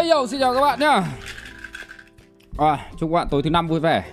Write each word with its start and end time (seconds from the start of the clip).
Hey 0.00 0.10
yo, 0.10 0.26
xin 0.26 0.40
chào 0.40 0.54
các 0.54 0.60
bạn 0.60 0.80
nhá. 0.80 1.02
À, 2.58 2.90
Chúc 2.96 3.10
các 3.10 3.14
bạn 3.14 3.28
tối 3.30 3.42
thứ 3.42 3.50
năm 3.50 3.68
vui 3.68 3.80
vẻ. 3.80 4.10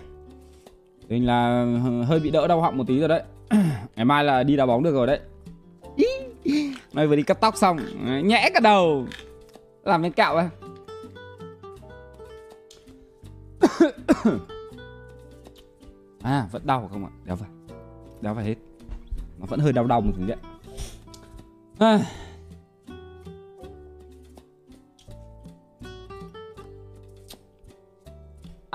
Mình 1.07 1.25
là 1.25 1.65
hơi 2.07 2.19
bị 2.19 2.31
đỡ 2.31 2.47
đau 2.47 2.61
họng 2.61 2.77
một 2.77 2.83
tí 2.87 2.99
rồi 2.99 3.07
đấy. 3.07 3.23
Ngày 3.95 4.05
mai 4.05 4.23
là 4.23 4.43
đi 4.43 4.55
đá 4.55 4.65
bóng 4.65 4.83
được 4.83 4.93
rồi 4.93 5.07
đấy. 5.07 5.19
Nay 6.93 7.07
vừa 7.07 7.15
đi 7.15 7.23
cắt 7.23 7.41
tóc 7.41 7.57
xong 7.57 7.77
Nhẽ 8.23 8.49
cả 8.53 8.59
đầu. 8.59 9.05
Làm 9.83 10.01
bên 10.01 10.11
cạo 10.11 10.35
ấy. 10.35 10.47
À 16.23 16.47
vẫn 16.51 16.61
đau 16.65 16.89
không 16.91 17.05
ạ? 17.05 17.11
Đéo 17.25 17.35
phải. 17.35 17.49
Đéo 18.21 18.35
phải 18.35 18.45
hết. 18.45 18.55
Nó 19.39 19.45
vẫn 19.45 19.59
hơi 19.59 19.73
đau 19.73 19.85
đau 19.85 20.01
một 20.01 20.11
tí 20.17 20.23
đấy. 20.27 20.37
À. 21.79 21.99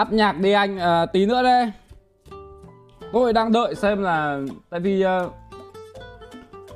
Up 0.02 0.12
nhạc 0.12 0.40
đi 0.40 0.52
anh 0.52 0.78
à, 0.78 1.06
Tí 1.06 1.26
nữa 1.26 1.42
đây. 1.42 1.72
Tôi 3.12 3.32
đang 3.32 3.52
đợi 3.52 3.74
xem 3.74 4.02
là 4.02 4.40
Tại 4.70 4.80
vì 4.80 5.02
à, 5.02 5.20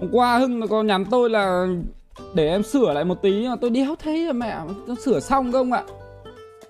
Hôm 0.01 0.11
qua 0.13 0.39
Hưng 0.39 0.69
có 0.69 0.83
nhắn 0.83 1.05
tôi 1.11 1.31
là 1.31 1.67
Để 2.35 2.49
em 2.49 2.63
sửa 2.63 2.93
lại 2.93 3.05
một 3.05 3.23
tí 3.23 3.49
mà 3.49 3.57
tôi 3.61 3.71
đéo 3.71 3.95
thấy 3.99 4.33
mẹ 4.33 4.57
Nó 4.87 4.95
sửa 4.95 5.21
xong 5.21 5.53
không 5.53 5.73
ạ? 5.73 5.83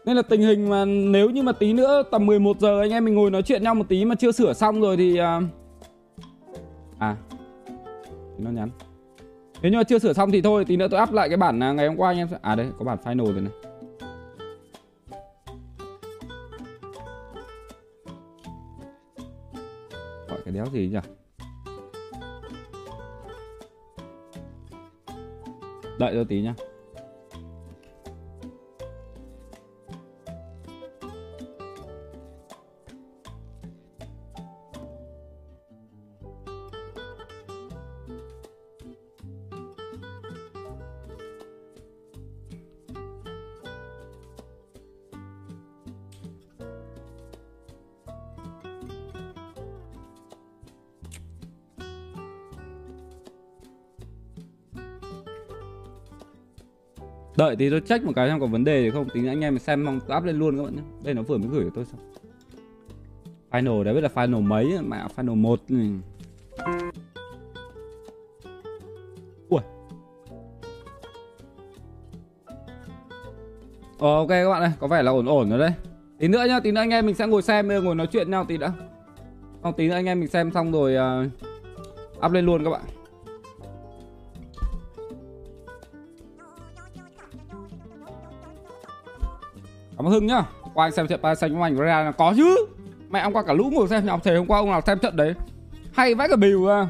Nên 0.05 0.17
là 0.17 0.23
tình 0.23 0.41
hình 0.41 0.71
mà 0.71 0.85
nếu 0.85 1.31
như 1.31 1.43
mà 1.43 1.53
tí 1.53 1.73
nữa 1.73 2.03
Tầm 2.11 2.27
11 2.27 2.61
giờ 2.61 2.81
anh 2.81 2.91
em 2.91 3.05
mình 3.05 3.15
ngồi 3.15 3.31
nói 3.31 3.43
chuyện 3.43 3.63
nhau 3.63 3.75
một 3.75 3.89
tí 3.89 4.05
Mà 4.05 4.15
chưa 4.15 4.33
sửa 4.33 4.53
xong 4.53 4.81
rồi 4.81 4.97
thì 4.97 5.17
ờ, 5.17 5.27
à 5.27 5.41
À 6.99 7.17
Nó 8.39 8.51
nhắn. 8.51 8.71
Nếu 9.63 9.73
như 9.73 9.79
mà 9.79 9.85
chưa 9.85 9.99
sửa 9.99 10.13
xong 10.13 10.31
thì 10.31 10.43
thôi 10.43 10.65
Tí 10.65 10.77
nữa 10.77 10.89
tôi 10.91 11.03
up 11.03 11.13
lại 11.13 11.29
cái 11.29 11.37
bản 11.37 11.63
à, 11.63 11.73
ngày 11.73 11.89
hôm 11.89 11.97
qua 11.97 12.11
anh 12.11 12.19
em 12.19 12.29
À 12.43 12.55
đây 12.55 12.67
có 12.79 12.85
bản 12.85 12.99
final 13.05 13.33
rồi 13.33 13.43
này. 13.43 13.53
Cái 20.47 20.55
đéo 20.55 20.67
gì 20.73 20.89
nhỉ? 20.89 20.99
Đợi 25.99 26.15
cho 26.15 26.25
tí 26.29 26.43
nhá. 26.43 26.55
Đợi 57.37 57.57
tí 57.57 57.71
tôi 57.71 57.81
check 57.81 58.05
một 58.05 58.13
cái 58.17 58.29
xem 58.29 58.41
có 58.41 58.47
vấn 58.47 58.65
đề 58.65 58.83
gì 58.83 58.91
không. 58.91 59.09
Tính 59.09 59.27
anh 59.27 59.41
em 59.41 59.59
xem 59.59 59.85
mong 59.85 60.01
up 60.17 60.25
lên 60.25 60.39
luôn 60.39 60.57
các 60.57 60.63
bạn 60.63 60.77
nhé. 60.77 60.83
Đây 61.05 61.15
nó 61.15 61.23
vừa 61.23 61.39
mới 61.39 61.49
gửi 61.49 61.65
cho 61.65 61.71
tôi 61.75 61.85
xong. 61.85 62.01
Final 63.51 63.83
đấy 63.83 63.95
biết 63.95 64.01
là 64.01 64.09
final 64.15 64.43
mấy 64.43 64.79
Mẹ 64.89 65.05
final 65.17 65.35
một. 65.35 65.61
Ừ. 65.69 65.77
Ui. 69.49 69.61
Ờ 73.99 74.15
ok 74.17 74.29
các 74.29 74.51
bạn 74.51 74.63
ơi 74.63 74.71
Có 74.81 74.87
vẻ 74.87 75.03
là 75.03 75.11
ổn 75.11 75.27
ổn 75.27 75.51
rồi 75.51 75.59
đấy. 75.59 75.73
Tí 76.19 76.29
nữa 76.29 76.45
nhá 76.49 76.61
Tí 76.61 76.73
nữa 76.73 76.81
anh 76.81 76.91
em 76.91 77.07
mình 77.07 77.15
sẽ 77.15 77.27
ngồi 77.27 77.43
xem 77.43 77.69
Ngồi 77.85 77.95
nói 77.95 78.07
chuyện 78.07 78.31
nhau 78.31 78.45
tí 78.45 78.57
đã. 78.57 78.73
Xong 79.63 79.75
tí 79.77 79.89
nữa 79.89 79.95
anh 79.95 80.07
em 80.07 80.21
mình 80.21 80.29
xem 80.29 80.53
xong 80.53 80.73
rồi 80.73 80.97
uh, 81.25 81.31
Up 82.27 82.33
lên 82.33 82.47
luôn 82.47 82.65
các 82.65 82.71
bạn. 82.71 82.83
Cảm 89.97 90.07
ơn 90.07 90.13
Hưng 90.13 90.27
nhá. 90.27 90.45
Qua 90.75 90.87
anh 90.87 90.93
xem 90.93 91.07
trận 91.07 91.21
Paris 91.23 91.45
Saint-Germain 91.45 91.77
của 91.77 91.83
là 91.83 92.13
có 92.13 92.35
chứ. 92.37 92.67
Mẹ 93.11 93.21
ông 93.21 93.33
qua 93.33 93.43
cả 93.43 93.53
lũ 93.53 93.71
ngồi 93.73 93.89
xem 93.89 94.07
nhau 94.07 94.21
Thề 94.25 94.37
hôm 94.37 94.47
qua 94.47 94.59
ông 94.59 94.71
nào 94.71 94.81
xem 94.81 94.99
trận 94.99 95.17
đấy. 95.17 95.35
Hay 95.93 96.15
vãi 96.15 96.29
cả 96.29 96.37
bìu 96.37 96.69
à. 96.71 96.87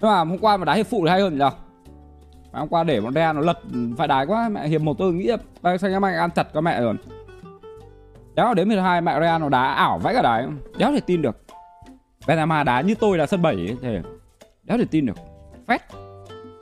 Nhưng 0.00 0.10
mà 0.10 0.18
hôm 0.18 0.38
qua 0.38 0.56
mà 0.56 0.64
đá 0.64 0.74
hiệp 0.74 0.86
phụ 0.86 1.04
thì 1.04 1.10
hay 1.10 1.20
hơn 1.20 1.38
nhỉ? 1.38 1.44
Mà 2.52 2.58
hôm 2.58 2.68
qua 2.68 2.84
để 2.84 3.00
bọn 3.00 3.14
Real 3.14 3.36
nó 3.36 3.42
lật 3.42 3.58
phải 3.96 4.08
đái 4.08 4.26
quá. 4.26 4.48
Mẹ 4.48 4.68
hiệp 4.68 4.80
một 4.80 4.98
tôi 4.98 5.12
nghĩ 5.12 5.26
là 5.26 5.36
Paris 5.62 5.84
Saint-Germain 5.84 6.18
ăn 6.18 6.30
chặt 6.30 6.46
các 6.54 6.60
mẹ 6.60 6.80
rồi. 6.80 6.94
Đéo 8.34 8.54
đến 8.54 8.68
12 8.68 9.00
mẹ 9.00 9.20
Real 9.20 9.40
nó 9.40 9.48
đá 9.48 9.62
ảo 9.62 9.98
vãi 9.98 10.14
cả 10.14 10.22
đái. 10.22 10.46
Đéo 10.76 10.92
thể 10.92 11.00
tin 11.00 11.22
được. 11.22 11.36
Benzema 12.26 12.64
đá 12.64 12.80
như 12.80 12.94
tôi 12.94 13.18
là 13.18 13.26
sân 13.26 13.42
7 13.42 13.54
ấy, 13.54 13.76
thì 13.82 13.98
Đéo 14.62 14.78
thể 14.78 14.84
tin 14.90 15.06
được. 15.06 15.16
Phét 15.68 15.80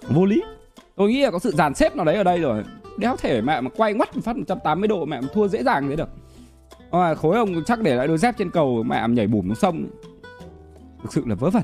Vô 0.09 0.25
lý. 0.25 0.43
Tôi 0.97 1.09
nghĩ 1.09 1.23
là 1.23 1.31
có 1.31 1.39
sự 1.39 1.51
dàn 1.51 1.75
xếp 1.75 1.97
nào 1.97 2.05
đấy 2.05 2.17
ở 2.17 2.23
đây 2.23 2.41
rồi 2.41 2.65
đéo 2.99 3.17
thể 3.17 3.41
mẹ 3.41 3.61
mà 3.61 3.71
quay 3.77 3.95
ngoắt 3.95 4.17
một 4.17 4.23
phát 4.25 4.37
180 4.37 4.89
độ 4.89 5.05
mẹ 5.05 5.21
mà 5.21 5.29
thua 5.33 5.49
dễ 5.49 5.63
dàng 5.63 5.89
thế 5.89 5.97
được. 5.97 6.09
À, 6.91 7.15
khối 7.15 7.37
ông 7.37 7.65
chắc 7.67 7.81
để 7.81 7.95
lại 7.95 8.07
đôi 8.07 8.19
dép 8.19 8.37
trên 8.39 8.51
cầu 8.51 8.83
mẹ 8.83 9.09
nhảy 9.09 9.27
bùm 9.27 9.47
xuống 9.47 9.55
sông. 9.55 9.87
Thực 11.03 11.13
sự 11.13 11.23
là 11.27 11.35
vớ 11.35 11.51
vẩn 11.51 11.63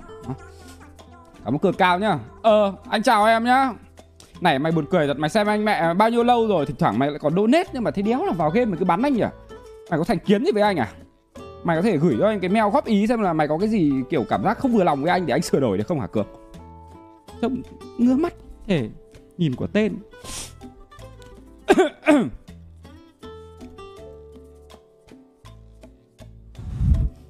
cảm 1.45 1.55
ơn 1.55 1.59
cường 1.59 1.75
cao 1.75 1.99
nhá. 1.99 2.19
Ờ 2.43 2.73
anh 2.91 3.03
chào 3.03 3.25
em 3.25 3.45
nhá. 3.45 3.73
Này 4.41 4.59
mày 4.59 4.73
buồn 4.73 4.87
cười 4.91 5.07
thật 5.07 5.19
mày 5.19 5.31
xem 5.31 5.47
anh 5.47 5.65
mẹ 5.65 5.95
bao 5.95 6.11
nhiêu 6.11 6.25
lâu 6.25 6.49
rồi 6.49 6.67
thỉnh 6.67 6.77
thoảng 6.79 6.99
mày 6.99 7.11
lại 7.11 7.19
còn 7.19 7.35
donate 7.35 7.71
nhưng 7.73 7.85
mà 7.85 7.91
thế 7.91 8.03
đéo 8.03 8.27
là 8.27 8.33
vào 8.33 8.51
game 8.51 8.65
mày 8.65 8.77
cứ 8.79 8.85
bắn 8.85 9.03
anh 9.03 9.15
nhỉ? 9.15 9.25
Mày 9.91 9.99
có 9.99 10.05
thành 10.05 10.19
kiến 10.19 10.45
gì 10.45 10.53
với 10.53 10.63
anh 10.63 10.77
à? 10.77 10.93
Mày 11.65 11.77
có 11.77 11.83
thể 11.83 11.97
gửi 11.97 12.17
cho 12.19 12.27
anh 12.27 12.41
cái 12.41 12.51
mail 12.51 12.73
góp 12.73 12.85
ý 12.85 13.07
xem 13.07 13.21
là 13.21 13.33
mày 13.33 13.49
có 13.49 13.59
cái 13.59 13.69
gì 13.69 13.93
kiểu 14.11 14.25
cảm 14.29 14.45
giác 14.45 14.59
không 14.59 14.73
vừa 14.73 14.85
lòng 14.85 15.03
với 15.03 15.11
anh 15.11 15.27
để 15.27 15.33
anh 15.33 15.43
sửa 15.43 15.61
đổi 15.61 15.79
được 15.79 15.87
không 15.87 16.01
hả 16.01 16.07
cường? 16.07 16.27
Trông 17.41 17.63
ngứa 17.99 18.17
mắt 18.17 18.35
thể 18.67 18.89
nhìn 19.39 19.55
của 19.55 19.67
tên. 19.67 19.97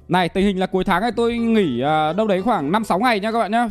Này 0.07 0.29
tình 0.29 0.45
hình 0.45 0.59
là 0.59 0.65
cuối 0.65 0.83
tháng 0.83 1.01
này 1.01 1.11
tôi 1.15 1.37
nghỉ 1.37 1.83
uh, 1.83 2.15
đâu 2.17 2.27
đấy 2.27 2.41
khoảng 2.41 2.71
5-6 2.71 2.99
ngày 2.99 3.19
nha 3.19 3.31
các 3.31 3.39
bạn 3.39 3.51
nhá. 3.51 3.69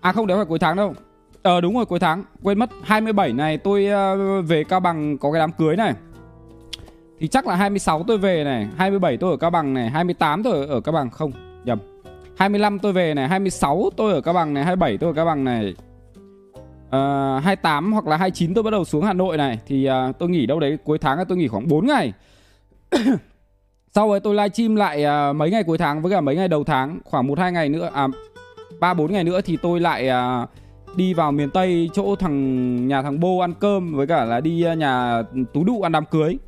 À 0.00 0.12
không 0.12 0.26
đấy 0.26 0.38
phải 0.38 0.46
cuối 0.46 0.58
tháng 0.58 0.76
đâu. 0.76 0.94
Ờ 1.42 1.60
đúng 1.60 1.74
rồi 1.74 1.86
cuối 1.86 1.98
tháng. 1.98 2.24
Quên 2.42 2.58
mất 2.58 2.70
27 2.82 3.32
này 3.32 3.58
tôi 3.58 3.86
uh, 3.86 4.44
về 4.48 4.64
Cao 4.64 4.80
Bằng 4.80 5.18
có 5.18 5.32
cái 5.32 5.40
đám 5.40 5.52
cưới 5.52 5.76
này. 5.76 5.94
Thì 7.20 7.28
chắc 7.28 7.46
là 7.46 7.56
26 7.56 8.02
tôi 8.02 8.18
về 8.18 8.44
này 8.44 8.68
27 8.76 9.16
tôi 9.16 9.30
ở 9.30 9.36
Cao 9.36 9.50
Bằng 9.50 9.74
này 9.74 9.90
28 9.90 10.42
tôi 10.42 10.66
ở, 10.66 10.80
Cao 10.80 10.92
Bằng. 10.92 11.10
Không 11.10 11.32
nhầm. 11.64 11.78
25 12.36 12.78
tôi 12.78 12.92
về 12.92 13.14
này 13.14 13.28
26 13.28 13.90
tôi 13.96 14.12
ở 14.12 14.20
Cao 14.20 14.34
Bằng 14.34 14.54
này 14.54 14.64
27 14.64 14.98
tôi 14.98 15.10
ở 15.10 15.14
Cao 15.14 15.24
Bằng 15.24 15.44
này. 15.44 15.74
Ờ, 16.90 17.36
uh, 17.36 17.44
28 17.44 17.92
hoặc 17.92 18.06
là 18.06 18.16
29 18.16 18.54
tôi 18.54 18.62
bắt 18.62 18.70
đầu 18.70 18.84
xuống 18.84 19.04
Hà 19.04 19.12
Nội 19.12 19.36
này 19.36 19.58
Thì 19.66 19.88
uh, 19.88 20.18
tôi 20.18 20.28
nghỉ 20.28 20.46
đâu 20.46 20.60
đấy 20.60 20.78
cuối 20.84 20.98
tháng 20.98 21.18
tôi 21.28 21.38
nghỉ 21.38 21.48
khoảng 21.48 21.68
4 21.68 21.86
ngày. 21.86 22.12
Sau 23.94 24.08
rồi 24.08 24.20
tôi 24.20 24.34
livestream 24.34 24.76
lại 24.76 25.04
uh, 25.04 25.36
mấy 25.36 25.50
ngày 25.50 25.62
cuối 25.62 25.78
tháng 25.78 26.02
với 26.02 26.12
cả 26.12 26.20
mấy 26.20 26.36
ngày 26.36 26.48
đầu 26.48 26.64
tháng 26.64 26.98
Khoảng 27.04 27.28
1-2 27.28 27.52
ngày 27.52 27.68
nữa 27.68 27.90
À 27.94 28.08
3-4 28.80 29.12
ngày 29.12 29.24
nữa 29.24 29.40
thì 29.40 29.58
tôi 29.62 29.80
lại 29.80 30.08
uh, 30.08 30.48
đi 30.96 31.14
vào 31.14 31.32
miền 31.32 31.50
Tây 31.50 31.90
chỗ 31.92 32.16
thằng 32.16 32.88
nhà 32.88 33.02
thằng 33.02 33.20
Bô 33.20 33.38
ăn 33.38 33.54
cơm 33.60 33.94
Với 33.94 34.06
cả 34.06 34.24
là 34.24 34.40
đi 34.40 34.64
uh, 34.72 34.78
nhà 34.78 35.22
Tú 35.52 35.64
Đụ 35.64 35.82
ăn 35.82 35.92
đám 35.92 36.04
cưới. 36.04 36.38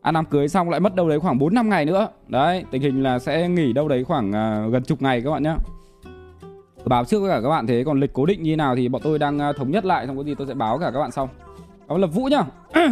Ăn 0.00 0.14
đám 0.14 0.24
cưới 0.24 0.48
xong 0.48 0.70
lại 0.70 0.80
mất 0.80 0.94
đâu 0.94 1.08
đấy 1.08 1.20
khoảng 1.20 1.38
4-5 1.38 1.68
ngày 1.68 1.84
nữa. 1.84 2.08
Đấy 2.28 2.64
tình 2.70 2.82
hình 2.82 3.02
là 3.02 3.18
sẽ 3.18 3.48
nghỉ 3.48 3.72
đâu 3.72 3.88
đấy 3.88 4.04
khoảng 4.04 4.28
uh, 4.30 4.72
gần 4.72 4.82
chục 4.82 5.02
ngày 5.02 5.20
các 5.20 5.30
bạn 5.30 5.42
nhé 5.42 5.54
báo 6.88 7.04
trước 7.04 7.20
với 7.20 7.30
cả 7.30 7.40
các 7.42 7.48
bạn 7.48 7.66
thế, 7.66 7.84
còn 7.84 8.00
lịch 8.00 8.12
cố 8.12 8.26
định 8.26 8.42
như 8.42 8.56
nào 8.56 8.76
thì 8.76 8.88
bọn 8.88 9.02
tôi 9.04 9.18
đang 9.18 9.38
à, 9.38 9.52
thống 9.52 9.70
nhất 9.70 9.84
lại, 9.84 10.06
xong 10.06 10.16
có 10.16 10.24
gì 10.24 10.34
tôi 10.34 10.46
sẽ 10.46 10.54
báo 10.54 10.78
cả 10.78 10.90
các 10.90 11.00
bạn 11.00 11.10
sau. 11.10 11.30
Đó 11.88 11.98
lập 11.98 12.06
vũ 12.06 12.24
nhá. 12.24 12.42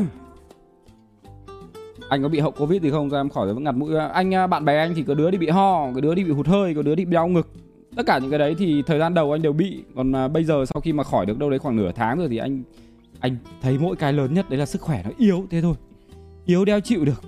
Anh 2.09 2.23
có 2.23 2.29
bị 2.29 2.41
hậu 2.41 2.51
covid 2.51 2.83
gì 2.83 2.91
không? 2.91 3.11
Ra 3.11 3.21
em 3.21 3.29
khỏi 3.29 3.55
vẫn 3.55 3.65
ngặt 3.65 3.75
mũi? 3.75 3.97
Anh 4.13 4.35
à, 4.35 4.47
bạn 4.47 4.65
bè 4.65 4.79
anh 4.79 4.95
thì 4.95 5.03
có 5.03 5.15
đứa 5.15 5.31
đi 5.31 5.39
bị 5.39 5.49
ho, 5.49 5.93
có 5.95 6.01
đứa 6.01 6.15
đi 6.15 6.25
bị 6.25 6.31
hụt 6.31 6.47
hơi, 6.47 6.75
có 6.75 6.83
đứa 6.83 6.95
đi 6.95 7.05
bị 7.05 7.13
đau 7.13 7.29
ngực. 7.29 7.49
Tất 7.97 8.07
cả 8.07 8.19
những 8.19 8.31
cái 8.31 8.39
đấy 8.39 8.55
thì 8.59 8.83
thời 8.83 8.99
gian 8.99 9.15
đầu 9.15 9.33
anh 9.33 9.43
đều 9.43 9.53
bị. 9.53 9.85
Còn 9.97 10.17
à, 10.17 10.29
bây 10.29 10.45
giờ 10.45 10.65
sau 10.75 10.81
khi 10.81 10.93
mà 10.93 11.05
khỏi 11.05 11.27
được 11.27 11.39
đâu 11.39 11.51
đấy 11.51 11.59
khoảng 11.59 11.77
nửa 11.77 11.93
tháng 11.93 12.19
rồi 12.19 12.29
thì 12.29 12.37
anh 12.37 12.63
anh 13.21 13.37
thấy 13.63 13.79
mỗi 13.79 13.97
cái 13.97 14.13
lớn 14.13 14.35
nhất 14.35 14.51
đấy 14.51 14.59
là 14.59 14.67
sức 14.67 14.83
khỏe 14.83 15.03
nó 15.05 15.11
yếu 15.19 15.47
thế 15.51 15.61
thôi. 15.61 15.75
Yếu 16.45 16.65
đeo 16.65 16.81
chịu 16.81 17.05
được. 17.05 17.23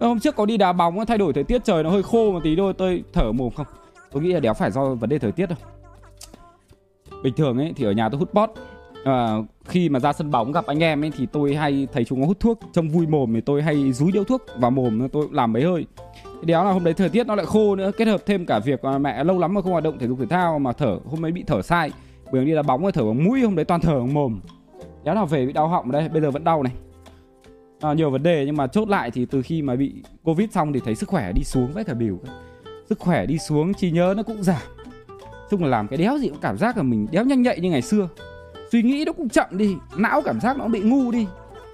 Hôm 0.00 0.20
trước 0.20 0.36
có 0.36 0.46
đi 0.46 0.56
đá 0.56 0.72
bóng, 0.72 1.06
thay 1.06 1.18
đổi 1.18 1.32
thời 1.32 1.44
tiết, 1.44 1.64
trời 1.64 1.82
nó 1.82 1.90
hơi 1.90 2.02
khô 2.02 2.32
một 2.32 2.40
tí 2.44 2.56
thôi, 2.56 2.72
tôi 2.78 3.04
thở 3.12 3.32
mồm 3.32 3.52
không? 3.52 3.66
Tôi 4.12 4.22
nghĩ 4.22 4.32
là 4.32 4.40
đéo 4.40 4.54
phải 4.54 4.70
do 4.70 4.94
vấn 4.94 5.10
đề 5.10 5.18
thời 5.18 5.32
tiết 5.32 5.46
đâu 5.46 5.58
bình 7.22 7.34
thường 7.34 7.58
ấy 7.58 7.72
thì 7.76 7.84
ở 7.84 7.92
nhà 7.92 8.08
tôi 8.08 8.18
hút 8.18 8.30
pot. 8.32 8.50
À, 9.04 9.36
khi 9.64 9.88
mà 9.88 9.98
ra 9.98 10.12
sân 10.12 10.30
bóng 10.30 10.52
gặp 10.52 10.66
anh 10.66 10.82
em 10.82 11.04
ấy 11.04 11.12
thì 11.16 11.26
tôi 11.26 11.54
hay 11.54 11.88
thấy 11.92 12.04
chúng 12.04 12.20
nó 12.20 12.26
hút 12.26 12.40
thuốc 12.40 12.60
trong 12.72 12.88
vui 12.88 13.06
mồm 13.06 13.34
thì 13.34 13.40
tôi 13.40 13.62
hay 13.62 13.92
rúi 13.92 14.12
điếu 14.12 14.24
thuốc 14.24 14.46
vào 14.56 14.70
mồm 14.70 15.08
tôi 15.08 15.28
làm 15.32 15.52
mấy 15.52 15.62
hơi. 15.62 15.86
Đéo 16.42 16.64
là 16.64 16.72
hôm 16.72 16.84
đấy 16.84 16.94
thời 16.94 17.08
tiết 17.08 17.26
nó 17.26 17.34
lại 17.34 17.46
khô 17.46 17.76
nữa 17.76 17.90
kết 17.96 18.08
hợp 18.08 18.20
thêm 18.26 18.46
cả 18.46 18.58
việc 18.58 18.84
mà 18.84 18.98
mẹ 18.98 19.24
lâu 19.24 19.38
lắm 19.38 19.54
mà 19.54 19.62
không 19.62 19.72
hoạt 19.72 19.84
động 19.84 19.98
thể 19.98 20.08
dục 20.08 20.18
thể 20.20 20.26
thao 20.26 20.58
mà 20.58 20.72
thở 20.72 20.98
hôm 21.04 21.24
ấy 21.24 21.32
bị 21.32 21.44
thở 21.46 21.62
sai. 21.62 21.90
Bữa 22.32 22.44
đi 22.44 22.54
đá 22.54 22.62
bóng 22.62 22.82
rồi 22.82 22.92
thở 22.92 23.04
bằng 23.04 23.24
mũi 23.24 23.40
hôm 23.40 23.56
đấy 23.56 23.64
toàn 23.64 23.80
thở 23.80 23.98
bằng 23.98 24.14
mồm. 24.14 24.40
Đéo 25.04 25.14
nào 25.14 25.26
về 25.26 25.46
bị 25.46 25.52
đau 25.52 25.68
họng 25.68 25.92
đây 25.92 26.08
bây 26.08 26.22
giờ 26.22 26.30
vẫn 26.30 26.44
đau 26.44 26.62
này. 26.62 26.72
À, 27.80 27.92
nhiều 27.92 28.10
vấn 28.10 28.22
đề 28.22 28.46
nhưng 28.46 28.56
mà 28.56 28.66
chốt 28.66 28.88
lại 28.88 29.10
thì 29.10 29.26
từ 29.26 29.42
khi 29.42 29.62
mà 29.62 29.76
bị 29.76 29.92
covid 30.22 30.50
xong 30.52 30.72
thì 30.72 30.80
thấy 30.84 30.94
sức 30.94 31.08
khỏe 31.08 31.32
đi 31.32 31.42
xuống 31.44 31.72
vết 31.74 31.86
cả 31.86 31.94
biểu 31.94 32.18
sức 32.88 32.98
khỏe 32.98 33.26
đi 33.26 33.38
xuống 33.38 33.74
trí 33.74 33.90
nhớ 33.90 34.14
nó 34.16 34.22
cũng 34.22 34.42
giảm 34.42 34.62
chung 35.52 35.62
là 35.62 35.68
làm 35.68 35.88
cái 35.88 35.96
đéo 35.96 36.18
gì 36.18 36.28
cũng 36.28 36.38
cảm 36.40 36.58
giác 36.58 36.76
là 36.76 36.82
mình 36.82 37.06
đéo 37.10 37.24
nhanh 37.24 37.42
nhạy 37.42 37.60
như 37.60 37.70
ngày 37.70 37.82
xưa. 37.82 38.08
Suy 38.72 38.82
nghĩ 38.82 39.04
nó 39.06 39.12
cũng 39.12 39.28
chậm 39.28 39.46
đi, 39.50 39.76
não 39.96 40.22
cảm 40.22 40.40
giác 40.40 40.58
nó 40.58 40.68
bị 40.68 40.80
ngu 40.80 41.10
đi. 41.10 41.26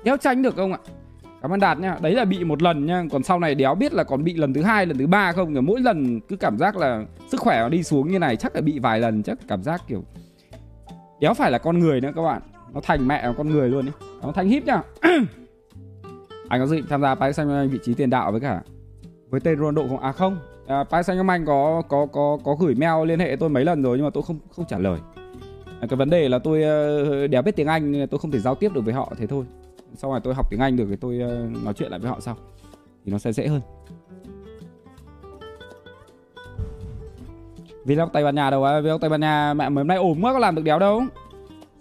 Đéo 0.05 0.17
tránh 0.17 0.43
được 0.43 0.57
không 0.57 0.73
ạ? 0.73 0.79
Cảm 1.43 1.53
ơn 1.53 1.61
đạt 1.61 1.79
nha. 1.79 1.97
Đấy 2.01 2.13
là 2.13 2.25
bị 2.25 2.45
một 2.45 2.63
lần 2.63 2.87
nha. 2.87 3.05
Còn 3.13 3.23
sau 3.23 3.41
này 3.41 3.55
đéo 3.55 3.75
biết 3.75 3.93
là 3.93 4.05
còn 4.05 4.25
bị 4.25 4.35
lần 4.35 4.55
thứ 4.55 4.63
hai, 4.63 4.87
lần 4.87 4.99
thứ 4.99 5.07
ba 5.07 5.33
không? 5.33 5.53
Kiểu 5.53 5.63
mỗi 5.63 5.81
lần 5.81 6.21
cứ 6.21 6.37
cảm 6.37 6.59
giác 6.59 6.77
là 6.77 7.05
sức 7.29 7.41
khỏe 7.41 7.61
nó 7.61 7.69
đi 7.69 7.83
xuống 7.83 8.09
như 8.09 8.19
này, 8.19 8.37
chắc 8.37 8.55
là 8.55 8.61
bị 8.61 8.79
vài 8.79 9.01
lần, 9.01 9.23
chắc 9.23 9.39
cảm 9.49 9.63
giác 9.63 9.83
kiểu 9.89 10.05
đéo 11.21 11.35
phải 11.35 11.51
là 11.51 11.59
con 11.59 11.79
người 11.79 12.01
nữa 12.01 12.13
các 12.17 12.23
bạn. 12.23 12.43
Nó 12.73 12.81
thành 12.81 13.09
mẹ 13.09 13.33
con 13.37 13.49
người 13.49 13.69
luôn 13.69 13.87
đi 13.87 13.93
nó 14.23 14.33
thành 14.33 14.49
híp 14.49 14.65
nhá 14.67 14.83
anh 16.49 16.61
có 16.61 16.67
dự 16.67 16.77
định 16.77 16.85
tham 16.89 17.03
gia 17.03 17.15
Paris 17.15 17.37
Saint 17.37 17.71
vị 17.71 17.79
trí 17.83 17.95
tiền 17.95 18.11
đạo 18.11 18.33
với 18.33 18.41
cả, 18.41 18.63
với 19.31 19.41
tên 19.41 19.59
Ronaldo 19.59 19.83
không? 19.89 20.01
À 20.01 20.13
không 20.13 20.39
à, 20.69 20.85
Paris 20.85 21.07
Saint 21.07 21.17
Germain 21.17 21.45
có 21.47 21.83
có 21.89 22.07
có 22.13 22.39
có 22.45 22.55
gửi 22.55 22.75
mail 22.75 23.09
liên 23.09 23.19
hệ 23.19 23.37
tôi 23.41 23.49
mấy 23.49 23.65
lần 23.65 23.83
rồi 23.83 23.97
nhưng 23.97 24.07
mà 24.07 24.11
tôi 24.11 24.23
không 24.23 24.39
không 24.51 24.65
trả 24.69 24.79
lời. 24.79 25.01
À, 25.81 25.87
cái 25.89 25.97
vấn 25.97 26.11
đề 26.11 26.29
là 26.29 26.39
tôi 26.39 26.59
uh, 27.25 27.31
đéo 27.31 27.43
biết 27.43 27.57
tiếng 27.57 27.67
Anh 27.67 28.07
tôi 28.11 28.21
không 28.21 28.31
thể 28.31 28.39
giao 28.39 28.55
tiếp 28.55 28.73
được 28.75 28.85
với 28.85 28.95
họ 28.95 29.13
thế 29.19 29.27
thôi. 29.27 29.45
Sau 29.95 30.13
này 30.13 30.21
tôi 30.25 30.35
học 30.35 30.51
tiếng 30.51 30.61
Anh 30.61 30.77
được 30.77 30.87
thì 30.91 30.97
tôi 30.97 31.21
uh, 31.25 31.65
nói 31.65 31.75
chuyện 31.75 31.91
lại 31.91 32.01
với 32.01 32.11
họ 32.11 32.21
sau. 32.21 32.37
Thì 33.05 33.13
nó 33.13 33.19
sẽ 33.19 33.33
dễ 33.33 33.47
hơn. 33.49 33.61
Vlog 37.85 38.09
Tây 38.13 38.25
Ban 38.25 38.35
Nha 38.35 38.51
đâu 38.51 38.65
á? 38.65 38.81
Vlog 38.81 39.01
Tây 39.01 39.11
Ban 39.11 39.21
Nha 39.21 39.55
mẹ 39.55 39.69
mới 39.69 39.81
hôm 39.83 39.89
nay 39.89 39.97
ổn 39.97 40.25
quá 40.25 40.33
có 40.33 40.39
làm 40.39 40.55
được 40.55 40.63
đéo 40.63 40.79
đâu. 40.79 41.03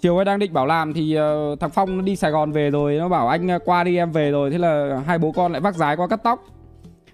Chiều 0.01 0.15
ấy 0.15 0.25
đang 0.25 0.39
định 0.39 0.53
bảo 0.53 0.65
làm 0.65 0.93
thì 0.93 1.17
uh, 1.19 1.59
thằng 1.59 1.69
Phong 1.69 1.97
nó 1.97 2.03
đi 2.03 2.15
Sài 2.15 2.31
Gòn 2.31 2.51
về 2.51 2.71
rồi 2.71 2.95
nó 2.95 3.09
bảo 3.09 3.27
anh 3.27 3.47
qua 3.65 3.83
đi 3.83 3.97
em 3.97 4.11
về 4.11 4.31
rồi. 4.31 4.51
Thế 4.51 4.57
là 4.57 5.03
hai 5.05 5.17
bố 5.17 5.31
con 5.31 5.51
lại 5.51 5.61
vác 5.61 5.75
dài 5.75 5.95
qua 5.95 6.07
cắt 6.07 6.23
tóc 6.23 6.43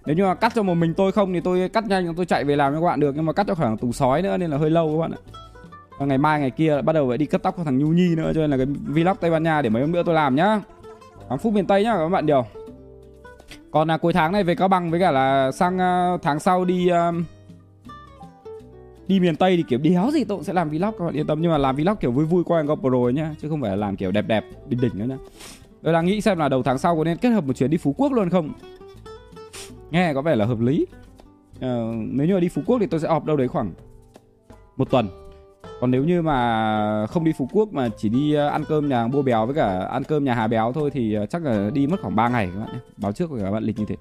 nếu 0.05 0.15
như 0.15 0.23
mà 0.23 0.35
cắt 0.35 0.51
cho 0.55 0.63
một 0.63 0.73
mình 0.73 0.94
tôi 0.94 1.11
không 1.11 1.33
thì 1.33 1.39
tôi 1.39 1.69
cắt 1.69 1.85
nhanh 1.88 2.15
tôi 2.15 2.25
chạy 2.25 2.44
về 2.44 2.55
làm 2.55 2.73
cho 2.73 2.79
các 2.79 2.85
bạn 2.85 3.00
được 3.00 3.15
nhưng 3.15 3.25
mà 3.25 3.33
cắt 3.33 3.47
cho 3.47 3.55
khoảng 3.55 3.77
tù 3.77 3.91
sói 3.91 4.21
nữa 4.21 4.38
nên 4.38 4.51
là 4.51 4.57
hơi 4.57 4.69
lâu 4.69 4.91
các 4.91 5.01
bạn 5.01 5.11
ạ. 5.11 5.21
Và 6.00 6.05
ngày 6.05 6.17
mai 6.17 6.39
ngày 6.39 6.51
kia 6.51 6.81
bắt 6.81 6.94
đầu 6.94 7.09
phải 7.09 7.17
đi 7.17 7.25
cắt 7.25 7.44
tóc 7.44 7.55
cho 7.57 7.63
thằng 7.63 7.77
Nhu 7.77 7.88
Nhi 7.88 8.15
nữa 8.15 8.31
cho 8.35 8.41
nên 8.41 8.51
là 8.51 8.57
cái 8.57 8.65
vlog 8.65 9.17
Tây 9.19 9.31
Ban 9.31 9.44
Nha 9.44 9.61
để 9.61 9.69
mấy 9.69 9.81
hôm 9.81 9.91
nữa 9.91 10.03
tôi 10.05 10.15
làm 10.15 10.35
nhá. 10.35 10.61
8 11.29 11.39
phút 11.39 11.53
miền 11.53 11.65
Tây 11.65 11.83
nhá 11.83 11.95
các 11.97 12.09
bạn 12.09 12.25
điều. 12.25 12.45
Còn 13.71 13.88
là 13.88 13.97
cuối 13.97 14.13
tháng 14.13 14.31
này 14.31 14.44
về 14.44 14.55
Cao 14.55 14.67
Bằng 14.67 14.91
với 14.91 15.00
cả 15.00 15.11
là 15.11 15.51
sang 15.51 15.75
uh, 15.75 16.21
tháng 16.21 16.39
sau 16.39 16.65
đi 16.65 16.89
uh, 16.91 17.15
đi 19.07 19.19
miền 19.19 19.35
Tây 19.35 19.57
thì 19.57 19.63
kiểu 19.69 19.79
đéo 19.79 20.11
gì 20.11 20.23
tôi 20.23 20.38
cũng 20.38 20.44
sẽ 20.44 20.53
làm 20.53 20.69
vlog 20.69 20.91
các 21.00 21.05
bạn 21.05 21.13
yên 21.13 21.27
tâm. 21.27 21.41
Nhưng 21.41 21.51
mà 21.51 21.57
làm 21.57 21.75
vlog 21.75 21.95
kiểu 21.95 22.11
vui 22.11 22.25
vui 22.25 22.44
qua 22.44 22.61
GoPro 22.61 23.09
nhá 23.13 23.35
chứ 23.41 23.50
không 23.50 23.61
phải 23.61 23.69
là 23.69 23.75
làm 23.75 23.95
kiểu 23.95 24.11
đẹp 24.11 24.27
đẹp 24.27 24.45
đỉnh 24.67 24.81
đỉnh 24.81 25.00
nữa 25.00 25.05
nhá. 25.05 25.17
Tôi 25.83 25.94
đang 25.94 26.05
nghĩ 26.05 26.21
xem 26.21 26.38
là 26.38 26.50
đầu 26.50 26.63
tháng 26.63 26.77
sau 26.77 26.97
có 26.97 27.03
nên 27.03 27.17
kết 27.17 27.29
hợp 27.29 27.44
một 27.44 27.53
chuyến 27.53 27.69
đi 27.69 27.77
Phú 27.77 27.95
Quốc 27.97 28.11
luôn 28.13 28.29
không? 28.29 28.53
Nghe 29.94 30.13
có 30.13 30.22
vẻ 30.22 30.36
là 30.36 30.45
hợp 30.45 30.60
lý. 30.60 30.86
Ờ, 31.62 31.94
nếu 31.95 32.28
như 32.28 32.34
mà 32.34 32.40
đi 32.40 32.50
Phú 32.50 32.62
Quốc 32.66 32.78
thì 32.80 32.86
tôi 32.86 33.00
sẽ 33.00 33.07
họp 33.07 33.25
đâu 33.25 33.38
đấy 33.38 33.48
khoảng 33.48 33.72
một 34.78 34.90
tuần. 34.92 35.07
Còn 35.81 35.92
nếu 35.92 36.04
như 36.04 36.22
mà 36.22 37.07
không 37.07 37.24
đi 37.24 37.31
Phú 37.38 37.50
Quốc 37.51 37.74
mà 37.74 37.90
chỉ 37.98 38.10
đi 38.10 38.34
ờ, 38.34 38.48
ăn 38.48 38.63
cơm 38.69 38.90
nhà 38.90 39.00
hàng 39.00 39.12
Bô 39.12 39.22
Béo 39.22 39.45
với 39.45 39.56
cả 39.56 39.80
ăn 39.80 40.04
cơm 40.04 40.24
nhà 40.24 40.34
Hà 40.34 40.48
Béo 40.48 40.74
thôi 40.74 40.90
thì 40.94 41.13
ờ, 41.13 41.25
chắc 41.25 41.44
là 41.44 41.69
đi 41.74 41.88
mất 41.88 42.01
khoảng 42.01 42.16
3 42.16 42.30
ngày 42.30 42.50
các 42.54 42.60
bạn 42.60 42.74
nhé. 42.74 42.80
Báo 42.98 43.12
trước 43.12 43.30
với 43.30 43.42
các 43.42 43.51
bạn 43.51 43.63
lịch 43.63 43.80
như 43.80 43.86
thế. 43.86 43.95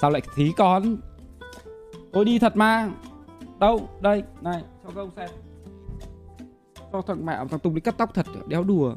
Sao 0.00 0.10
lại 0.10 0.22
thí 0.34 0.52
con? 0.56 0.96
Tôi 2.12 2.24
đi 2.24 2.38
thật 2.38 2.56
mà. 2.56 2.90
Đâu? 3.58 3.88
Đây 4.00 4.22
này 4.40 4.62
cho 4.84 4.90
các 4.94 5.00
ông 5.00 5.10
xem. 5.16 5.30
Cho 6.92 7.02
thằng 7.02 7.26
mẹ 7.26 7.36
thằng 7.50 7.60
Tùng 7.60 7.74
đi 7.74 7.80
cắt 7.80 7.94
tóc 7.98 8.10
thật 8.14 8.26
Đéo 8.48 8.64
đùa. 8.64 8.94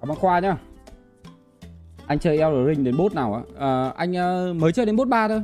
Cảm 0.00 0.10
ơn 0.10 0.18
Khoa 0.18 0.40
nhá. 0.40 0.56
Anh 2.06 2.18
chơi 2.18 2.38
Elder 2.38 2.66
Ring 2.68 2.84
đến 2.84 2.96
bốt 2.96 3.14
nào 3.14 3.34
á? 3.34 3.42
À, 3.58 3.88
anh 3.96 4.14
ờ, 4.14 4.54
mới 4.54 4.72
chơi 4.72 4.86
đến 4.86 4.96
bốt 4.96 5.08
3 5.08 5.28
thôi. 5.28 5.42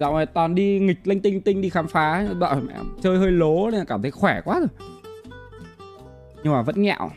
Dạo 0.00 0.14
này 0.16 0.26
toàn 0.26 0.54
đi 0.54 0.78
nghịch 0.78 0.98
linh 1.04 1.20
tinh 1.20 1.40
tinh 1.40 1.60
đi 1.60 1.70
khám 1.70 1.86
phá 1.86 2.26
đợi 2.38 2.60
mẹ 2.60 2.74
chơi 3.02 3.18
hơi 3.18 3.30
lố 3.30 3.70
nên 3.70 3.86
cảm 3.86 4.02
thấy 4.02 4.10
khỏe 4.10 4.40
quá 4.44 4.60
rồi. 4.60 4.68
Nhưng 6.42 6.52
mà 6.52 6.62
vẫn 6.62 6.82
nghẹo. 6.82 7.10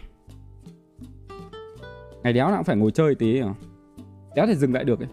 Ngày 2.23 2.33
đéo 2.33 2.47
nào 2.47 2.57
cũng 2.57 2.63
phải 2.63 2.75
ngồi 2.75 2.91
chơi 2.91 3.15
tí 3.15 3.39
à 3.39 3.53
đéo 4.35 4.47
thể 4.47 4.55
dừng 4.55 4.73
lại 4.73 4.83
được 4.83 4.99
ấy. 4.99 5.09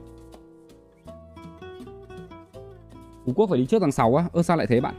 Phú 3.26 3.32
Quốc 3.36 3.50
phải 3.50 3.58
đi 3.58 3.66
trước 3.66 3.78
tháng 3.80 3.92
6 3.92 4.16
á. 4.16 4.24
Ơ 4.32 4.42
sao 4.42 4.56
lại 4.56 4.66
thế 4.66 4.80
bạn? 4.80 4.94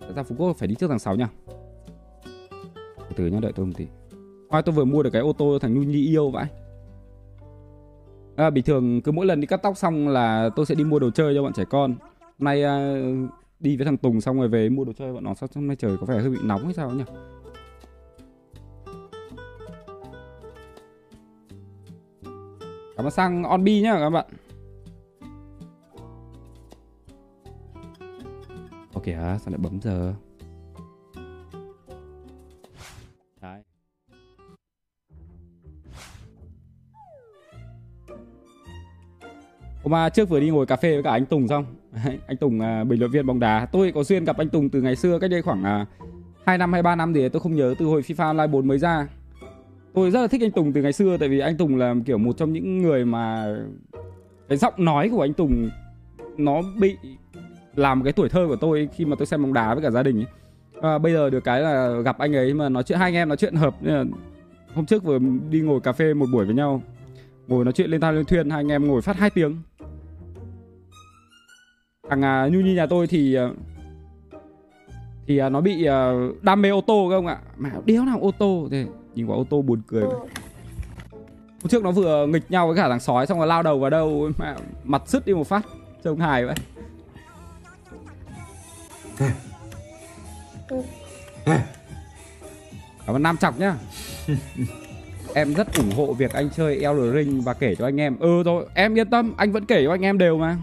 Tại 0.00 0.10
sao 0.14 0.24
Phú 0.24 0.34
Quốc 0.38 0.56
phải 0.56 0.68
đi 0.68 0.74
trước 0.74 0.88
tháng 0.88 0.98
6 0.98 1.16
nha. 1.16 1.28
Từ 2.96 3.14
từ 3.16 3.26
nhá 3.26 3.38
đợi 3.40 3.52
tôi 3.52 3.66
một 3.66 3.72
tí. 3.76 3.86
Thôi 4.54 4.62
tôi 4.62 4.74
vừa 4.74 4.84
mua 4.84 5.02
được 5.02 5.10
cái 5.10 5.22
ô 5.22 5.32
tô 5.32 5.58
thằng 5.58 5.74
Nhung 5.74 5.90
Nhi 5.90 6.06
yêu 6.06 6.30
vậy. 6.30 6.44
À, 8.36 8.50
bình 8.50 8.64
thường 8.64 9.00
cứ 9.00 9.12
mỗi 9.12 9.26
lần 9.26 9.40
đi 9.40 9.46
cắt 9.46 9.56
tóc 9.56 9.76
xong 9.76 10.08
là 10.08 10.50
tôi 10.56 10.66
sẽ 10.66 10.74
đi 10.74 10.84
mua 10.84 10.98
đồ 10.98 11.10
chơi 11.10 11.34
cho 11.34 11.42
bọn 11.42 11.52
trẻ 11.52 11.64
con. 11.70 11.94
Hôm 12.20 12.30
nay 12.38 12.62
à, 12.62 13.02
đi 13.60 13.76
với 13.76 13.86
thằng 13.86 13.96
Tùng 13.96 14.20
xong 14.20 14.38
rồi 14.38 14.48
về 14.48 14.68
mua 14.68 14.84
đồ 14.84 14.92
chơi 14.92 15.12
bọn 15.12 15.24
nó 15.24 15.34
sao 15.34 15.48
hôm 15.54 15.66
nay 15.66 15.76
trời 15.76 15.96
có 16.00 16.06
vẻ 16.06 16.18
hơi 16.20 16.30
bị 16.30 16.38
nóng 16.42 16.64
hay 16.64 16.74
sao 16.74 16.90
nhỉ? 16.90 17.04
Cảm 22.96 23.06
ơn 23.06 23.10
sang 23.10 23.44
Onbi 23.44 23.80
nhá 23.80 23.98
các 24.00 24.10
bạn. 24.10 24.26
Ok 28.94 29.06
hả? 29.06 29.38
Sao 29.38 29.50
lại 29.50 29.58
bấm 29.58 29.80
giờ? 29.80 30.14
Hôm 39.84 39.94
à, 39.94 40.08
trước 40.08 40.28
vừa 40.28 40.40
đi 40.40 40.50
ngồi 40.50 40.66
cà 40.66 40.76
phê 40.76 40.92
với 40.92 41.02
cả 41.02 41.10
anh 41.10 41.26
Tùng 41.26 41.48
xong. 41.48 41.64
Anh 42.26 42.36
Tùng 42.36 42.60
à, 42.60 42.84
bình 42.84 43.00
luận 43.00 43.10
viên 43.10 43.26
bóng 43.26 43.40
đá. 43.40 43.66
Tôi 43.72 43.92
có 43.92 44.04
duyên 44.04 44.24
gặp 44.24 44.36
anh 44.38 44.48
Tùng 44.48 44.70
từ 44.70 44.82
ngày 44.82 44.96
xưa 44.96 45.18
cách 45.18 45.30
đây 45.30 45.42
khoảng 45.42 45.64
à, 45.64 45.86
2 46.46 46.58
năm 46.58 46.72
hay 46.72 46.82
3 46.82 46.96
năm 46.96 47.14
thì 47.14 47.28
tôi 47.28 47.40
không 47.40 47.56
nhớ 47.56 47.74
từ 47.78 47.86
hồi 47.86 48.02
FIFA 48.02 48.26
Online 48.26 48.46
4 48.46 48.66
mới 48.66 48.78
ra. 48.78 49.08
Tôi 49.94 50.10
rất 50.10 50.20
là 50.20 50.26
thích 50.26 50.42
anh 50.42 50.50
Tùng 50.50 50.72
từ 50.72 50.82
ngày 50.82 50.92
xưa 50.92 51.16
Tại 51.16 51.28
vì 51.28 51.38
anh 51.38 51.56
Tùng 51.56 51.76
là 51.76 51.94
kiểu 52.06 52.18
một 52.18 52.36
trong 52.36 52.52
những 52.52 52.82
người 52.82 53.04
mà 53.04 53.54
Cái 54.48 54.58
giọng 54.58 54.74
nói 54.76 55.08
của 55.08 55.20
anh 55.20 55.32
Tùng 55.32 55.70
Nó 56.36 56.62
bị 56.80 56.96
làm 57.74 58.02
cái 58.02 58.12
tuổi 58.12 58.28
thơ 58.28 58.46
của 58.48 58.56
tôi 58.56 58.88
khi 58.96 59.04
mà 59.04 59.16
tôi 59.18 59.26
xem 59.26 59.42
bóng 59.42 59.52
đá 59.52 59.74
với 59.74 59.82
cả 59.82 59.90
gia 59.90 60.02
đình 60.02 60.18
ấy. 60.18 60.26
À, 60.82 60.98
bây 60.98 61.12
giờ 61.12 61.30
được 61.30 61.44
cái 61.44 61.60
là 61.60 62.00
gặp 62.04 62.18
anh 62.18 62.36
ấy 62.36 62.54
mà 62.54 62.68
nói 62.68 62.82
chuyện 62.82 62.98
hai 62.98 63.08
anh 63.08 63.14
em 63.14 63.28
nói 63.28 63.36
chuyện 63.36 63.54
hợp. 63.54 63.74
Hôm 64.74 64.86
trước 64.86 65.04
vừa 65.04 65.18
đi 65.50 65.60
ngồi 65.60 65.80
cà 65.80 65.92
phê 65.92 66.14
một 66.14 66.26
buổi 66.32 66.44
với 66.44 66.54
nhau 66.54 66.82
ngồi 67.48 67.64
nói 67.64 67.72
chuyện 67.72 67.90
lên 67.90 68.00
thao 68.00 68.12
lên 68.12 68.24
thuyền 68.24 68.50
hai 68.50 68.60
anh 68.60 68.68
em 68.68 68.86
ngồi 68.86 69.02
phát 69.02 69.16
hai 69.16 69.30
tiếng 69.30 69.62
thằng 72.08 72.24
à, 72.24 72.48
nhu 72.52 72.60
nhi 72.60 72.74
nhà 72.74 72.86
tôi 72.86 73.06
thì 73.06 73.34
à, 73.34 73.48
thì 75.26 75.38
à, 75.38 75.48
nó 75.48 75.60
bị 75.60 75.84
à, 75.84 76.12
đam 76.42 76.62
mê 76.62 76.68
ô 76.68 76.80
tô 76.80 77.08
không 77.10 77.26
ạ. 77.26 77.38
Mà 77.56 77.70
đéo 77.84 78.04
nào 78.04 78.18
ô 78.20 78.30
tô 78.38 78.68
thì 78.70 78.84
nhìn 79.14 79.26
quả 79.26 79.36
ô 79.36 79.44
tô 79.50 79.62
buồn 79.62 79.82
cười 79.86 80.02
vậy. 80.02 80.28
hôm 81.62 81.68
trước 81.68 81.82
nó 81.82 81.90
vừa 81.90 82.26
nghịch 82.26 82.50
nhau 82.50 82.66
với 82.66 82.76
cả 82.76 82.88
thằng 82.88 83.00
sói 83.00 83.26
xong 83.26 83.38
rồi 83.38 83.46
lao 83.46 83.62
đầu 83.62 83.78
vào 83.78 83.90
đâu 83.90 84.30
mà 84.38 84.56
mặt 84.84 85.02
sứt 85.06 85.26
đi 85.26 85.34
một 85.34 85.46
phát. 85.46 85.66
Trông 86.02 86.18
hài 86.18 86.44
vậy. 86.44 86.54
Cảm 93.06 93.16
ơn 93.16 93.22
nam 93.22 93.36
chọc 93.36 93.58
nhá. 93.58 93.76
Em 95.34 95.54
rất 95.54 95.76
ủng 95.76 95.90
hộ 95.96 96.12
việc 96.12 96.32
anh 96.32 96.50
chơi 96.56 96.76
Elder 96.76 97.14
Ring 97.14 97.40
và 97.40 97.54
kể 97.54 97.74
cho 97.74 97.84
anh 97.84 98.00
em. 98.00 98.18
Ừ 98.18 98.42
rồi 98.42 98.66
em 98.74 98.98
yên 98.98 99.10
tâm. 99.10 99.34
Anh 99.36 99.52
vẫn 99.52 99.64
kể 99.64 99.84
cho 99.84 99.90
anh 99.90 100.02
em 100.02 100.18
đều 100.18 100.38
mà 100.38 100.56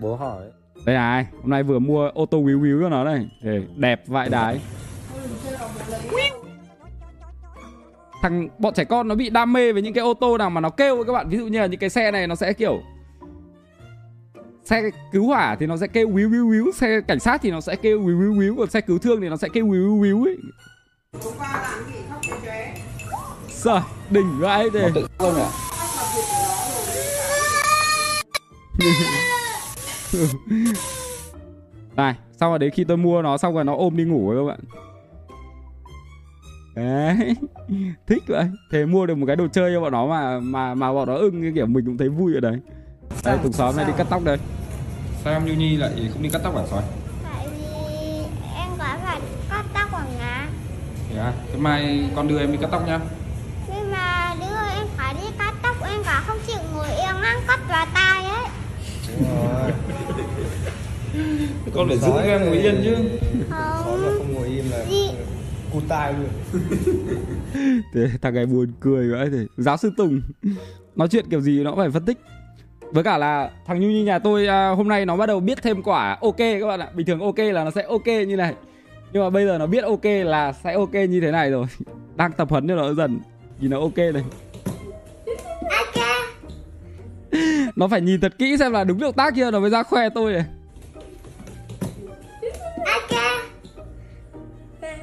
bố 0.00 0.16
hỏi. 0.16 0.42
Đây 0.84 0.96
này 0.96 1.26
hôm 1.42 1.50
nay 1.50 1.62
vừa 1.62 1.78
mua 1.78 2.10
ô 2.14 2.26
tô 2.26 2.42
víu 2.42 2.60
víu 2.60 2.80
cho 2.82 2.88
nó 2.88 3.04
này. 3.04 3.28
Để 3.42 3.62
đẹp 3.76 4.02
vại 4.06 4.28
đái. 4.28 4.60
Thằng 8.22 8.48
bọn 8.58 8.74
trẻ 8.74 8.84
con 8.84 9.08
nó 9.08 9.14
bị 9.14 9.30
đam 9.30 9.52
mê 9.52 9.72
với 9.72 9.82
những 9.82 9.94
cái 9.94 10.04
ô 10.04 10.14
tô 10.14 10.38
nào 10.38 10.50
mà 10.50 10.60
nó 10.60 10.70
kêu 10.70 11.04
các 11.04 11.12
bạn. 11.12 11.28
Ví 11.28 11.38
dụ 11.38 11.46
như 11.46 11.60
là 11.60 11.66
những 11.66 11.80
cái 11.80 11.90
xe 11.90 12.10
này 12.10 12.26
nó 12.26 12.34
sẽ 12.34 12.52
kiểu 12.52 12.80
xe 14.64 14.82
cứu 15.12 15.26
hỏa 15.26 15.56
thì 15.60 15.66
nó 15.66 15.76
sẽ 15.76 15.86
kêu 15.86 16.08
víu 16.08 16.28
víu 16.28 16.48
víu 16.48 16.72
xe 16.74 17.00
cảnh 17.08 17.20
sát 17.20 17.40
thì 17.42 17.50
nó 17.50 17.60
sẽ 17.60 17.76
kêu 17.76 18.02
víu 18.02 18.18
víu 18.18 18.34
víu 18.38 18.54
còn 18.58 18.70
xe 18.70 18.80
cứu 18.80 18.98
thương 18.98 19.20
thì 19.20 19.28
nó 19.28 19.36
sẽ 19.36 19.48
kêu 19.52 19.64
víu 19.64 20.00
víu 20.00 20.02
víu 20.02 20.24
ấy. 20.24 20.36
Trời, 23.64 23.80
đỉnh 24.10 24.38
vãi 24.38 24.70
thế 24.70 24.90
này 31.96 32.14
xong 32.40 32.50
rồi 32.50 32.58
đến 32.58 32.70
khi 32.70 32.84
tôi 32.84 32.96
mua 32.96 33.22
nó 33.22 33.38
xong 33.38 33.54
rồi 33.54 33.64
nó 33.64 33.74
ôm 33.76 33.96
đi 33.96 34.04
ngủ 34.04 34.30
rồi 34.30 34.42
các 34.42 34.48
bạn. 34.48 34.60
Đấy 36.74 37.34
thích 38.06 38.22
vậy. 38.26 38.44
Thế 38.72 38.86
mua 38.86 39.06
được 39.06 39.14
một 39.14 39.26
cái 39.26 39.36
đồ 39.36 39.48
chơi 39.52 39.72
cho 39.74 39.80
bọn 39.80 39.92
nó 39.92 40.06
mà 40.06 40.40
mà 40.40 40.74
mà 40.74 40.92
bọn 40.92 41.08
nó 41.08 41.14
ưng 41.14 41.42
cái 41.42 41.52
kiểu 41.54 41.66
mình 41.66 41.84
cũng 41.86 41.98
thấy 41.98 42.08
vui 42.08 42.34
ở 42.34 42.40
đấy. 42.40 42.60
Đây 43.24 43.38
tùng 43.42 43.52
xóm 43.52 43.76
này 43.76 43.84
đi 43.84 43.92
cắt 43.98 44.06
tóc 44.10 44.24
đây. 44.24 44.38
Sao 45.24 45.32
em 45.32 45.44
như 45.44 45.52
nhi 45.52 45.76
lại 45.76 45.90
không 46.12 46.22
đi 46.22 46.28
cắt 46.28 46.40
tóc 46.44 46.56
hả 46.56 46.62
sói 46.70 46.82
Tại 47.24 47.46
vì 47.48 47.64
em 48.56 48.68
có 48.78 48.84
phải 49.04 49.20
cắt 49.50 49.64
tóc 49.74 49.92
ở 49.92 50.04
nhà. 50.18 50.48
Thế 51.10 51.18
à? 51.18 51.32
Thế 51.52 51.58
mai 51.58 52.10
con 52.16 52.28
đưa 52.28 52.38
em 52.38 52.52
đi 52.52 52.58
cắt 52.60 52.68
tóc 52.70 52.86
nhá. 52.86 53.00
Nhưng 53.68 53.90
mà 53.90 54.34
đưa 54.40 54.78
em 54.78 54.86
phải 54.96 55.14
đi 55.14 55.26
cắt 55.38 55.54
tóc 55.62 55.76
Em 55.90 56.02
cả 56.04 56.22
không 56.26 56.38
chịu 56.46 56.58
ngồi 56.74 56.88
yên 56.88 57.22
ăn 57.22 57.40
cắt 57.48 57.60
vào 57.68 57.86
tay 57.94 58.24
ấy 58.24 58.44
Con 61.74 61.88
phải 61.88 61.98
giữ 61.98 62.12
em 62.22 62.44
ngồi 62.44 62.56
yên 62.56 62.80
chứ. 62.84 62.96
Không 63.50 64.02
mà 64.02 64.12
không 64.18 64.34
ngồi 64.34 64.48
im 64.48 64.64
là 64.70 64.84
cụt 65.72 65.82
tai 65.88 66.12
luôn. 66.12 66.62
Thế 67.94 68.08
thằng 68.22 68.34
này 68.34 68.46
buồn 68.46 68.72
cười 68.80 69.10
vậy 69.10 69.28
thì 69.32 69.46
Giáo 69.56 69.76
sư 69.76 69.92
Tùng 69.96 70.20
Nói 70.96 71.08
chuyện 71.08 71.26
kiểu 71.30 71.40
gì 71.40 71.62
nó 71.64 71.70
cũng 71.70 71.78
phải 71.78 71.90
phân 71.90 72.04
tích. 72.04 72.18
Với 72.92 73.04
cả 73.04 73.18
là 73.18 73.50
thằng 73.66 73.80
Nhu 73.80 73.88
như 73.88 74.04
nhà 74.04 74.18
tôi 74.18 74.46
à, 74.46 74.68
hôm 74.70 74.88
nay 74.88 75.06
nó 75.06 75.16
bắt 75.16 75.26
đầu 75.26 75.40
biết 75.40 75.62
thêm 75.62 75.82
quả 75.82 76.18
ok 76.20 76.36
các 76.36 76.66
bạn 76.66 76.80
ạ. 76.80 76.88
Bình 76.94 77.06
thường 77.06 77.20
ok 77.20 77.38
là 77.38 77.64
nó 77.64 77.70
sẽ 77.70 77.82
ok 77.82 78.06
như 78.06 78.36
này. 78.36 78.54
Nhưng 79.12 79.22
mà 79.22 79.30
bây 79.30 79.46
giờ 79.46 79.58
nó 79.58 79.66
biết 79.66 79.84
ok 79.84 80.04
là 80.04 80.52
sẽ 80.52 80.72
ok 80.72 80.94
như 80.94 81.20
thế 81.20 81.30
này 81.30 81.50
rồi. 81.50 81.66
Đang 82.16 82.32
tập 82.32 82.50
huấn 82.50 82.68
cho 82.68 82.74
nó 82.74 82.94
dần. 82.94 83.20
Nhìn 83.60 83.70
nó 83.70 83.80
ok 83.80 83.96
này. 83.96 84.24
Ok 85.78 86.04
Nó 87.76 87.88
phải 87.88 88.00
nhìn 88.00 88.20
thật 88.20 88.38
kỹ 88.38 88.56
xem 88.58 88.72
là 88.72 88.84
đúng 88.84 89.00
động 89.00 89.14
tác 89.14 89.34
kia 89.34 89.50
nó 89.50 89.60
mới 89.60 89.70
ra 89.70 89.82
khoe 89.82 90.08
tôi 90.08 90.32
này 90.32 90.44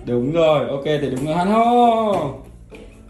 Đúng 0.07 0.31
rồi, 0.31 0.69
ok 0.69 0.83
thì 0.85 1.09
đúng 1.09 1.25
rồi. 1.25 1.35
Hắn 1.35 1.47
hô! 1.47 2.13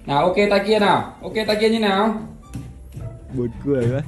Nào 0.06 0.24
ok 0.24 0.36
tay 0.50 0.64
kia 0.68 0.80
nào. 0.80 1.14
Ok 1.22 1.34
tay 1.48 1.58
kia 1.60 1.70
như 1.70 1.80
nào? 1.80 2.14
Buồn 3.38 3.50
cười 3.66 3.88
quá. 3.92 4.02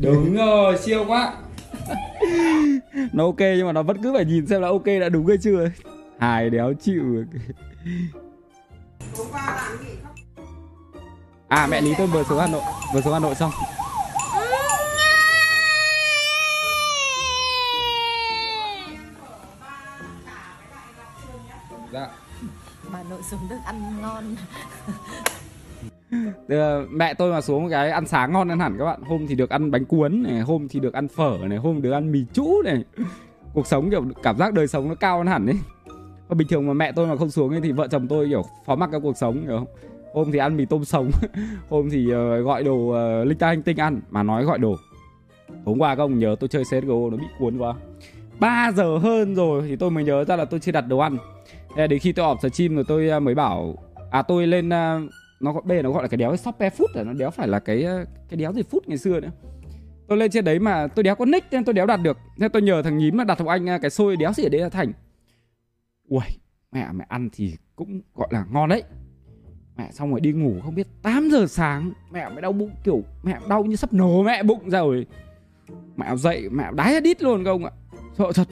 Đúng 0.00 0.34
rồi, 0.34 0.78
siêu 0.78 1.04
quá. 1.08 1.32
Nó 3.12 3.24
ok 3.24 3.38
nhưng 3.38 3.66
mà 3.66 3.72
nó 3.72 3.82
vẫn 3.82 4.02
cứ 4.02 4.12
phải 4.14 4.24
nhìn 4.24 4.46
xem 4.46 4.60
là 4.60 4.68
ok 4.68 4.86
đã 5.00 5.08
đúng 5.08 5.26
hay 5.26 5.36
chưa. 5.38 5.70
Hài 6.18 6.50
đéo 6.50 6.72
chịu 6.80 7.24
À 11.48 11.66
mẹ 11.70 11.80
Lý 11.80 11.94
tôi 11.98 12.06
vừa 12.06 12.24
xuống 12.24 12.38
Hà 12.38 12.46
Nội 12.46 12.60
Vừa 12.94 13.00
xuống 13.00 13.12
Hà 13.12 13.18
Nội 13.18 13.34
xong 13.34 13.50
xuống 23.30 23.40
được 23.48 23.56
ăn 23.64 24.00
ngon. 24.02 24.24
Ờ, 26.48 26.86
mẹ 26.90 27.14
tôi 27.14 27.32
mà 27.32 27.40
xuống 27.40 27.62
một 27.62 27.68
cái 27.70 27.90
ăn 27.90 28.06
sáng 28.06 28.32
ngon 28.32 28.48
hơn 28.48 28.58
hẳn 28.58 28.78
các 28.78 28.84
bạn. 28.84 29.02
Hôm 29.02 29.26
thì 29.26 29.34
được 29.34 29.50
ăn 29.50 29.70
bánh 29.70 29.84
cuốn 29.84 30.22
này 30.22 30.40
Hôm 30.40 30.68
thì 30.68 30.80
được 30.80 30.92
ăn 30.92 31.08
phở 31.08 31.38
này 31.42 31.58
Hôm 31.58 31.82
được 31.82 31.90
ăn 31.90 32.12
mì 32.12 32.24
chũ 32.32 32.62
này. 32.64 32.84
Cuộc 33.54 33.66
sống 33.66 33.90
kiểu 33.90 34.04
cảm 34.22 34.38
giác 34.38 34.52
đời 34.52 34.66
sống 34.66 34.88
nó 34.88 34.94
cao 34.94 35.18
hơn 35.18 35.26
hẳn 35.26 35.46
ấy. 35.46 35.56
Và 36.28 36.34
bình 36.34 36.48
thường 36.48 36.66
mà 36.66 36.72
mẹ 36.72 36.92
tôi 36.92 37.06
mà 37.06 37.16
không 37.16 37.30
xuống 37.30 37.50
ấy 37.50 37.60
Thì 37.60 37.72
vợ 37.72 37.88
chồng 37.90 38.08
tôi 38.08 38.28
kiểu 38.28 38.42
phó 38.66 38.76
mặc 38.76 38.88
cái 38.92 39.00
cuộc 39.00 39.16
sống 39.16 39.46
hiểu 39.46 39.58
không? 39.58 39.66
Hôm 40.14 40.32
thì 40.32 40.38
ăn 40.38 40.56
mì 40.56 40.64
tôm 40.64 40.84
sống 40.84 41.10
Hôm 41.68 41.90
thì 41.90 42.06
uh, 42.06 42.44
gọi 42.44 42.64
đồ 42.64 42.74
uh, 42.74 43.26
linh 43.26 43.38
ta 43.38 43.46
hành 43.46 43.62
tinh 43.62 43.76
ăn 43.76 44.00
Mà 44.10 44.22
nói 44.22 44.44
gọi 44.44 44.58
đồ. 44.58 44.76
Hôm 45.64 45.78
qua 45.78 45.94
các 45.94 46.02
ông 46.02 46.18
nhớ 46.18 46.36
tôi 46.40 46.48
chơi 46.48 46.64
CSGO 46.64 47.10
nó 47.10 47.16
bị 47.16 47.26
cuốn 47.38 47.58
quá. 47.58 47.74
3 48.40 48.72
giờ 48.76 48.98
hơn 48.98 49.34
rồi 49.34 49.62
thì 49.68 49.76
tôi 49.76 49.90
mới 49.90 50.04
nhớ 50.04 50.24
ra 50.24 50.36
là 50.36 50.44
tôi 50.44 50.60
chưa 50.60 50.72
đặt 50.72 50.84
đồ 50.88 50.98
ăn 50.98 51.16
đến 51.76 51.98
khi 51.98 52.12
tôi 52.12 52.26
họp 52.26 52.38
stream 52.52 52.74
rồi 52.74 52.84
tôi 52.88 53.10
à, 53.10 53.20
mới 53.20 53.34
bảo 53.34 53.76
À 54.10 54.22
tôi 54.22 54.46
lên 54.46 54.72
à, 54.72 55.00
nó 55.40 55.52
gọi 55.52 55.62
bây 55.66 55.78
giờ 55.78 55.82
nó 55.82 55.90
gọi 55.90 56.02
là 56.02 56.08
cái 56.08 56.18
đéo 56.18 56.36
shop 56.36 56.58
food 56.58 56.86
là 56.94 57.02
nó 57.02 57.12
đéo 57.12 57.30
phải 57.30 57.48
là 57.48 57.58
cái 57.58 57.84
à, 57.84 58.04
cái 58.28 58.36
đéo 58.36 58.52
gì 58.52 58.62
food 58.70 58.80
ngày 58.86 58.98
xưa 58.98 59.20
nữa. 59.20 59.30
Tôi 60.08 60.18
lên 60.18 60.30
trên 60.30 60.44
đấy 60.44 60.58
mà 60.58 60.86
tôi 60.86 61.02
đéo 61.02 61.14
có 61.14 61.24
nick 61.24 61.52
nên 61.52 61.64
tôi 61.64 61.72
đéo 61.72 61.86
đặt 61.86 61.96
được. 61.96 62.18
Nên 62.36 62.50
tôi 62.50 62.62
nhờ 62.62 62.82
thằng 62.82 62.98
nhím 62.98 63.18
là 63.18 63.24
đặt 63.24 63.38
thằng 63.38 63.48
anh 63.48 63.66
cái 63.80 63.90
xôi 63.90 64.16
đéo 64.16 64.32
gì 64.32 64.42
ở 64.42 64.48
đấy 64.48 64.60
là 64.60 64.68
thành. 64.68 64.92
Ui 66.08 66.20
mẹ 66.72 66.88
mẹ 66.92 67.04
ăn 67.08 67.28
thì 67.32 67.56
cũng 67.76 68.00
gọi 68.14 68.28
là 68.30 68.44
ngon 68.50 68.68
đấy. 68.68 68.82
Mẹ 69.76 69.90
xong 69.92 70.10
rồi 70.10 70.20
đi 70.20 70.32
ngủ 70.32 70.60
không 70.64 70.74
biết 70.74 70.86
8 71.02 71.28
giờ 71.32 71.46
sáng, 71.46 71.92
mẹ 72.12 72.28
mới 72.28 72.42
đau 72.42 72.52
bụng, 72.52 72.70
kiểu 72.84 73.02
mẹ 73.22 73.38
đau 73.48 73.64
như 73.64 73.76
sắp 73.76 73.92
nổ 73.92 74.22
mẹ 74.22 74.42
bụng 74.42 74.70
ra 74.70 74.78
rồi. 74.78 75.06
Mẹ 75.96 76.16
dậy, 76.16 76.48
mẹ 76.52 76.70
đái 76.74 77.00
đít 77.00 77.22
luôn 77.22 77.44
không 77.44 77.64
ạ. 77.64 77.70
Sợ 78.18 78.32
thật 78.34 78.48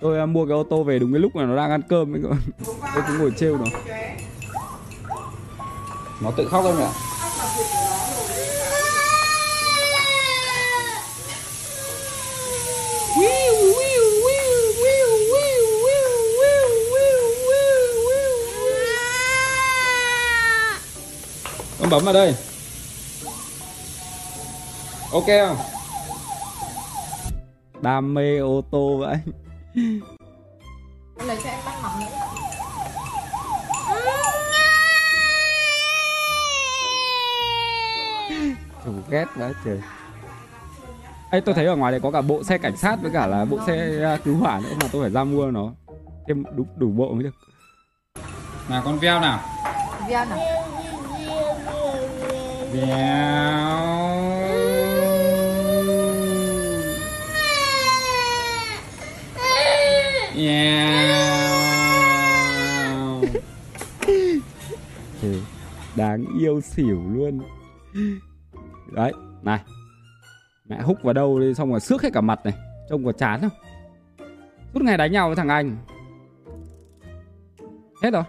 tôi 0.00 0.18
à, 0.18 0.26
mua 0.26 0.46
cái 0.46 0.52
ô 0.52 0.62
tô 0.62 0.82
về 0.84 0.98
đúng 0.98 1.12
cái 1.12 1.20
lúc 1.20 1.36
mà 1.36 1.44
nó 1.44 1.56
đang 1.56 1.70
ăn 1.70 1.82
cơm 1.88 2.14
ấy 2.14 2.22
các 2.22 2.28
bạn 2.28 2.40
tôi 2.94 3.04
cũng 3.06 3.18
ngồi 3.18 3.32
trêu 3.36 3.58
nó. 3.58 3.64
Nó 6.22 6.30
tự 6.36 6.48
khóc 6.48 6.64
không 6.64 6.76
ạ? 6.76 6.90
Con 21.90 21.90
bấm 21.90 22.04
vào 22.04 22.14
đây. 22.14 22.34
Ok 25.12 25.26
không? 25.26 25.56
Đam 27.80 28.14
mê 28.14 28.38
ô 28.38 28.62
tô 28.70 28.96
vậy. 28.98 29.16
Lấy 31.26 31.38
cho 31.44 31.50
em 31.50 31.60
bát 31.66 31.74
mắm 31.82 31.92
nữa 32.00 32.06
Chủ 38.84 38.92
ghét 39.10 39.24
quá 39.38 39.52
trời. 39.64 39.80
Ê 41.30 41.40
tôi 41.40 41.54
thấy 41.54 41.66
ở 41.66 41.76
ngoài 41.76 41.92
này 41.92 42.00
có 42.00 42.10
cả 42.10 42.20
bộ 42.20 42.42
xe 42.44 42.58
cảnh 42.58 42.76
sát 42.76 42.96
với 43.02 43.10
cả 43.14 43.26
là 43.26 43.44
bộ 43.44 43.58
xe 43.66 44.02
à, 44.04 44.18
cứu 44.24 44.36
hỏa 44.36 44.60
nữa 44.60 44.74
mà 44.80 44.88
tôi 44.92 45.02
phải 45.02 45.10
ra 45.10 45.24
mua 45.24 45.46
nó. 45.46 45.70
Thêm 46.28 46.44
đủ, 46.56 46.66
đủ 46.76 46.90
bộ 46.90 47.12
mới 47.14 47.22
được. 47.22 47.34
Nào 48.68 48.82
con 48.84 48.98
veo 48.98 49.20
nào? 49.20 49.40
Veo 50.08 50.24
nào 50.24 50.66
Veo 52.72 53.16
Veo 60.34 60.86
Đáng 65.96 66.24
yêu 66.38 66.60
xỉu 66.60 67.02
luôn. 67.12 67.40
Đấy, 68.92 69.12
này. 69.42 69.60
Mẹ 70.68 70.80
húc 70.82 71.02
vào 71.02 71.14
đâu 71.14 71.40
đi 71.40 71.54
xong 71.54 71.70
rồi 71.70 71.80
xước 71.80 72.02
hết 72.02 72.10
cả 72.12 72.20
mặt 72.20 72.40
này. 72.44 72.54
Trông 72.88 73.04
có 73.04 73.12
chán 73.12 73.40
không? 73.40 73.50
Suốt 74.74 74.82
ngày 74.82 74.96
đánh 74.96 75.12
nhau 75.12 75.28
với 75.28 75.36
thằng 75.36 75.48
anh. 75.48 75.76
Hết 78.02 78.10
rồi. 78.10 78.22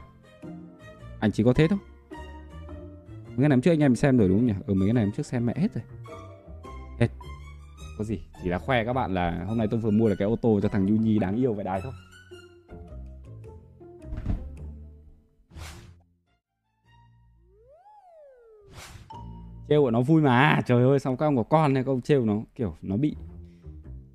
Anh 1.19 1.31
chỉ 1.31 1.43
có 1.43 1.53
thế 1.53 1.67
thôi. 1.67 1.79
Mấy 3.37 3.43
cái 3.43 3.49
này 3.49 3.59
trước 3.63 3.71
anh 3.71 3.79
em 3.79 3.95
xem 3.95 4.17
rồi 4.17 4.27
đúng 4.27 4.37
không 4.37 4.47
nhỉ? 4.47 4.53
Ừ 4.67 4.73
mấy 4.73 4.87
cái 4.87 4.93
này 4.93 5.03
hôm 5.03 5.13
trước 5.13 5.25
xem 5.25 5.45
mẹ 5.45 5.53
hết 5.57 5.73
rồi. 5.73 5.83
Hết 6.99 7.07
Có 7.97 8.03
gì? 8.03 8.19
Chỉ 8.43 8.49
là 8.49 8.57
khoe 8.57 8.83
các 8.85 8.93
bạn 8.93 9.13
là 9.13 9.43
Hôm 9.47 9.57
nay 9.57 9.67
tôi 9.71 9.79
vừa 9.79 9.91
mua 9.91 10.09
được 10.09 10.15
cái 10.19 10.25
ô 10.27 10.35
tô 10.35 10.59
cho 10.63 10.69
thằng 10.69 10.87
Yu 10.87 10.95
Nhi 10.95 11.19
đáng 11.19 11.35
yêu 11.35 11.53
về 11.53 11.63
đài 11.63 11.81
thôi. 11.81 11.91
Trêu 19.69 19.81
của 19.81 19.91
nó 19.91 20.01
vui 20.01 20.21
mà. 20.21 20.61
Trời 20.65 20.83
ơi 20.83 20.99
xong 20.99 21.17
các 21.17 21.25
ông 21.25 21.37
có 21.37 21.43
con 21.43 21.73
này 21.73 21.83
các 21.83 21.91
ông 21.91 22.01
trêu 22.01 22.25
nó? 22.25 22.35
Kiểu, 22.55 22.75
nó 22.81 22.97
bị 22.97 23.15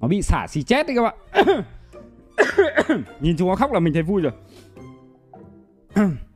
nó 0.00 0.08
bị 0.08 0.22
xả 0.22 0.46
xì 0.48 0.62
chết 0.62 0.86
đấy 0.86 0.96
các 0.96 1.02
bạn. 1.02 1.16
Nhìn 3.20 3.36
chúng 3.36 3.48
nó 3.48 3.56
khóc 3.56 3.72
là 3.72 3.80
mình 3.80 3.94
thấy 3.94 4.02
vui 4.02 4.22
rồi. 4.22 4.32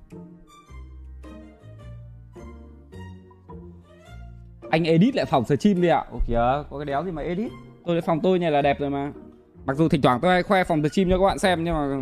anh 4.70 4.84
edit 4.84 5.16
lại 5.16 5.26
phòng 5.26 5.44
stream 5.44 5.82
đi 5.82 5.88
ạ. 5.88 6.04
Ồ 6.10 6.18
kìa 6.26 6.64
có 6.70 6.78
cái 6.78 6.84
đéo 6.84 7.04
gì 7.04 7.10
mà 7.10 7.22
edit? 7.22 7.52
Tôi 7.86 8.00
phòng 8.00 8.20
tôi 8.20 8.38
này 8.38 8.50
là 8.50 8.62
đẹp 8.62 8.80
rồi 8.80 8.90
mà. 8.90 9.12
Mặc 9.66 9.76
dù 9.76 9.88
thỉnh 9.88 10.02
thoảng 10.02 10.18
tôi 10.22 10.32
hay 10.32 10.42
khoe 10.42 10.64
phòng 10.64 10.88
stream 10.88 11.10
cho 11.10 11.18
các 11.18 11.24
bạn 11.24 11.38
xem 11.38 11.64
nhưng 11.64 11.74
mà 11.74 11.96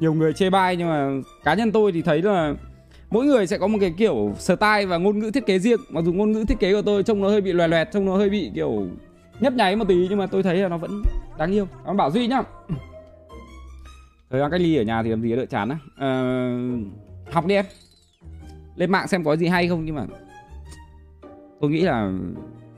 nhiều 0.00 0.14
người 0.14 0.32
chê 0.32 0.50
bai 0.50 0.76
nhưng 0.76 0.88
mà 0.88 1.10
cá 1.44 1.54
nhân 1.54 1.72
tôi 1.72 1.92
thì 1.92 2.02
thấy 2.02 2.22
là 2.22 2.54
mỗi 3.10 3.26
người 3.26 3.46
sẽ 3.46 3.58
có 3.58 3.66
một 3.66 3.78
cái 3.80 3.94
kiểu 3.98 4.32
style 4.38 4.86
và 4.86 4.96
ngôn 4.96 5.18
ngữ 5.18 5.30
thiết 5.30 5.46
kế 5.46 5.58
riêng. 5.58 5.80
Mặc 5.90 6.04
dù 6.04 6.12
ngôn 6.12 6.32
ngữ 6.32 6.44
thiết 6.48 6.58
kế 6.60 6.72
của 6.72 6.82
tôi 6.82 7.02
trông 7.02 7.20
nó 7.20 7.28
hơi 7.28 7.40
bị 7.40 7.52
loè 7.52 7.68
loẹt 7.68 7.88
trông 7.92 8.06
nó 8.06 8.16
hơi 8.16 8.30
bị 8.30 8.50
kiểu 8.54 8.86
nhấp 9.40 9.52
nháy 9.52 9.76
một 9.76 9.84
tí 9.88 10.06
nhưng 10.08 10.18
mà 10.18 10.26
tôi 10.26 10.42
thấy 10.42 10.56
là 10.56 10.68
nó 10.68 10.78
vẫn 10.78 11.02
đáng 11.38 11.52
yêu. 11.52 11.66
Ơn 11.84 11.96
bảo 11.96 12.10
duy 12.10 12.26
nhá. 12.26 12.42
Thời 14.30 14.40
gian 14.40 14.50
cách 14.50 14.60
ly 14.60 14.76
ở 14.76 14.82
nhà 14.82 15.02
thì 15.02 15.10
làm 15.10 15.22
gì 15.22 15.36
đỡ 15.36 15.46
chán 15.46 15.68
á. 15.68 15.78
Ờ, 15.98 16.52
học 17.30 17.46
đi 17.46 17.54
em. 17.54 17.64
Lên 18.76 18.90
mạng 18.90 19.08
xem 19.08 19.24
có 19.24 19.36
gì 19.36 19.46
hay 19.46 19.68
không 19.68 19.84
nhưng 19.84 19.94
mà 19.94 20.06
tôi 21.62 21.70
nghĩ 21.70 21.80
là 21.80 22.12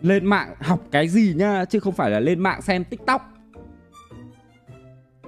lên 0.02 0.26
mạng 0.26 0.54
học 0.60 0.80
cái 0.90 1.08
gì 1.08 1.34
nhá 1.36 1.64
chứ 1.64 1.80
không 1.80 1.92
phải 1.92 2.10
là 2.10 2.20
lên 2.20 2.40
mạng 2.40 2.62
xem 2.62 2.84
tiktok. 2.84 3.22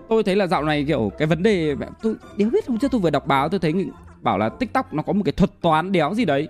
Tôi 0.09 0.23
thấy 0.23 0.37
là 0.37 0.47
dạo 0.47 0.65
này 0.65 0.85
kiểu 0.85 1.13
cái 1.19 1.29
vấn 1.29 1.43
đề 1.43 1.77
tôi 2.03 2.15
đéo 2.37 2.51
biết 2.51 2.67
hôm 2.69 2.79
trước 2.79 2.91
tôi 2.91 3.01
vừa 3.01 3.11
đọc 3.11 3.27
báo 3.27 3.49
tôi 3.49 3.61
thấy 3.61 3.91
bảo 4.23 4.39
là 4.39 4.49
tiktok 4.49 4.95
nó 4.95 5.03
có 5.03 5.13
một 5.13 5.23
cái 5.25 5.33
thuật 5.33 5.51
toán 5.61 5.93
đéo 5.93 6.15
gì 6.15 6.25
đấy 6.25 6.49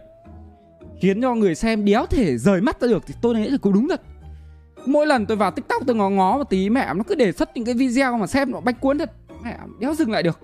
khiến 1.00 1.22
cho 1.22 1.34
người 1.34 1.54
xem 1.54 1.84
đéo 1.84 2.06
thể 2.06 2.38
rời 2.38 2.60
mắt 2.60 2.80
ra 2.80 2.88
được 2.88 3.02
thì 3.06 3.14
tôi 3.20 3.34
nghĩ 3.34 3.48
là 3.48 3.58
cũng 3.60 3.72
đúng 3.72 3.88
thật. 3.88 4.02
Mỗi 4.86 5.06
lần 5.06 5.26
tôi 5.26 5.36
vào 5.36 5.50
tiktok 5.50 5.82
tôi 5.86 5.96
ngó 5.96 6.10
ngó 6.10 6.38
một 6.38 6.50
tí 6.50 6.70
mẹ 6.70 6.94
nó 6.94 7.02
cứ 7.06 7.14
đề 7.14 7.32
xuất 7.32 7.56
những 7.56 7.64
cái 7.64 7.74
video 7.74 8.18
mà 8.18 8.26
xem 8.26 8.50
nó 8.50 8.60
bách 8.60 8.80
cuốn 8.80 8.98
thật 8.98 9.12
mẹ 9.44 9.58
đéo 9.80 9.94
dừng 9.94 10.10
lại 10.10 10.22
được. 10.22 10.40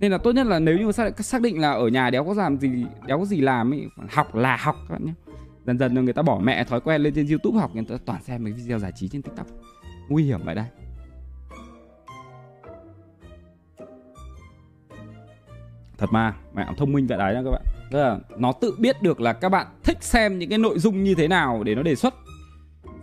Nên 0.00 0.12
là 0.12 0.18
tốt 0.18 0.32
nhất 0.32 0.46
là 0.46 0.58
nếu 0.58 0.78
như 0.78 0.92
xác, 0.92 1.24
xác 1.24 1.40
định 1.40 1.60
là 1.60 1.72
ở 1.72 1.88
nhà 1.88 2.10
đéo 2.10 2.24
có 2.24 2.34
làm 2.34 2.58
gì 2.58 2.86
đéo 3.06 3.18
có 3.18 3.24
gì 3.24 3.40
làm 3.40 3.74
ấy 3.74 3.86
học 4.10 4.34
là 4.34 4.56
học 4.56 4.76
các 4.88 4.92
bạn 4.92 5.06
nhé 5.06 5.12
dần 5.68 5.78
dần 5.78 6.04
người 6.04 6.14
ta 6.14 6.22
bỏ 6.22 6.40
mẹ 6.42 6.64
thói 6.64 6.80
quen 6.80 7.02
lên 7.02 7.14
trên 7.14 7.26
youtube 7.26 7.58
học, 7.60 7.74
người 7.74 7.84
ta 7.88 7.94
toàn 8.04 8.22
xem 8.22 8.44
mấy 8.44 8.52
video 8.52 8.78
giải 8.78 8.92
trí 8.94 9.08
trên 9.08 9.22
tiktok. 9.22 9.46
Nguy 10.08 10.24
hiểm 10.24 10.40
vậy 10.44 10.54
đây. 10.54 10.64
Thật 15.98 16.06
mà, 16.10 16.34
mẹ 16.54 16.66
thông 16.76 16.92
minh 16.92 17.06
vậy 17.06 17.18
đấy 17.18 17.34
nha 17.34 17.42
các 17.44 17.50
bạn. 17.50 17.62
Tức 17.90 17.98
là 17.98 18.18
nó 18.36 18.52
tự 18.52 18.76
biết 18.78 19.02
được 19.02 19.20
là 19.20 19.32
các 19.32 19.48
bạn 19.48 19.66
thích 19.84 19.98
xem 20.00 20.38
những 20.38 20.50
cái 20.50 20.58
nội 20.58 20.78
dung 20.78 21.04
như 21.04 21.14
thế 21.14 21.28
nào 21.28 21.62
để 21.62 21.74
nó 21.74 21.82
đề 21.82 21.94
xuất. 21.94 22.14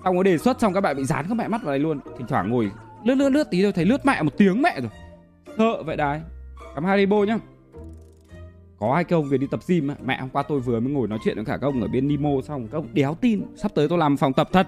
Xong 0.03 0.15
nó 0.15 0.23
đề 0.23 0.37
xuất 0.37 0.61
xong 0.61 0.73
các 0.73 0.81
bạn 0.81 0.97
bị 0.97 1.03
dán 1.03 1.25
các 1.29 1.33
mẹ 1.33 1.47
mắt 1.47 1.63
vào 1.63 1.71
đây 1.71 1.79
luôn. 1.79 1.99
Thỉnh 2.17 2.27
thoảng 2.27 2.49
ngồi 2.49 2.71
lướt 3.03 3.15
lướt 3.15 3.29
lướt 3.29 3.47
tí 3.51 3.63
thôi, 3.63 3.71
thấy 3.71 3.85
lướt 3.85 4.05
mẹ 4.05 4.21
một 4.21 4.37
tiếng 4.37 4.61
mẹ 4.61 4.81
rồi. 4.81 4.91
Sợ 5.57 5.83
vậy 5.83 5.97
đấy. 5.97 6.21
Cảm 6.75 6.85
Haribo 6.85 7.23
nhá 7.23 7.37
có 8.79 8.95
hai 8.95 9.03
cái 9.03 9.15
ông 9.15 9.29
về 9.29 9.37
đi 9.37 9.47
tập 9.51 9.59
gym 9.67 9.91
mẹ 10.05 10.17
hôm 10.19 10.29
qua 10.29 10.43
tôi 10.43 10.59
vừa 10.59 10.79
mới 10.79 10.93
ngồi 10.93 11.07
nói 11.07 11.19
chuyện 11.23 11.35
với 11.35 11.45
cả 11.45 11.57
các 11.57 11.67
ông 11.67 11.81
ở 11.81 11.87
bên 11.87 12.07
Nimo 12.07 12.29
xong 12.43 12.67
các 12.67 12.77
ông 12.77 12.87
đéo 12.93 13.17
tin 13.21 13.41
sắp 13.55 13.71
tới 13.75 13.87
tôi 13.89 13.97
làm 13.97 14.17
phòng 14.17 14.33
tập 14.33 14.49
thật. 14.53 14.67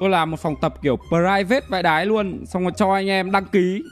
Tôi 0.00 0.10
làm 0.10 0.30
một 0.30 0.40
phòng 0.40 0.54
tập 0.60 0.74
kiểu 0.82 0.98
private 1.08 1.66
vậy 1.68 1.82
đái 1.82 2.06
luôn 2.06 2.46
xong 2.46 2.62
rồi 2.62 2.72
cho 2.76 2.92
anh 2.92 3.06
em 3.06 3.30
đăng 3.30 3.44
ký. 3.44 3.82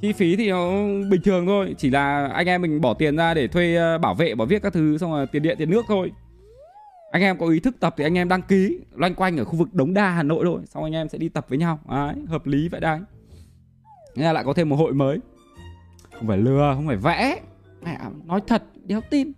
Chi 0.00 0.12
phí 0.12 0.36
thì 0.36 0.50
nó 0.50 0.70
bình 1.10 1.22
thường 1.24 1.46
thôi 1.46 1.74
chỉ 1.78 1.90
là 1.90 2.26
anh 2.26 2.46
em 2.46 2.62
mình 2.62 2.80
bỏ 2.80 2.94
tiền 2.94 3.16
ra 3.16 3.34
để 3.34 3.48
thuê 3.48 3.76
ờ, 3.76 3.98
bảo 3.98 4.14
vệ 4.14 4.34
bảo 4.34 4.46
viết 4.46 4.62
các 4.62 4.72
thứ 4.72 4.98
xong 4.98 5.10
rồi 5.10 5.26
tiền 5.26 5.42
điện 5.42 5.56
tiền 5.58 5.70
nước 5.70 5.84
thôi. 5.88 6.12
Anh 7.10 7.22
em 7.22 7.38
có 7.38 7.46
ý 7.46 7.60
thức 7.60 7.76
tập 7.80 7.94
thì 7.98 8.04
anh 8.04 8.18
em 8.18 8.28
đăng 8.28 8.42
ký 8.42 8.78
loanh 8.94 9.14
quanh 9.14 9.36
ở 9.36 9.44
khu 9.44 9.56
vực 9.56 9.74
Đống 9.74 9.94
Đa 9.94 10.10
Hà 10.10 10.22
Nội 10.22 10.44
thôi 10.44 10.60
xong 10.66 10.84
anh 10.84 10.92
em 10.92 11.08
sẽ 11.08 11.18
đi 11.18 11.28
tập 11.28 11.46
với 11.48 11.58
nhau. 11.58 11.78
Đấy, 11.88 12.14
hợp 12.28 12.46
lý 12.46 12.68
vậy 12.68 12.80
đấy 12.80 13.00
Nghe 14.14 14.24
là 14.24 14.32
lại 14.32 14.44
có 14.44 14.52
thêm 14.52 14.68
một 14.68 14.76
hội 14.76 14.92
mới. 14.92 15.18
Không 16.12 16.28
phải 16.28 16.38
lừa 16.38 16.72
không 16.76 16.86
phải 16.86 16.96
vẽ 16.96 17.40
mẹ 17.82 17.98
nói 18.24 18.40
thật 18.46 18.62
đéo 18.84 19.00
tin. 19.10 19.32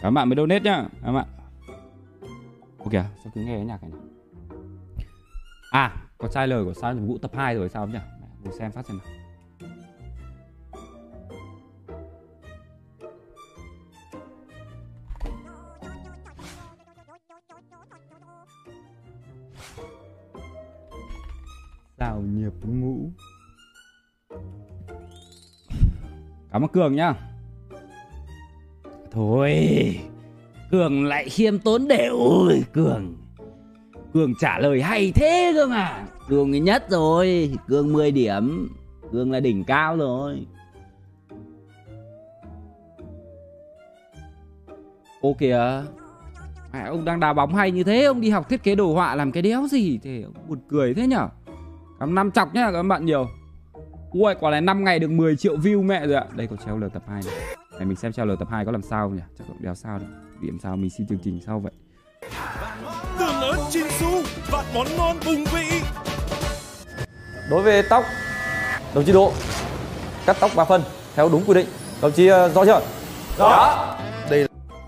Các 0.00 0.10
bạn 0.10 0.28
mới 0.28 0.36
donate 0.36 0.60
nhá. 0.60 0.88
Các 1.02 1.12
bạn. 1.12 1.26
Ok 2.78 2.92
sao 2.92 3.32
cứ 3.34 3.40
nghe 3.40 3.56
cái 3.56 3.64
nhạc 3.64 3.82
này 3.82 3.90
nhỉ? 3.90 3.98
à 5.70 5.96
có 6.18 6.28
trailer 6.28 6.64
của 6.64 6.74
sao 6.74 6.94
vũ 6.94 7.18
tập 7.18 7.30
2 7.34 7.54
rồi 7.54 7.68
sao 7.68 7.82
không 7.82 7.92
nhỉ? 7.92 7.98
Mẹ, 8.20 8.26
ngồi 8.44 8.54
xem 8.58 8.72
phát 8.72 8.86
xem 8.86 8.98
nào 8.98 9.23
tạo 22.04 22.20
nghiệp 22.20 22.52
ngũ. 22.62 23.10
Cảm 26.52 26.64
ơn 26.64 26.68
Cường 26.68 26.96
nhá. 26.96 27.14
Thôi, 29.10 29.54
Cường 30.70 31.04
lại 31.04 31.28
khiêm 31.28 31.58
tốn 31.58 31.88
đều 31.88 32.16
ôi, 32.16 32.64
Cường. 32.72 33.16
Cường 34.12 34.32
trả 34.40 34.58
lời 34.58 34.82
hay 34.82 35.12
thế 35.14 35.52
cơ 35.54 35.66
mà. 35.66 36.06
Cường 36.28 36.52
cái 36.52 36.60
nhất 36.60 36.86
rồi, 36.90 37.52
Cường 37.66 37.92
10 37.92 38.10
điểm. 38.10 38.68
Cường 39.12 39.32
là 39.32 39.40
đỉnh 39.40 39.64
cao 39.64 39.96
rồi. 39.96 40.46
Ô 45.20 45.36
kìa, 45.38 45.82
Mẹ 46.72 46.80
ông 46.80 47.04
đang 47.04 47.20
đá 47.20 47.32
bóng 47.32 47.54
hay 47.54 47.70
như 47.70 47.84
thế, 47.84 48.04
Ông 48.04 48.20
đi 48.20 48.30
học 48.30 48.48
thiết 48.48 48.62
kế 48.62 48.74
đồ 48.74 48.94
họa 48.94 49.14
làm 49.14 49.32
cái 49.32 49.42
đéo 49.42 49.66
gì? 49.66 49.98
Thế 50.02 50.22
ông 50.22 50.34
buồn 50.48 50.58
cười 50.68 50.94
thế 50.94 51.06
nhở? 51.06 51.28
Cảm 52.00 52.14
năm 52.14 52.30
chọc 52.30 52.54
nhá 52.54 52.70
các 52.72 52.82
bạn 52.82 53.06
nhiều. 53.06 53.28
Ui 54.10 54.34
quả 54.40 54.50
này 54.50 54.60
5 54.60 54.84
ngày 54.84 54.98
được 54.98 55.10
10 55.10 55.36
triệu 55.36 55.56
view 55.56 55.82
mẹ 55.82 56.06
rồi 56.06 56.16
ạ. 56.16 56.24
Đây 56.36 56.46
có 56.46 56.56
treo 56.66 56.78
lờ 56.78 56.88
tập 56.88 57.02
2 57.08 57.22
này. 57.26 57.34
Này 57.78 57.86
mình 57.86 57.96
xem 57.96 58.12
treo 58.12 58.26
lờ 58.26 58.36
tập 58.38 58.48
2 58.50 58.64
có 58.64 58.72
làm 58.72 58.82
sao 58.82 59.08
không 59.08 59.16
nhỉ? 59.16 59.22
Chắc 59.38 59.44
cũng 59.48 59.56
đéo 59.60 59.74
sao 59.74 59.98
đâu 59.98 60.08
Vì 60.40 60.48
làm 60.48 60.58
sao 60.58 60.76
mình 60.76 60.90
xin 60.90 61.06
chương 61.06 61.18
trình 61.24 61.40
sau 61.46 61.60
vậy? 61.60 61.72
Tương 63.18 63.40
ớt 63.40 63.56
Chinsu, 63.70 64.22
vạn 64.50 64.64
món 64.74 64.86
ngon 64.96 65.16
bùng 65.26 65.44
vị. 65.44 65.80
Đối 67.50 67.62
với 67.62 67.82
tóc, 67.90 68.04
đồng 68.94 69.04
chí 69.04 69.12
Độ 69.12 69.32
cắt 70.26 70.36
tóc 70.40 70.50
3 70.56 70.64
phân 70.64 70.82
theo 71.14 71.28
đúng 71.28 71.42
quy 71.46 71.54
định. 71.54 71.66
Đồng 72.02 72.12
chí 72.12 72.26
ờ, 72.26 72.48
rõ 72.48 72.64
chưa? 72.64 72.80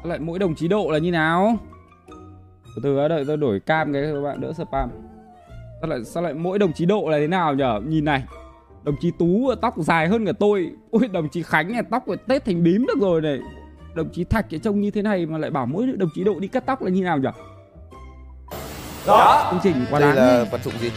lại 0.05 0.19
mỗi 0.19 0.39
đồng 0.39 0.55
chí 0.55 0.69
độ 0.69 0.91
là 0.91 0.99
như 0.99 1.11
nào? 1.11 1.57
Từ 2.77 2.83
từ 2.83 2.97
đã 2.97 3.09
đợi 3.09 3.25
tôi 3.27 3.37
đổi 3.37 3.61
cam 3.61 3.93
cái 3.93 4.03
các 4.03 4.21
bạn 4.21 4.41
đỡ 4.41 4.53
spam 4.53 4.91
sao 5.87 5.97
lại 5.97 6.05
sao 6.05 6.23
lại 6.23 6.35
mỗi 6.35 6.59
đồng 6.59 6.73
chí 6.73 6.87
độ 6.87 7.09
là 7.09 7.19
thế 7.19 7.27
nào 7.27 7.55
nhở? 7.55 7.81
Nhìn 7.87 8.05
này 8.05 8.23
đồng 8.83 8.95
chí 9.01 9.11
tú 9.19 9.55
tóc 9.63 9.75
dài 9.79 10.09
hơn 10.09 10.27
cả 10.27 10.33
tôi. 10.39 10.71
Ui 10.91 11.09
đồng 11.09 11.29
chí 11.29 11.43
khánh 11.43 11.73
này 11.73 11.83
tóc 11.91 12.07
rồi 12.07 12.17
tết 12.29 12.45
thành 12.45 12.63
bím 12.63 12.87
được 12.87 12.99
rồi 13.01 13.21
này. 13.21 13.39
Đồng 13.95 14.09
chí 14.13 14.25
thạch 14.25 14.47
trông 14.63 14.81
như 14.81 14.91
thế 14.91 15.03
này 15.03 15.27
mà 15.27 15.39
lại 15.39 15.51
bảo 15.51 15.67
mỗi 15.67 15.87
đồng 15.87 16.09
chí 16.15 16.25
độ 16.25 16.35
đi 16.41 16.49
cắt 16.49 16.67
tóc 16.67 16.83
là 16.83 16.91
như 16.91 17.03
nào 17.03 17.19
nhở? 17.19 17.33
Chương 19.51 19.61
trình 19.63 19.85
quá 19.91 20.01
Đây 20.01 20.09
đáng 20.09 20.17
là 20.17 20.43
đi. 20.45 20.49
vật 20.53 20.61
dụng 20.65 20.75
gì? 20.81 20.91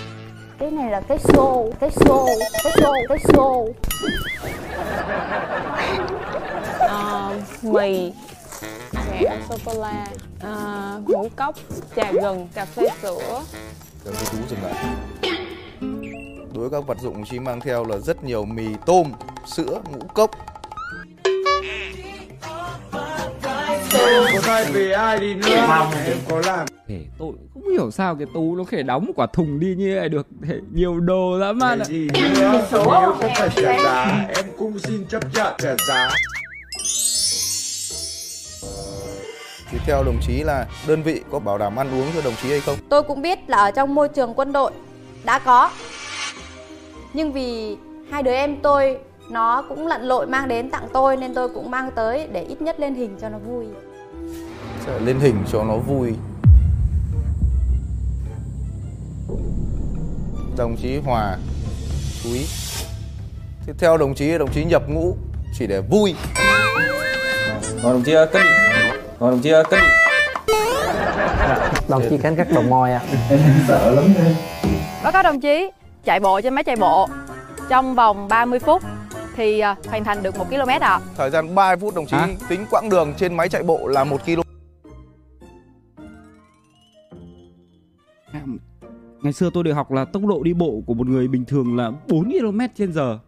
Cái 0.60 0.71
này 0.71 0.91
là 0.91 1.02
cái 1.02 1.17
xô, 1.19 1.71
cái 1.80 1.89
xô, 1.91 2.28
cái 2.63 2.73
xô, 2.82 2.93
cái 3.10 3.17
xô. 3.19 3.67
Ờ, 6.80 7.34
mì 7.63 8.12
kẹo 9.19 9.32
sô 9.49 9.56
cô 9.65 9.82
la. 9.82 10.08
ờ, 10.41 11.02
ngũ 11.08 11.28
cốc 11.36 11.56
trà 11.95 12.12
gừng 12.12 12.47
cà 12.54 12.65
phê 12.65 12.84
sữa 13.02 13.41
Cô 14.05 14.12
chú 14.31 14.38
dừng 14.49 14.59
lại. 14.63 14.73
Đối 16.53 16.69
với 16.69 16.69
các 16.69 16.88
vật 16.88 16.97
dụng 17.01 17.25
chí 17.25 17.39
mang 17.39 17.59
theo 17.59 17.85
là 17.85 17.97
rất 17.97 18.23
nhiều 18.23 18.45
mì 18.45 18.65
tôm, 18.85 19.12
sữa, 19.47 19.81
ngũ 19.91 19.99
cốc. 20.13 20.31
Có 24.33 24.39
thay 24.43 24.65
vì 24.73 24.91
ai 24.91 25.19
đi 25.19 25.33
nữa? 25.33 25.47
Em 26.05 26.17
có 26.29 26.41
làm. 26.45 26.67
Thể 26.88 27.05
tôi 27.17 27.31
không 27.53 27.69
hiểu 27.71 27.91
sao 27.91 28.15
cái 28.15 28.27
tú 28.33 28.55
nó 28.55 28.63
thể 28.71 28.83
đóng 28.83 29.05
một 29.05 29.13
quả 29.15 29.27
thùng 29.33 29.59
đi 29.59 29.75
như 29.75 29.95
này 29.95 30.09
được. 30.09 30.27
Thể 30.47 30.55
nhiều 30.73 30.99
đồ 30.99 31.38
lắm 31.38 31.59
mà 31.59 31.77
gì 31.85 32.09
nữa? 32.13 32.67
Nếu 32.71 33.12
không 33.19 33.31
phải 33.35 33.49
trả 33.55 33.79
giá. 33.83 34.25
Em 34.35 34.45
cũng 34.57 34.79
xin 34.79 35.05
chấp 35.05 35.23
nhận 35.33 35.53
trả 35.57 35.75
giá 35.88 36.09
Thì 39.71 39.77
theo 39.86 40.03
đồng 40.03 40.17
chí 40.21 40.43
là 40.43 40.65
đơn 40.88 41.03
vị 41.03 41.21
có 41.32 41.39
bảo 41.39 41.58
đảm 41.58 41.79
ăn 41.79 41.91
uống 41.91 42.08
cho 42.15 42.21
đồng 42.21 42.34
chí 42.41 42.49
hay 42.49 42.60
không? 42.60 42.75
Tôi 42.89 43.03
cũng 43.03 43.21
biết 43.21 43.39
là 43.47 43.58
ở 43.58 43.71
trong 43.71 43.95
môi 43.95 44.10
trường 44.10 44.34
quân 44.34 44.51
đội 44.51 44.71
đã 45.23 45.39
có 45.39 45.71
Nhưng 47.13 47.34
vì 47.34 47.77
hai 48.12 48.23
đứa 48.23 48.32
em 48.32 48.55
tôi 48.62 48.97
nó 49.29 49.65
cũng 49.69 49.88
lặn 49.88 50.01
lội 50.01 50.27
mang 50.27 50.47
đến 50.47 50.69
tặng 50.69 50.88
tôi 50.93 51.17
nên 51.17 51.34
tôi 51.34 51.49
cũng 51.49 51.71
mang 51.71 51.91
tới 51.95 52.27
để 52.32 52.43
ít 52.43 52.62
nhất 52.62 52.79
lên 52.79 52.95
hình 52.95 53.17
cho 53.21 53.29
nó 53.29 53.38
vui 53.38 53.65
Sẽ 54.86 54.99
lên 54.99 55.19
hình 55.19 55.43
cho 55.51 55.63
nó 55.63 55.75
vui. 55.75 56.13
Đồng 60.58 60.75
chí 60.82 60.97
Hòa 60.97 61.38
chú 62.23 62.29
ý. 62.34 62.45
Thế 63.65 63.73
theo 63.79 63.97
đồng 63.97 64.15
chí, 64.15 64.38
đồng 64.38 64.51
chí 64.53 64.63
nhập 64.65 64.84
ngũ 64.89 65.17
chỉ 65.58 65.67
để 65.67 65.82
vui. 65.82 66.15
Còn 67.84 67.93
đồng 67.93 68.03
chí 68.03 68.13
ờ, 68.13 68.25
cất 68.25 68.41
Còn 69.19 69.32
đồng 69.32 69.39
chí 69.39 69.49
ờ, 69.49 69.63
cất 69.69 69.79
đồng 71.89 72.01
chí 72.10 72.17
cánh 72.17 72.36
cắt 72.36 72.47
đầu 72.53 72.63
môi 72.63 72.91
à 72.91 73.01
Báo 75.03 75.12
cáo 75.12 75.23
đồng 75.23 75.39
chí, 75.39 75.71
chạy 76.03 76.19
bộ 76.19 76.41
trên 76.41 76.55
máy 76.55 76.63
chạy 76.63 76.75
bộ 76.75 77.08
trong 77.69 77.95
vòng 77.95 78.27
30 78.27 78.60
phút 78.60 78.84
thì 79.36 79.60
à, 79.60 79.75
hoàn 79.88 80.03
thành 80.03 80.23
được 80.23 80.38
1 80.38 80.45
km 80.49 80.69
ạ. 80.82 80.99
Thời 81.17 81.29
gian 81.29 81.55
3 81.55 81.75
phút 81.75 81.95
đồng 81.95 82.05
chí 82.05 82.17
Hả? 82.17 82.27
tính 82.49 82.65
quãng 82.71 82.89
đường 82.89 83.13
trên 83.17 83.38
máy 83.38 83.49
chạy 83.49 83.63
bộ 83.63 83.88
là 83.88 84.03
1 84.03 84.17
km. 84.25 84.41
À, 88.32 88.41
Ngày 89.21 89.34
xưa 89.34 89.49
tôi 89.53 89.63
được 89.63 89.73
học 89.73 89.91
là 89.91 90.05
tốc 90.05 90.25
độ 90.25 90.43
đi 90.43 90.53
bộ 90.53 90.82
của 90.86 90.93
một 90.93 91.08
người 91.08 91.27
bình 91.27 91.45
thường 91.45 91.77
là 91.77 91.91
4 92.08 92.23
km 92.23 92.60
trên 92.77 92.93
giờ. 92.93 93.19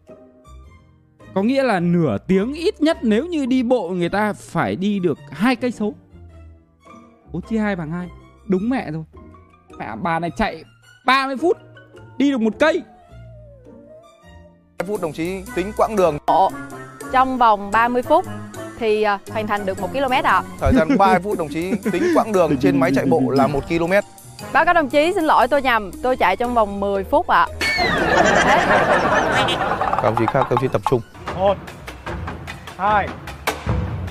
Có 1.33 1.43
nghĩa 1.43 1.63
là 1.63 1.79
nửa 1.79 2.17
tiếng 2.17 2.53
ít 2.53 2.81
nhất 2.81 2.97
nếu 3.01 3.25
như 3.25 3.45
đi 3.45 3.63
bộ 3.63 3.89
người 3.89 4.09
ta 4.09 4.33
phải 4.33 4.75
đi 4.75 4.99
được 4.99 5.19
hai 5.31 5.55
cây 5.55 5.71
số. 5.71 5.93
4 7.31 7.41
chia 7.41 7.57
2 7.57 7.75
bằng 7.75 7.91
2. 7.91 8.09
Đúng 8.47 8.69
mẹ 8.69 8.91
rồi. 8.91 9.03
Mẹ 9.77 9.95
bà 10.01 10.19
này 10.19 10.31
chạy 10.37 10.63
30 11.05 11.37
phút 11.37 11.57
đi 12.17 12.31
được 12.31 12.41
một 12.41 12.53
cây 12.59 12.81
2 14.79 14.87
phút 14.87 15.01
đồng 15.01 15.13
chí 15.13 15.41
tính 15.55 15.71
quãng 15.77 15.95
đường 15.95 16.17
trong 17.13 17.37
vòng 17.37 17.71
30 17.71 18.01
phút 18.01 18.25
thì 18.79 19.03
à, 19.03 19.19
hoàn 19.31 19.47
thành 19.47 19.65
được 19.65 19.81
1 19.81 19.87
km 19.93 20.13
ạ. 20.23 20.43
Thời 20.59 20.73
gian 20.75 20.97
3 20.97 21.19
phút 21.19 21.37
đồng 21.37 21.49
chí 21.49 21.71
tính 21.91 22.03
quãng 22.15 22.31
đường 22.31 22.57
trên 22.57 22.79
máy 22.79 22.91
chạy 22.95 23.05
bộ 23.05 23.21
là 23.29 23.47
1 23.47 23.59
km 23.69 23.91
Báo 24.53 24.65
cáo 24.65 24.73
đồng 24.73 24.89
chí 24.89 25.11
xin 25.15 25.23
lỗi 25.23 25.47
tôi 25.47 25.61
nhầm, 25.61 25.91
tôi 26.03 26.15
chạy 26.17 26.35
trong 26.35 26.53
vòng 26.53 26.79
10 26.79 27.03
phút 27.03 27.27
ạ. 27.27 27.47
Các 29.91 30.01
đồng 30.03 30.15
chí 30.19 30.25
khác, 30.25 30.33
các 30.33 30.49
đồng 30.49 30.59
chí 30.61 30.67
tập 30.67 30.81
trung 30.89 31.01
một 31.39 31.57
hai 32.77 33.07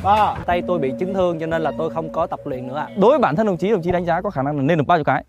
ba 0.03 0.35
tay 0.47 0.63
tôi 0.69 0.79
bị 0.79 0.93
chấn 1.01 1.15
thương 1.15 1.41
cho 1.41 1.47
nên 1.47 1.63
là 1.63 1.73
tôi 1.79 1.91
không 1.91 2.13
có 2.13 2.27
tập 2.27 2.41
luyện 2.45 2.69
nữa 2.69 2.77
ạ 2.77 2.87
đối 2.97 3.11
với 3.11 3.19
bản 3.19 3.37
thân 3.37 3.47
đồng 3.47 3.57
chí 3.57 3.71
đồng 3.71 3.83
chí 3.83 3.91
đánh 3.93 4.05
giá 4.05 4.21
có 4.21 4.31
khả 4.31 4.43
năng 4.43 4.57
là 4.57 4.63
lên 4.63 4.79
được 4.79 4.85
bao 4.87 4.99
nhiêu 4.99 5.05
cái 5.05 5.25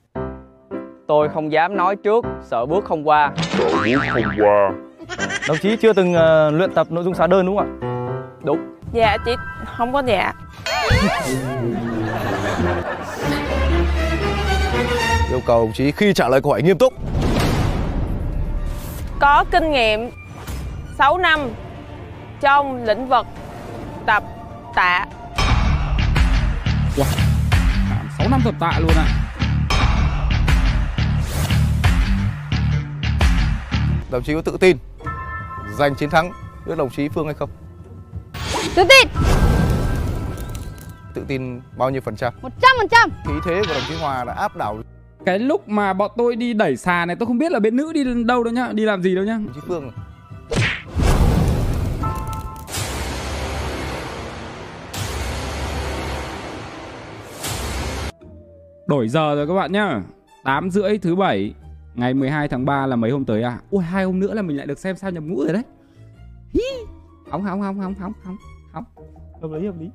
Tôi 1.08 1.30
không 1.30 1.52
dám 1.52 1.78
nói 1.78 1.96
trước, 1.96 2.26
sợ 2.44 2.66
bước 2.66 2.86
không 2.86 3.08
qua. 3.08 3.32
đồng 5.48 5.58
chí 5.62 5.76
chưa 5.76 5.94
từng 5.94 6.14
ờ, 6.14 6.52
luyện 6.52 6.74
tập 6.74 6.88
nội 6.90 7.04
dung 7.04 7.14
xá 7.14 7.28
đơn 7.28 7.46
đúng 7.46 7.58
không 7.58 7.80
ạ 7.82 7.88
Đúng. 8.44 8.60
Dạ 8.94 9.18
chị 9.26 9.32
không 9.78 9.94
có 9.94 10.04
dạ. 10.08 10.34
Yêu 15.32 15.42
cầu 15.46 15.66
đồng 15.66 15.74
chí 15.74 15.92
khi 15.92 16.14
trả 16.14 16.28
lời 16.28 16.42
câu 16.42 16.52
hỏi 16.52 16.62
nghiêm 16.62 16.78
túc 16.78 16.94
Có 19.20 19.46
kinh 19.52 19.72
nghiệm 19.72 20.10
6 20.98 21.18
năm 21.18 21.50
trong 22.42 22.84
lĩnh 22.84 23.08
vực 23.08 23.26
tập 24.06 24.24
tạ. 24.76 25.06
wow. 26.96 27.06
6 28.18 28.30
năm 28.30 28.42
tập 28.46 28.56
tạ 28.60 28.72
luôn 28.80 28.92
ạ 28.96 29.06
Đồng 34.12 34.24
chí 34.24 34.34
có 34.34 34.42
tự 34.42 34.58
tin 34.60 34.78
giành 35.78 35.96
chiến 35.96 36.10
thắng 36.10 36.32
với 36.66 36.78
đồng 36.78 36.90
chí 36.90 37.10
Phương 37.10 37.26
hay 37.26 37.34
không? 37.34 37.50
Tự 38.76 38.84
tin 38.90 39.08
Tự 41.14 41.26
tin 41.28 41.62
bao 41.78 41.90
nhiêu 41.90 42.02
phần 42.02 42.16
trăm? 42.16 42.34
100% 42.42 43.10
Khí 43.28 43.34
thế 43.46 43.62
của 43.68 43.74
đồng 43.74 43.84
chí 43.88 43.96
Hòa 44.02 44.24
đã 44.24 44.34
áp 44.34 44.56
đảo 44.56 44.78
cái 45.26 45.40
lúc 45.40 45.70
mà 45.70 45.94
bọn 45.94 46.12
tôi 46.18 46.36
đi 46.36 46.54
đẩy 46.54 46.78
xà 46.78 47.06
này 47.06 47.16
tôi 47.16 47.28
không 47.28 47.38
biết 47.38 47.52
là 47.52 47.60
bên 47.60 47.76
nữ 47.76 47.94
đi 47.94 48.04
đâu 48.26 48.44
đâu 48.44 48.54
nhá 48.54 48.72
đi 48.74 48.86
làm 48.86 49.02
gì 49.02 49.16
đâu 49.16 49.24
nhá. 49.24 49.40
Chí 49.56 49.60
Phương 49.68 49.92
Đổi 58.88 59.08
giờ 59.08 59.36
rồi 59.36 59.48
các 59.48 59.54
bạn 59.54 59.72
nhá. 59.72 60.02
8 60.44 60.70
rưỡi 60.70 60.98
thứ 60.98 61.16
bảy 61.16 61.54
Ngày 61.96 62.14
12 62.14 62.48
tháng 62.48 62.66
3 62.66 62.86
là 62.86 62.96
mấy 62.96 63.12
hôm 63.12 63.26
tới 63.26 63.44
à? 63.44 63.60
Ui 63.70 63.84
hai 63.84 64.04
hôm 64.04 64.20
nữa 64.20 64.34
là 64.34 64.42
mình 64.42 64.58
lại 64.58 64.68
được 64.68 64.80
xem 64.80 64.96
sao 64.96 65.12
nhập 65.12 65.24
ngũ 65.24 65.44
rồi 65.44 65.54
đấy. 65.54 65.64
Hi 66.54 66.62
Hóng 67.30 67.44
hóng 67.44 67.62
hóng 67.62 67.80
hóng 67.80 67.96
hóng 67.96 68.14
hóng 68.24 68.38
hóng. 68.72 68.84
Hợp 69.42 69.52
lý 69.52 69.66
hợp 69.68 69.76
lý 69.80 69.90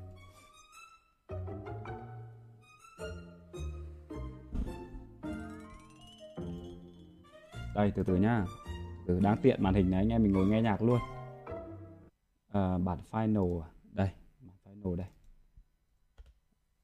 Đây 7.76 7.92
từ 7.94 8.02
từ 8.02 8.16
nhá 8.16 8.44
từ 9.06 9.20
đáng 9.20 9.36
tiện 9.42 9.62
màn 9.62 9.74
hình 9.74 9.90
này 9.90 10.00
anh 10.00 10.08
em 10.08 10.22
mình 10.22 10.32
ngồi 10.32 10.46
nghe 10.46 10.62
nhạc 10.62 10.82
luôn 10.82 10.98
à, 12.52 12.78
Bản 12.78 12.98
final 13.10 13.62
à? 13.62 13.66
Đây 13.92 14.10
Bản 14.40 14.56
final 14.64 14.96
đây 14.96 15.06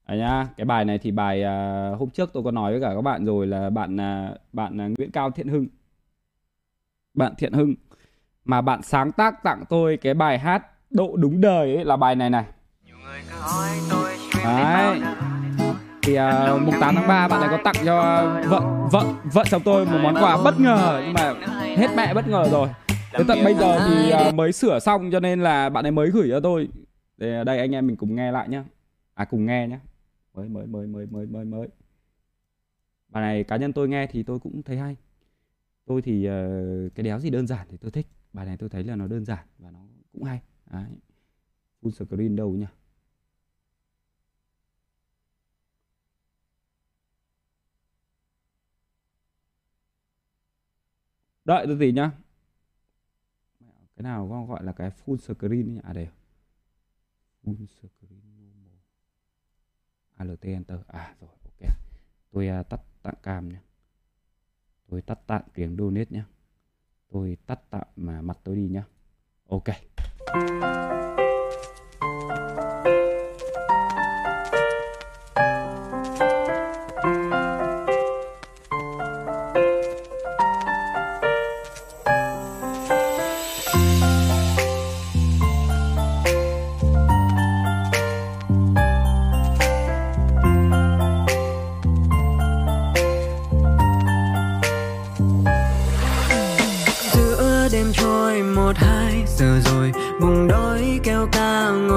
Đấy 0.09 0.18
nhá, 0.18 0.48
cái 0.57 0.64
bài 0.64 0.85
này 0.85 0.98
thì 0.98 1.11
bài 1.11 1.42
à, 1.42 1.88
hôm 1.98 2.11
trước 2.11 2.31
tôi 2.33 2.42
có 2.42 2.50
nói 2.50 2.72
với 2.72 2.81
cả 2.81 2.94
các 2.94 3.02
bạn 3.02 3.24
rồi 3.24 3.46
là 3.46 3.70
bạn 3.70 4.00
à, 4.00 4.35
bạn 4.52 4.81
à, 4.81 4.88
Nguyễn 4.98 5.11
Cao 5.11 5.31
Thiện 5.31 5.48
Hưng. 5.48 5.66
Bạn 7.14 7.35
Thiện 7.38 7.52
Hưng 7.52 7.74
mà 8.44 8.61
bạn 8.61 8.83
sáng 8.83 9.12
tác 9.12 9.42
tặng 9.42 9.64
tôi 9.68 9.96
cái 9.96 10.14
bài 10.14 10.38
hát 10.38 10.66
độ 10.90 11.16
đúng 11.16 11.40
đời 11.40 11.76
ấy 11.76 11.85
là 11.85 11.96
bài 11.96 12.16
này 12.16 12.31
này. 12.31 12.44
Đấy. 14.44 15.00
Thì 16.02 16.18
uh, 16.18 16.62
mùng 16.62 16.74
8 16.80 16.94
tháng 16.94 17.08
3 17.08 17.28
bạn 17.28 17.40
này 17.40 17.48
có 17.50 17.58
tặng 17.64 17.84
cho 17.84 17.96
vợ 18.48 18.60
vợ 18.92 19.14
vợ 19.32 19.44
chồng 19.50 19.62
tôi 19.64 19.86
một 19.86 19.98
món 20.02 20.14
quà 20.14 20.42
bất 20.44 20.60
ngờ 20.60 21.02
nhưng 21.04 21.14
mà 21.14 21.34
hết 21.76 21.88
mẹ 21.96 22.14
bất 22.14 22.28
ngờ 22.28 22.48
rồi. 22.50 22.68
Đến 23.12 23.26
tận 23.26 23.38
bây 23.44 23.54
giờ 23.54 23.80
thì 23.88 24.12
uh, 24.28 24.34
mới 24.34 24.52
sửa 24.52 24.78
xong 24.78 25.10
cho 25.12 25.20
nên 25.20 25.42
là 25.42 25.68
bạn 25.68 25.86
ấy 25.86 25.90
mới 25.90 26.10
gửi 26.10 26.28
cho 26.30 26.40
tôi. 26.40 26.68
Để 27.16 27.36
à, 27.36 27.44
đây 27.44 27.58
anh 27.58 27.74
em 27.74 27.86
mình 27.86 27.96
cùng 27.96 28.14
nghe 28.14 28.32
lại 28.32 28.48
nhá. 28.48 28.64
À 29.14 29.24
cùng 29.24 29.46
nghe 29.46 29.68
nhá 29.68 29.78
mới 30.34 30.48
mới 30.48 30.66
mới 30.66 30.86
mới 30.86 31.06
mới 31.06 31.26
mới 31.26 31.44
mới 31.44 31.68
bài 33.08 33.22
này 33.22 33.44
cá 33.44 33.56
nhân 33.56 33.72
tôi 33.72 33.88
nghe 33.88 34.06
thì 34.06 34.22
tôi 34.22 34.38
cũng 34.38 34.62
thấy 34.62 34.76
hay 34.76 34.96
tôi 35.86 36.02
thì 36.02 36.28
uh, 36.28 36.94
cái 36.94 37.04
đéo 37.04 37.18
gì 37.18 37.30
đơn 37.30 37.46
giản 37.46 37.66
thì 37.70 37.76
tôi 37.76 37.90
thích 37.90 38.06
bài 38.32 38.46
này 38.46 38.56
tôi 38.56 38.68
thấy 38.68 38.84
là 38.84 38.96
nó 38.96 39.06
đơn 39.06 39.24
giản 39.24 39.46
và 39.58 39.70
nó 39.70 39.78
cũng 40.12 40.22
hay 40.22 40.40
Đấy. 40.70 40.84
full 41.82 41.90
screen 41.90 42.36
đâu 42.36 42.50
nhỉ 42.50 42.66
đợi 51.44 51.66
tôi 51.66 51.78
gì 51.78 51.92
nhá? 51.92 52.11
Cái 53.96 54.02
nào 54.02 54.28
có 54.31 54.44
gọi 54.44 54.64
là 54.64 54.72
cái 54.72 54.90
full 54.90 55.16
screen 55.16 55.74
nhỉ? 55.74 55.81
À 55.83 55.92
đây. 55.92 56.09
Full 57.44 57.66
screen 57.66 58.22
alt 60.16 60.40
enter. 60.40 60.78
À 60.87 61.14
rồi 61.20 61.31
ok. 61.44 61.70
Tôi 62.31 62.48
uh, 62.61 62.68
tắt 62.68 62.81
tạm 63.02 63.14
cam 63.22 63.48
nhé 63.48 63.59
tôi 64.88 65.02
tắt 65.02 65.18
tạm 65.26 65.42
tiếng 65.55 65.76
donate 65.76 66.11
nhé 66.11 66.24
tôi 67.09 67.37
tắt 67.46 67.61
tạm 67.70 67.87
mà 67.96 68.22
mặt 68.22 68.38
tôi 68.44 68.57
đi 68.57 68.68
nhá. 68.68 68.85
Ok. 69.46 70.91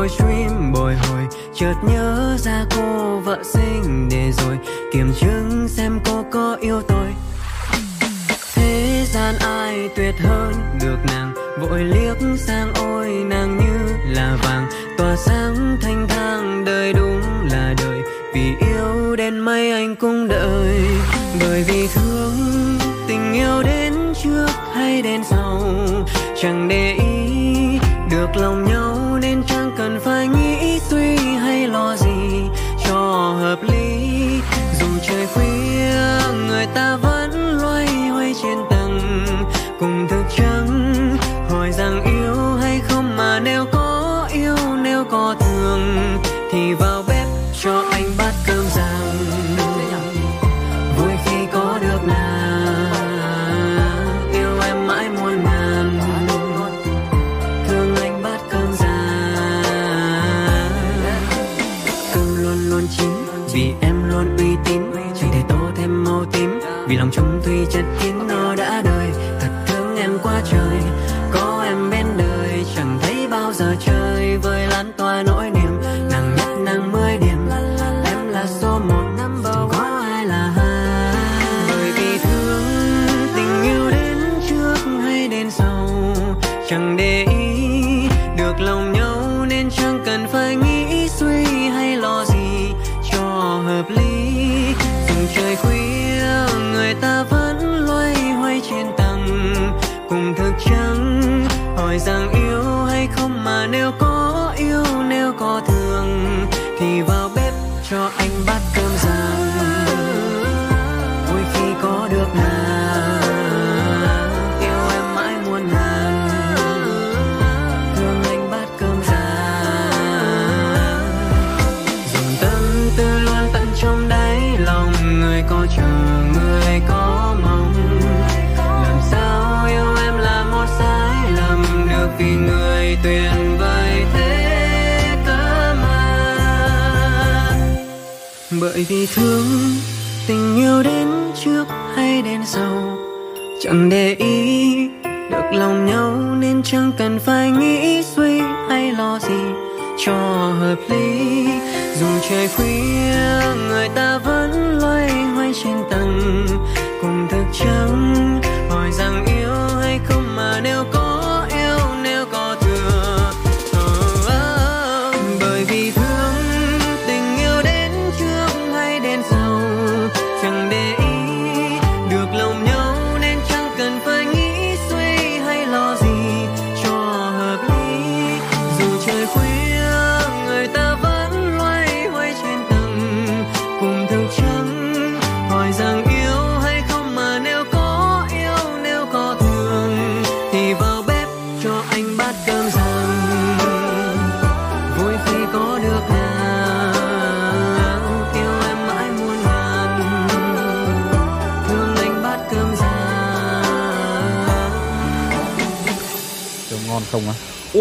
Ca 0.05 0.09
ngồi 0.09 0.09
stream 0.09 0.71
bồi 0.71 0.95
hồi. 0.95 1.27
Chợt 1.53 1.73
nhớ 1.83 2.37
ra 2.39 2.65
cô 2.75 3.19
vợ 3.19 3.43
xinh 3.43 4.09
để 4.11 4.31
rồi. 4.31 4.57
Kiểm 4.93 5.13
chứng 5.19 5.67
xem 5.67 5.99
cô 6.05 6.25
có 6.31 6.57
yêu 6.61 6.81
tôi. 6.87 7.07
Thế 8.55 9.05
gian 9.13 9.35
ai 9.39 9.89
tuyệt 9.95 10.15
hơn 10.19 10.53
được 10.81 10.97
nàng? 11.07 11.33
Vội 11.59 11.83
liếc 11.83 12.17
sang 12.37 12.73
ôi, 12.73 13.07
nàng 13.07 13.57
như 13.57 13.95
là 14.13 14.37
vàng. 14.43 14.69
Tỏa 14.97 15.15
sáng 15.15 15.77
thanh 15.81 16.07
thang, 16.09 16.65
đời 16.65 16.93
đúng 16.93 17.21
là 17.51 17.73
đời. 17.77 18.01
Vì 18.33 18.53
yêu 18.59 19.15
đến 19.15 19.39
mấy 19.39 19.71
anh 19.71 19.95
cũng 19.95 20.27
đợi. 20.27 20.79
Bởi 21.39 21.63
vì 21.67 21.87
thương, 21.87 22.33
tình 23.07 23.33
yêu 23.33 23.63
đến 23.63 24.13
trước 24.23 24.49
hay 24.73 25.01
đến 25.01 25.23
sau. 25.23 25.61
Chẳng 26.41 26.67
để 26.67 26.93
ý 26.93 27.04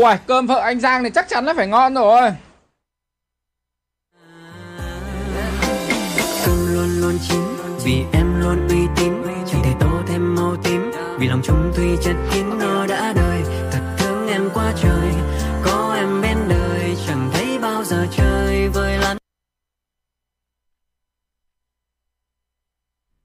Ui, 0.04 0.14
cơm 0.26 0.46
vợ 0.46 0.60
anh 0.60 0.80
Giang 0.80 1.04
thì 1.04 1.10
chắc 1.14 1.28
chắn 1.28 1.44
là 1.44 1.54
phải 1.56 1.66
ngon 1.66 1.94
rồi. 1.94 2.30
cơm 6.46 6.74
luôn 6.74 6.88
luôn 7.00 7.18
chín 7.28 7.40
vì 7.84 8.04
em 8.12 8.40
luôn 8.40 8.68
uy 8.68 8.86
tín 8.96 9.12
chẳng 9.46 9.62
thể 9.64 9.72
tô 9.80 10.02
thêm 10.06 10.34
màu 10.34 10.56
tím 10.64 10.90
vì 11.18 11.28
lòng 11.28 11.40
chung 11.44 11.72
thủy 11.76 11.96
chất 12.02 12.16
kín 12.32 12.58
nó 12.58 12.86
đã 12.86 13.12
đời 13.16 13.42
thật 13.72 13.96
thương 13.98 14.28
em 14.28 14.50
quá 14.54 14.72
trời 14.82 15.14
có 15.64 15.94
em 15.96 16.22
bên 16.22 16.36
đời 16.48 16.96
chẳng 17.06 17.30
thấy 17.32 17.58
bao 17.58 17.84
giờ 17.84 18.06
trời 18.16 18.68
vơi 18.68 18.98
lắm 18.98 19.16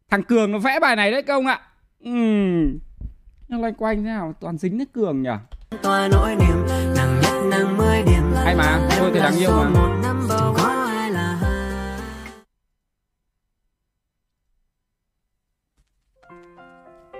Thằng 0.09 0.23
Cường 0.23 0.51
nó 0.51 0.59
vẽ 0.59 0.79
bài 0.79 0.95
này 0.95 1.11
đấy 1.11 1.23
công 1.23 1.45
ạ. 1.45 1.61
Ừm. 1.99 2.79
Nhưng 3.47 3.61
loanh 3.61 3.73
quanh 3.73 3.97
thế 3.97 4.03
nào 4.03 4.33
toàn 4.39 4.57
dính 4.57 4.77
nước 4.77 4.93
Cường 4.93 5.23
nhỉ? 5.23 5.29
Tỏa 5.77 6.07
nỗi 6.11 6.35
niềm 6.35 6.65
nàng 6.95 7.21
nhất 7.21 7.41
nàng 7.51 7.77
mười 7.77 8.03
điểm 8.03 8.33
Hay 8.43 8.55
mà, 8.55 8.87
tôi 8.99 9.11
thì 9.13 9.19
đáng 9.19 9.35
yêu 9.39 9.51
mà. 9.51 9.95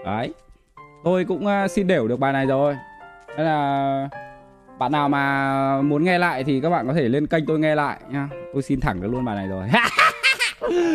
Đấy. 0.06 0.34
Tôi 1.04 1.26
cũng 1.26 1.48
ờ, 1.48 1.68
xin 1.68 1.88
đều 1.88 2.08
được 2.08 2.20
bài 2.20 2.34
này 2.34 2.46
rồi. 2.46 2.76
Thế 3.38 3.44
là 3.44 4.10
bạn 4.80 4.92
nào 4.92 5.10
mà 5.10 5.82
muốn 5.82 6.04
nghe 6.04 6.18
lại 6.18 6.44
thì 6.44 6.62
các 6.62 6.70
bạn 6.70 6.88
có 6.88 6.94
thể 6.94 7.10
lên 7.10 7.28
kênh 7.28 7.46
tôi 7.46 7.60
nghe 7.60 7.76
lại 7.76 8.00
nha. 8.10 8.30
Tôi 8.54 8.62
xin 8.62 8.80
thẳng 8.80 9.02
được 9.02 9.08
luôn 9.12 9.26
bài 9.26 9.36
này 9.36 9.48
rồi. 9.48 9.68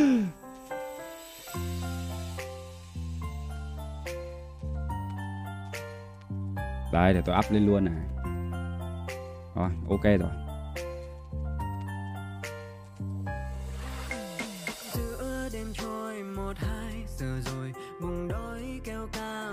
Đây 6.94 7.14
để 7.14 7.22
tôi 7.26 7.36
up 7.38 7.52
lên 7.52 7.66
luôn 7.66 7.84
này. 7.84 7.94
Rồi, 9.54 9.70
ok 9.88 10.02
rồi. 10.02 10.30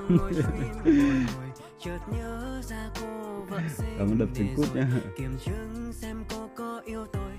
chợt 1.80 2.00
nhớ 2.12 2.62
ra 2.64 2.90
cô 3.02 3.08
vợ 3.50 3.58
Cảm 3.98 4.08
ơn 4.08 4.18
đập 4.18 4.30
trứng 4.36 4.56
cút 4.56 4.76
nhá. 4.76 4.88
kiểm 5.18 5.38
chứng 5.46 5.94
xem 5.94 6.24
cô 6.30 6.50
có 6.56 6.82
yêu 6.86 7.06
tôi 7.14 7.32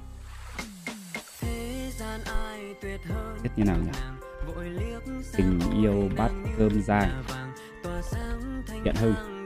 thế 1.40 1.90
gian 1.98 2.20
ai 2.24 2.74
tuyệt 2.82 3.00
hơn 3.04 3.38
Viết 3.42 3.50
như 3.56 3.64
nào 3.64 3.76
nhỉ? 3.76 3.90
Tình 5.36 5.60
yêu 5.82 6.08
bát 6.16 6.30
cơm 6.58 6.82
thanh 8.66 8.84
Hiện 8.84 8.94
hưng. 8.94 9.41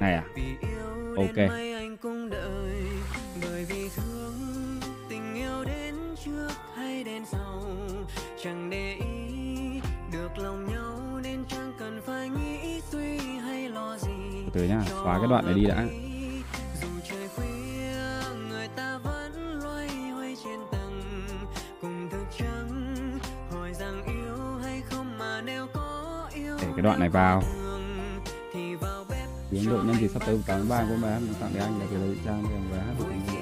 Này 0.00 0.14
à? 0.14 0.22
Ok. 1.16 1.34
đến 1.36 1.48
mấy 1.48 1.72
anh 1.72 1.96
cũng 1.96 2.30
đợi 2.30 2.82
bởi 3.42 3.64
vì 3.64 3.88
thương 3.96 4.34
tình 5.08 5.34
yêu 5.34 5.64
đến 5.64 5.94
trước 6.24 6.48
hay 6.76 7.04
đến 7.04 7.22
sau 7.32 7.62
chẳng 8.44 8.70
để 8.70 8.94
ý 8.94 9.80
được 10.12 10.38
lòng 10.38 10.66
nhau 10.72 11.20
nên 11.22 11.44
chẳng 11.48 11.72
cần 11.78 12.00
phải 12.06 12.28
nghĩ 12.28 12.80
suy 12.80 13.18
hay 13.18 13.68
lo 13.68 13.96
gì 13.98 14.08
Từ 14.52 14.60
từ 14.60 14.64
nhá, 14.68 14.80
xóa 14.88 15.18
cái 15.18 15.26
đoạn 15.30 15.44
này 15.44 15.54
đi 15.54 15.64
đã. 15.66 15.84
dù 16.82 16.88
trời 17.10 17.28
khuya 17.36 18.36
người 18.48 18.68
ta 18.76 18.98
vẫn 19.04 19.60
loay 19.62 19.88
hoay 19.88 20.36
trên 20.44 20.60
tầng 20.72 21.02
cùng 21.80 22.08
thức 22.10 22.24
trắng 22.38 23.18
hỏi 23.52 23.74
rằng 23.74 24.02
yêu 24.06 24.58
hay 24.64 24.80
không 24.90 25.18
mà 25.18 25.40
nếu 25.44 25.66
có 25.74 26.26
yêu 26.34 26.56
Để 26.62 26.68
cái 26.76 26.82
đoạn 26.82 27.00
này 27.00 27.08
vào 27.08 27.42
đội 29.68 29.84
nhân 29.84 29.96
dịp 30.00 30.08
sắp 30.08 30.22
tới 30.26 30.38
8 30.46 30.58
tháng 30.58 30.68
3 30.68 30.84
của 30.88 30.96
bài 31.02 31.12
hát 31.12 31.20
tặng 31.40 31.50
để 31.54 31.60
anh 31.60 31.80
là 31.80 31.86
cái 31.90 31.98
lời 31.98 32.16
trang 32.24 32.44
thì 32.48 32.54
bài 32.70 32.80
hát 32.80 32.94
đội 32.98 33.08
nhân 33.08 33.37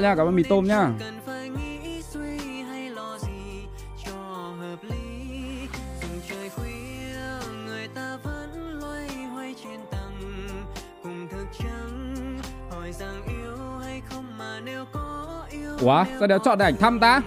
lại 0.00 0.10
nha 0.10 0.16
cảm 0.16 0.26
ơn 0.26 0.36
mì 0.36 0.42
tôm 0.42 0.64
có 14.92 15.46
yêu 15.50 15.70
Ủa, 15.80 16.04
sao 16.18 16.26
đéo 16.28 16.38
chọn 16.38 16.58
để 16.58 16.64
ảnh 16.64 16.76
thăm 16.76 17.00
ta? 17.00 17.20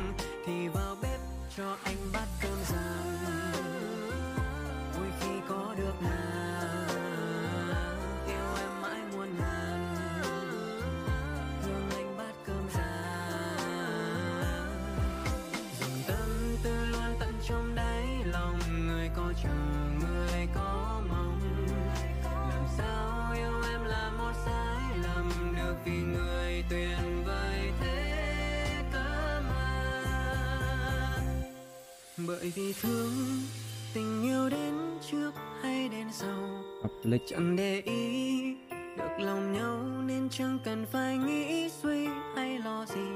Chẳng 40.37 40.59
cần 40.63 40.85
phải 40.91 41.17
nghĩ, 41.17 41.69
suy 41.69 42.07
hay 42.35 42.59
lo 42.59 42.85
gì, 42.85 43.07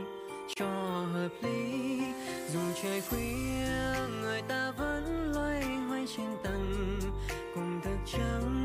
cho 0.55 0.65
hợp 1.13 1.29
lý. 1.41 1.99
Dù 2.53 2.59
trời 2.83 3.01
khuya, 3.01 4.09
người 4.21 4.41
ta 4.47 4.71
vẫn 4.77 5.31
loay 5.35 5.63
hoay 5.89 6.05
trên 6.17 6.27
tầng 6.43 6.99
cùng 7.55 7.81
thức 7.83 7.97
trắng 8.05 8.56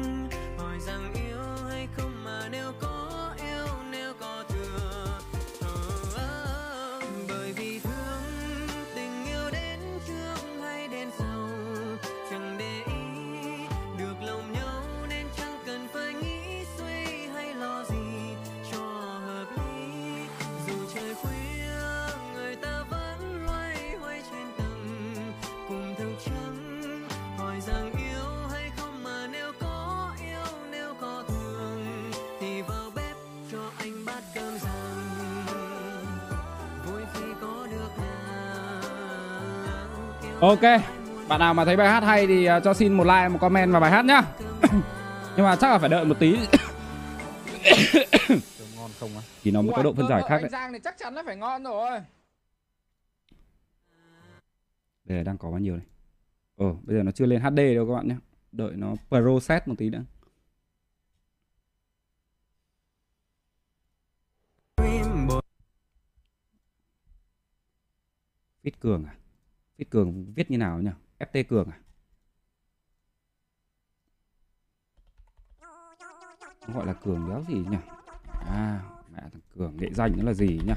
Ok, 40.42 40.60
bạn 41.28 41.40
nào 41.40 41.54
mà 41.54 41.64
thấy 41.64 41.76
bài 41.76 41.88
hát 41.88 42.02
hay 42.02 42.26
thì 42.26 42.48
uh, 42.50 42.62
cho 42.64 42.74
xin 42.74 42.92
một 42.92 43.04
like, 43.04 43.28
một 43.28 43.38
comment 43.40 43.72
vào 43.72 43.80
bài 43.80 43.90
hát 43.90 44.04
nhá. 44.04 44.22
Nhưng 45.36 45.46
mà 45.46 45.56
chắc 45.56 45.70
là 45.70 45.78
phải 45.78 45.88
đợi 45.88 46.04
một 46.04 46.14
tí. 46.18 46.30
ngon 48.76 48.90
không 49.00 49.10
á 49.16 49.22
Thì 49.42 49.50
nó 49.50 49.62
mới 49.62 49.72
có 49.76 49.82
độ 49.82 49.94
phân 49.94 50.08
giải 50.08 50.22
khác 50.28 50.38
đấy. 50.40 50.48
Giang 50.50 50.72
thì 50.72 50.78
chắc 50.84 50.98
chắn 50.98 51.14
là 51.14 51.22
phải 51.26 51.36
ngon 51.36 51.64
rồi. 51.64 52.00
Đây 55.04 55.18
là 55.18 55.24
đang 55.24 55.38
có 55.38 55.50
bao 55.50 55.60
nhiêu 55.60 55.76
này. 55.76 55.86
Ờ, 56.56 56.66
bây 56.82 56.96
giờ 56.96 57.02
nó 57.02 57.12
chưa 57.12 57.26
lên 57.26 57.40
HD 57.40 57.56
đâu 57.74 57.86
các 57.88 57.94
bạn 57.94 58.08
nhé. 58.08 58.16
Đợi 58.52 58.72
nó 58.76 58.94
process 59.08 59.68
một 59.68 59.74
tí 59.78 59.90
nữa. 59.90 60.02
Viết 68.62 68.80
Cường 68.80 69.04
à? 69.04 69.21
Viết 69.76 69.90
Cường 69.90 70.32
viết 70.34 70.50
như 70.50 70.58
nào 70.58 70.78
nhỉ? 70.80 70.90
FT 71.18 71.44
Cường 71.48 71.68
à? 71.70 71.78
Nó 76.68 76.74
gọi 76.74 76.86
là 76.86 76.92
Cường 76.92 77.28
đéo 77.28 77.44
gì 77.48 77.54
nhỉ? 77.54 77.76
À, 78.46 78.82
mẹ 79.12 79.20
thằng 79.20 79.40
Cường 79.54 79.76
nghệ 79.76 79.88
danh 79.92 80.12
nó 80.16 80.24
là 80.24 80.32
gì 80.32 80.60
nhỉ? 80.66 80.72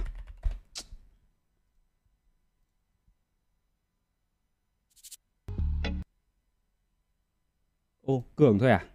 Ô, 8.01 8.23
Cường 8.35 8.59
thôi 8.59 8.71
à? 8.71 8.85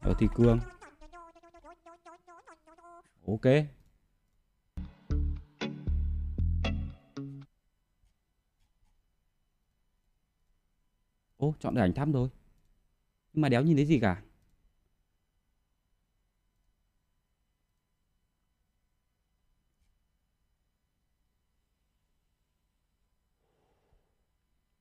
Ờ 0.00 0.14
thì 0.18 0.26
Cường. 0.34 0.60
Ok. 3.26 3.77
Ô, 11.38 11.54
chọn 11.60 11.74
được 11.74 11.80
ảnh 11.80 11.92
thăm 11.94 12.12
rồi. 12.12 12.28
Nhưng 13.32 13.42
mà 13.42 13.48
đéo 13.48 13.62
nhìn 13.62 13.76
thấy 13.76 13.86
gì 13.86 14.00
cả. 14.00 14.22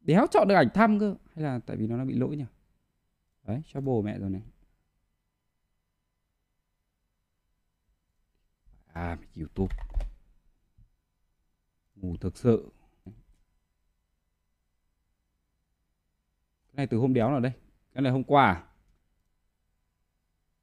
Đéo 0.02 0.28
chọn 0.32 0.48
được 0.48 0.56
ảnh 0.56 0.70
thăm 0.74 1.00
cơ. 1.00 1.16
Hay 1.36 1.44
là 1.44 1.60
tại 1.66 1.78
vì 1.78 1.88
nó 1.88 1.98
đã 1.98 2.06
bị 2.06 2.14
lỗi 2.14 2.38
nhỉ? 2.38 2.46
Đấy, 3.44 3.62
cho 3.68 3.82
bồ 3.82 4.02
mẹ 4.02 4.20
rồi 4.20 4.30
này. 4.30 4.42
À, 8.94 9.18
YouTube. 9.36 9.76
Ngủ 11.96 12.18
thực 12.18 12.38
sự. 12.38 12.70
Này 16.78 16.88
từ 16.88 16.98
hôm 16.98 17.14
đéo 17.14 17.32
nào 17.32 17.40
đây? 17.40 17.52
Cái 17.94 18.02
này 18.02 18.12
hôm 18.12 18.24
qua 18.24 18.46
à? 18.46 18.64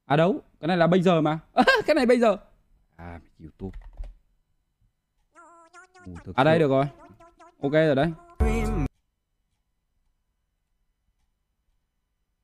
À 0.05 0.15
đâu, 0.15 0.41
cái 0.59 0.67
này 0.67 0.77
là 0.77 0.87
bây 0.87 1.01
giờ 1.01 1.21
mà. 1.21 1.39
cái 1.87 1.95
này 1.95 2.05
bây 2.05 2.19
giờ. 2.19 2.37
À, 2.95 3.19
YouTube. 3.39 3.79
Thực 6.23 6.35
à 6.35 6.43
đây 6.43 6.59
được 6.59 6.69
rồi. 6.69 6.85
Ok 7.61 7.71
rồi 7.71 7.95
đấy. 7.95 8.11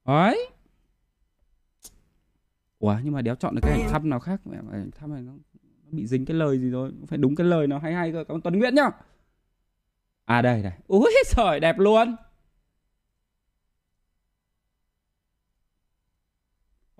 Đấy. 0.06 0.50
Ủa 2.80 2.96
nhưng 3.04 3.14
mà 3.14 3.22
đéo 3.22 3.36
chọn 3.36 3.56
được 3.56 3.62
cái 3.64 3.82
ảnh 3.82 3.90
thăm 3.92 4.10
nào 4.10 4.20
khác 4.20 4.42
mẹ 4.46 4.58
mà 4.62 4.86
thăm 4.96 5.14
này 5.14 5.22
nó, 5.22 5.32
nó 5.64 5.92
bị 5.92 6.08
dính 6.08 6.26
cái 6.26 6.38
lời 6.38 6.60
gì 6.60 6.70
rồi 6.70 6.92
phải 7.08 7.18
đúng 7.18 7.36
cái 7.36 7.48
lời 7.48 7.68
nó 7.68 7.78
hay 7.80 7.94
hay 7.94 8.12
cơ 8.12 8.24
cảm 8.28 8.38
ơn 8.38 8.42
Tuấn 8.42 8.60
Nguyễn 8.60 8.76
nhá 8.76 8.90
à 10.26 10.42
đây 10.42 10.64
đây 10.64 10.72
ui 10.88 11.12
trời 11.36 11.60
đẹp 11.60 11.80
luôn 11.80 12.16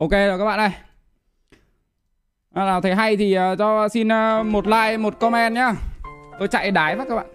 ok, 0.02 0.12
rồi 0.12 0.40
các 0.40 0.46
bạn 0.46 0.60
ơi. 0.60 0.70
À, 2.54 2.66
nào, 2.66 2.82
thấy 2.82 2.96
hay 2.96 3.18
thì 3.18 3.34
ờ, 3.34 3.56
cho 3.56 3.90
xin 3.90 4.08
ờ, 4.08 4.44
một 4.44 4.68
like, 4.68 4.98
một 4.98 5.20
comment 5.20 5.56
nhá. 5.56 5.74
Tôi 6.40 6.48
chạy 6.48 6.72
đái 6.72 6.96
phát 6.98 7.06
các 7.10 7.16
bạn. 7.16 7.26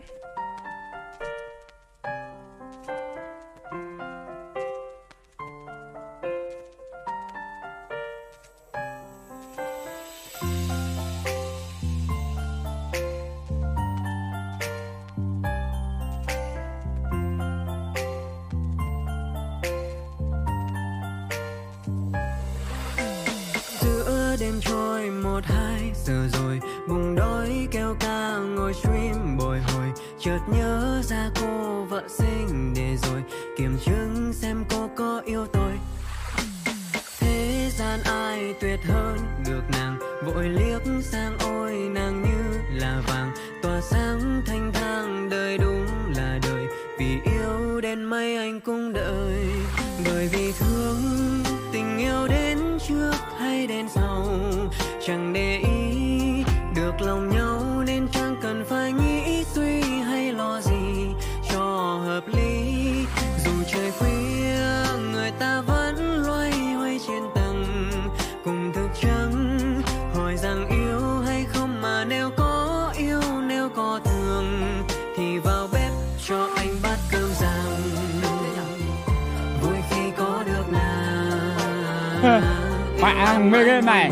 Vâng, 83.50 83.52
mê 83.52 83.64
game 83.64 83.80
này. 83.80 84.10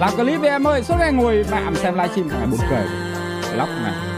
Làm 0.00 0.16
clip 0.16 0.40
với 0.40 0.50
em 0.50 0.66
ơi, 0.66 0.82
Suốt 0.82 0.94
ngày 0.98 1.12
ngồi 1.12 1.44
mẹ 1.50 1.62
xem 1.74 1.94
livestream 1.94 2.28
cả 2.28 2.36
ngày 2.38 2.46
buồn 2.46 2.60
cười. 2.70 2.84
Lóc 3.56 3.68
này. 3.82 4.09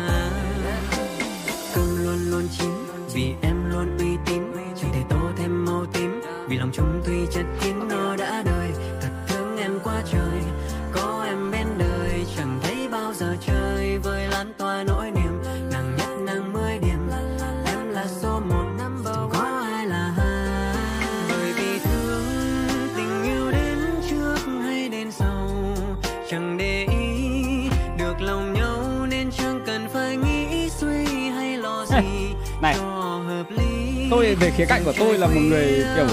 Khía 34.63 34.67
cạnh 34.69 34.85
của 34.85 34.93
tôi 34.99 35.19
là 35.19 35.27
một 35.27 35.41
người, 35.41 35.85
kiểu, 35.97 36.07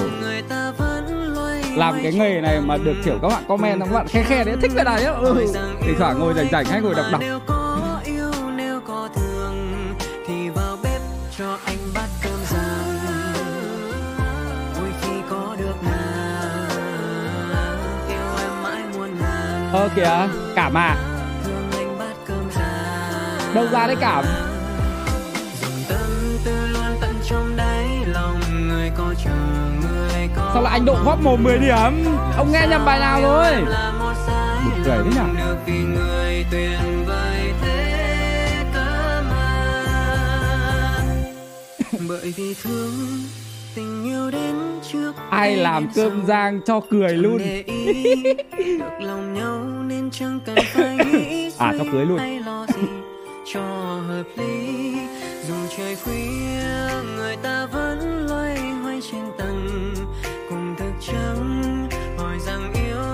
làm 1.75 1.99
cái 2.03 2.13
nghề 2.13 2.41
này 2.41 2.61
mà 2.61 2.77
được, 2.77 2.95
kiểu, 3.05 3.19
các 3.21 3.27
bạn 3.27 3.43
comment, 3.47 3.79
các 3.79 3.93
bạn 3.93 4.07
khe 4.07 4.23
khe 4.23 4.43
đấy, 4.43 4.55
thích 4.61 4.71
cái 4.75 4.85
này 4.85 5.03
á. 5.03 5.11
Ừ. 5.11 5.45
thì 5.81 5.93
thoảng 5.99 6.19
ngồi 6.19 6.33
rảnh 6.33 6.47
rảnh 6.51 6.65
hay 6.65 6.81
ngồi 6.81 6.95
đọc 6.95 7.05
đọc. 7.11 7.21
Ơ, 19.73 19.89
kìa, 19.95 20.27
cảm 20.55 20.77
à? 20.77 20.95
Đâu 23.53 23.65
ra 23.71 23.87
đấy 23.87 23.95
cảm? 23.99 24.48
Sao 30.53 30.61
lại 30.63 30.71
anh 30.73 30.85
độ 30.85 30.95
góp 31.05 31.21
mồm 31.23 31.43
10 31.43 31.57
điểm? 31.57 32.05
Ông 32.37 32.51
nghe 32.51 32.67
nhầm 32.69 32.85
bài 32.85 32.99
nào 32.99 33.21
rồi. 33.21 33.55
Một 33.61 34.71
Buồn 34.75 34.85
cười 34.85 34.97
đấy 35.95 37.53
thế 37.61 37.79
bởi 42.09 42.33
vì 42.37 42.53
thương 42.63 42.91
tình 43.75 44.03
yêu 44.05 44.31
đến 44.31 44.55
trước 44.91 45.13
ai 45.29 45.55
làm 45.57 45.87
cơm 45.95 46.25
rang 46.27 46.61
cho 46.65 46.81
cười 46.91 47.13
luôn? 47.13 47.37
Để 47.37 47.63
ý 47.65 48.03
được 48.57 48.99
lòng 49.01 49.33
nhau 49.33 49.59
nên 49.87 50.11
chẳng 50.11 50.39
cần 50.45 50.55
phải 50.73 50.97
nghĩ 51.05 51.51
À, 51.57 51.73
cho 51.77 51.83
cưới 51.91 52.05
luôn. 52.05 52.17
hay 52.17 52.39
lo 52.39 52.65
gì 52.75 52.87
cho 53.53 53.61
hợp 54.07 54.23
lý 54.37 54.93
dù 55.47 55.53
trời 55.77 55.95
khuya 55.95 56.98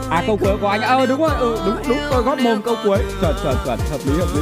à 0.10 0.24
câu 0.28 0.38
cuối 0.38 0.58
của 0.62 0.68
anh. 0.68 0.82
Ơ 0.82 1.06
đúng 1.06 1.22
rồi. 1.22 1.32
Ừ 1.39 1.58
đúng 1.66 1.76
đúng. 1.88 1.97
Tôi 2.12 2.24
góp 2.24 2.39
mồm 2.39 2.62
câu 2.62 2.76
cuối. 2.84 2.99
Chuẩn 3.22 3.36
chuẩn 3.43 3.56
chuẩn. 3.66 3.80
Hợp 3.80 3.99
lý 4.06 4.20
hợp 4.20 4.28
lý. 4.36 4.41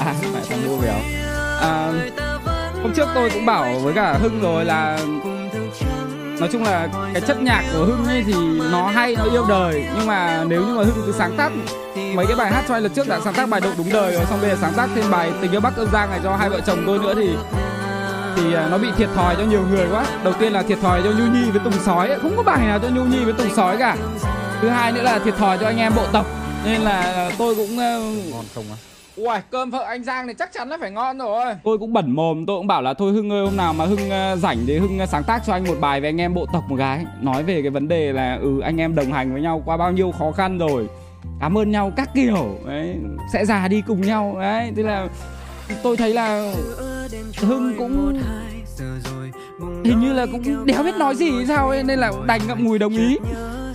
À 0.00 0.14
phải 0.32 0.42
thằng 0.48 0.66
mua 0.66 0.76
véo 0.76 0.94
à, 1.60 1.92
hôm 2.82 2.92
trước 2.96 3.08
tôi 3.14 3.30
cũng 3.30 3.46
bảo 3.46 3.78
với 3.78 3.94
cả 3.94 4.18
hưng 4.22 4.40
rồi 4.40 4.64
là 4.64 4.98
nói 6.44 6.52
chung 6.52 6.62
là 6.62 6.88
cái 7.12 7.22
chất 7.26 7.42
nhạc 7.42 7.64
của 7.72 7.84
hưng 7.84 8.04
ấy 8.06 8.24
thì 8.26 8.34
nó 8.72 8.86
hay, 8.86 9.16
nó 9.16 9.24
yêu 9.24 9.44
đời. 9.48 9.86
Nhưng 9.96 10.06
mà 10.06 10.44
nếu 10.48 10.66
như 10.66 10.74
mà 10.74 10.84
hưng 10.84 11.02
cứ 11.06 11.12
sáng 11.18 11.36
tác 11.36 11.52
mấy 12.14 12.26
cái 12.26 12.36
bài 12.36 12.52
hát 12.52 12.64
cho 12.68 12.74
anh 12.74 12.82
lần 12.82 12.92
trước 12.92 13.08
đã, 13.08 13.20
sáng 13.24 13.34
tác 13.34 13.48
bài 13.48 13.60
độ 13.60 13.70
đúng 13.78 13.92
đời, 13.92 14.12
rồi 14.12 14.24
xong 14.30 14.38
bây 14.40 14.50
giờ 14.50 14.56
sáng 14.60 14.72
tác 14.76 14.88
thêm 14.94 15.10
bài 15.10 15.32
tình 15.40 15.50
yêu 15.50 15.60
bắc 15.60 15.76
âm 15.76 15.88
giang 15.92 16.10
này 16.10 16.20
cho 16.24 16.36
hai 16.36 16.50
vợ 16.50 16.60
chồng 16.66 16.82
tôi 16.86 16.98
nữa 16.98 17.14
thì 17.16 17.36
thì 18.36 18.54
à, 18.54 18.68
nó 18.70 18.78
bị 18.78 18.88
thiệt 18.96 19.08
thòi 19.14 19.34
cho 19.36 19.44
nhiều 19.44 19.62
người 19.70 19.86
quá. 19.92 20.06
Đầu 20.24 20.32
tiên 20.32 20.52
là 20.52 20.62
thiệt 20.62 20.78
thòi 20.82 21.02
cho 21.04 21.10
nhu 21.10 21.26
nhi 21.32 21.50
với 21.50 21.60
tùng 21.64 21.82
sói 21.84 22.08
ấy. 22.08 22.18
không 22.22 22.36
có 22.36 22.42
bài 22.42 22.66
nào 22.66 22.78
cho 22.82 22.88
nhu 22.88 23.04
nhi 23.04 23.24
với 23.24 23.32
tùng 23.32 23.54
sói 23.56 23.76
cả. 23.76 23.96
Thứ 24.60 24.68
hai 24.68 24.92
nữa 24.92 25.02
là 25.02 25.18
thiệt 25.18 25.36
thòi 25.36 25.58
cho 25.58 25.66
anh 25.66 25.78
em 25.78 25.92
bộ 25.96 26.06
tộc 26.12 26.26
nên 26.64 26.80
là 26.80 27.00
à, 27.02 27.30
tôi 27.38 27.54
cũng 27.54 27.78
à, 27.78 27.98
ngon 28.32 28.44
không 28.54 28.64
á? 28.70 28.76
Ui, 29.16 29.36
cơm 29.50 29.70
vợ 29.70 29.82
anh 29.82 30.04
Giang 30.04 30.26
này 30.26 30.34
chắc 30.34 30.52
chắn 30.52 30.68
là 30.68 30.76
phải 30.80 30.90
ngon 30.90 31.18
rồi. 31.18 31.54
Tôi 31.64 31.78
cũng 31.78 31.92
bẩn 31.92 32.10
mồm, 32.10 32.46
tôi 32.46 32.58
cũng 32.58 32.66
bảo 32.66 32.82
là 32.82 32.94
thôi 32.94 33.12
Hưng 33.12 33.30
ơi 33.30 33.44
Hôm 33.44 33.56
nào 33.56 33.72
mà 33.72 33.84
Hưng 33.84 34.32
uh, 34.32 34.38
rảnh 34.38 34.58
thì 34.66 34.78
Hưng 34.78 34.98
uh, 35.02 35.08
sáng 35.08 35.24
tác 35.24 35.42
cho 35.46 35.52
anh 35.52 35.64
một 35.64 35.74
bài 35.80 36.00
về 36.00 36.08
anh 36.08 36.20
em 36.20 36.34
bộ 36.34 36.46
tộc 36.52 36.64
một 36.68 36.76
gái. 36.76 37.04
Nói 37.20 37.42
về 37.42 37.62
cái 37.62 37.70
vấn 37.70 37.88
đề 37.88 38.12
là 38.12 38.38
ừ 38.42 38.60
anh 38.60 38.76
em 38.76 38.94
đồng 38.94 39.12
hành 39.12 39.32
với 39.32 39.42
nhau 39.42 39.62
qua 39.66 39.76
bao 39.76 39.92
nhiêu 39.92 40.12
khó 40.18 40.32
khăn 40.32 40.58
rồi. 40.58 40.88
Cảm 41.40 41.58
ơn 41.58 41.70
nhau 41.70 41.92
các 41.96 42.10
kiểu. 42.14 42.58
Đấy, 42.66 42.96
Sẽ 43.32 43.44
già 43.44 43.68
đi 43.68 43.82
cùng 43.86 44.00
nhau. 44.00 44.36
Đấy 44.40 44.72
Thế 44.76 44.82
là 44.82 45.08
tôi 45.82 45.96
thấy 45.96 46.14
là 46.14 46.52
Hưng 47.36 47.74
cũng 47.78 48.20
hình 49.84 50.00
như 50.00 50.12
là 50.12 50.26
cũng 50.32 50.66
đéo 50.66 50.82
biết 50.82 50.96
nói 50.96 51.14
gì 51.14 51.30
sao 51.48 51.68
ấy 51.68 51.82
nên 51.82 51.98
là 51.98 52.12
đành 52.26 52.40
ngậm 52.48 52.64
ngùi 52.64 52.78
đồng 52.78 52.96
ý. 52.96 53.18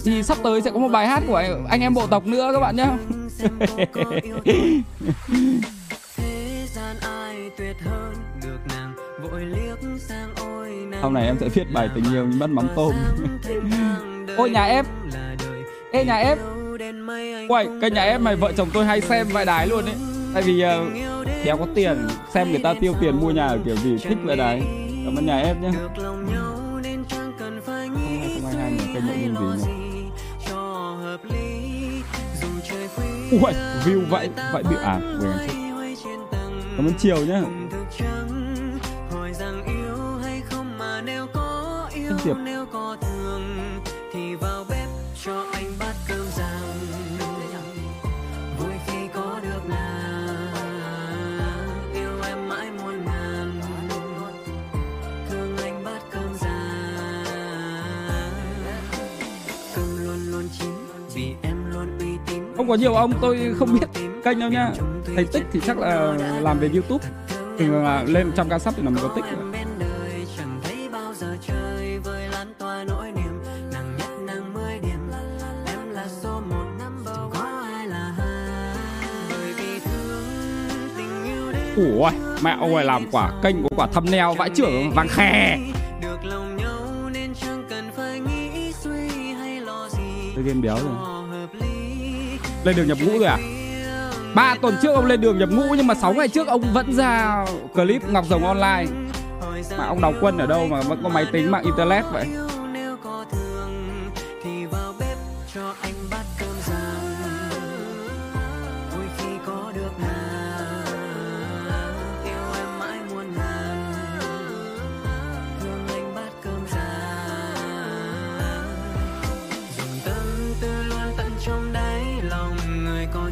Thì 0.06 0.24
sắp 0.24 0.38
tới 0.44 0.62
sẽ 0.62 0.72
có 0.72 0.80
một 0.80 0.88
bài 0.88 1.08
hát 1.08 1.24
của 1.28 1.36
anh, 1.36 1.66
anh 1.70 1.82
em 1.82 1.94
bộ 1.94 2.08
tộc 2.08 2.28
nữa 2.28 2.50
các 2.54 2.60
bạn 2.60 2.76
nhé 2.76 2.88
thế 6.18 6.68
gian 6.76 6.96
ai 7.02 7.52
tuyệt 7.58 7.76
hơn? 7.86 8.14
Được 8.44 8.58
nàng 8.70 8.94
vội 9.22 9.42
liếc 9.42 9.80
sang 10.00 10.30
ôi 10.36 10.70
nàng 10.90 11.02
Hôm 11.02 11.14
này 11.14 11.26
em 11.26 11.36
sẽ 11.40 11.50
viết 11.50 11.64
bài 11.74 11.90
tình 11.96 12.04
yêu 12.14 12.26
như 12.26 12.40
bắt 12.40 12.50
mắm 12.50 12.68
tôm. 12.76 12.94
Ôi 14.38 14.50
nhà 14.50 14.64
em. 14.64 14.86
Ê 15.92 16.06
nhà 16.06 16.16
em. 16.16 16.38
Uầy 17.50 17.68
cái 17.82 17.92
nhà 17.92 18.04
em 18.04 18.24
mày 18.24 18.36
vợ 18.36 18.52
chồng 18.58 18.70
tôi 18.74 18.86
hay 18.86 19.02
xem 19.02 19.28
vài 19.28 19.46
đái 19.46 19.68
luôn 19.68 19.86
ấy. 19.86 19.96
Tại 20.34 20.44
vì 20.44 20.64
uh, 20.64 20.70
đéo 21.46 21.58
có 21.58 21.68
tiền 21.76 22.08
Xem 22.34 22.52
người 22.52 22.60
ta 22.64 22.74
tiêu 22.74 22.94
tiền 23.02 23.20
mua 23.20 23.32
nhà 23.32 23.48
ở 23.48 23.60
kiểu 23.66 23.76
gì 23.76 23.98
Thích 23.98 24.18
vài 24.24 24.38
đái 24.38 24.62
Cảm 25.06 25.16
ơn 25.16 25.26
nhà 25.26 25.40
em 25.40 25.62
nhé 25.62 25.70
phải 27.66 27.90
nghĩ 27.90 28.40
Không 28.42 28.46
ai 28.46 28.56
hay 28.56 28.74
kênh 28.94 29.06
nội 29.06 29.18
dung 29.40 29.58
gì 29.58 29.66
nhỉ 29.68 29.78
Ui 33.32 33.53
view 33.86 34.05
vãi, 34.09 34.30
vãi 34.53 34.63
bị 34.63 34.75
à 34.84 34.99
quên 35.19 35.32
chết 36.03 36.17
Cảm 36.77 36.86
ơn 36.88 36.93
chiều 36.97 37.25
nhá. 37.25 37.41
Thức 37.71 37.86
trắng 37.97 38.39
có 62.70 62.76
nhiều 62.76 62.93
ông 62.93 63.13
tôi 63.22 63.55
không 63.59 63.74
biết 63.74 64.01
kênh 64.24 64.39
đâu 64.39 64.49
nha. 64.49 64.72
Thầy 65.15 65.26
tích 65.26 65.43
thì 65.51 65.59
chắc 65.65 65.78
là 65.78 66.13
làm 66.41 66.59
về 66.59 66.70
youtube. 66.74 67.05
Thì 67.57 67.67
là 67.67 68.03
lên 68.07 68.32
trăm 68.36 68.49
ca 68.49 68.59
sắp 68.59 68.74
thì 68.78 68.84
là 68.84 68.89
mình 68.89 69.03
có 69.03 69.09
tích. 69.15 69.26
Ủa, 81.76 82.11
mẹ 82.43 82.57
ông 82.59 82.76
này 82.76 82.86
làm 82.86 83.05
quả 83.11 83.32
kênh 83.43 83.63
của 83.63 83.70
quả 83.76 83.88
thâm 83.88 84.05
neo 84.11 84.34
vãi 84.34 84.49
trưởng 84.49 84.91
vàng 84.91 85.07
khè. 85.07 85.59
Tôi 90.36 90.43
game 90.43 90.61
béo 90.61 90.78
rồi. 90.78 91.18
Lên 92.64 92.76
đường 92.76 92.88
nhập 92.88 92.97
ngũ 93.01 93.20
rồi 93.20 93.28
à? 93.28 93.38
Ba 94.36 94.55
tuần 94.62 94.76
trước 94.82 94.93
ông 94.93 95.05
lên 95.05 95.22
đường 95.22 95.39
nhập 95.39 95.49
ngũ 95.51 95.76
nhưng 95.78 95.88
mà 95.88 95.95
6 95.95 96.14
ngày 96.14 96.28
trước 96.28 96.47
ông 96.47 96.62
vẫn 96.74 96.93
ra 96.93 97.45
clip 97.74 98.10
Ngọc 98.10 98.26
Rồng 98.30 98.45
online. 98.45 98.86
Mà 99.78 99.86
ông 99.86 100.01
đóng 100.01 100.16
quân 100.22 100.38
ở 100.38 100.45
đâu 100.45 100.68
mà 100.68 100.82
vẫn 100.82 100.99
có 101.03 101.10
máy 101.10 101.26
tính, 101.32 101.51
mạng 101.51 101.64
internet 101.64 102.05
vậy? 102.12 102.26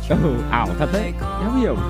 ừ, 0.24 0.36
ảo 0.52 0.68
thật 0.80 0.90
đấy. 0.94 1.14
Đéo 1.22 1.52
hiểu. 1.62 1.76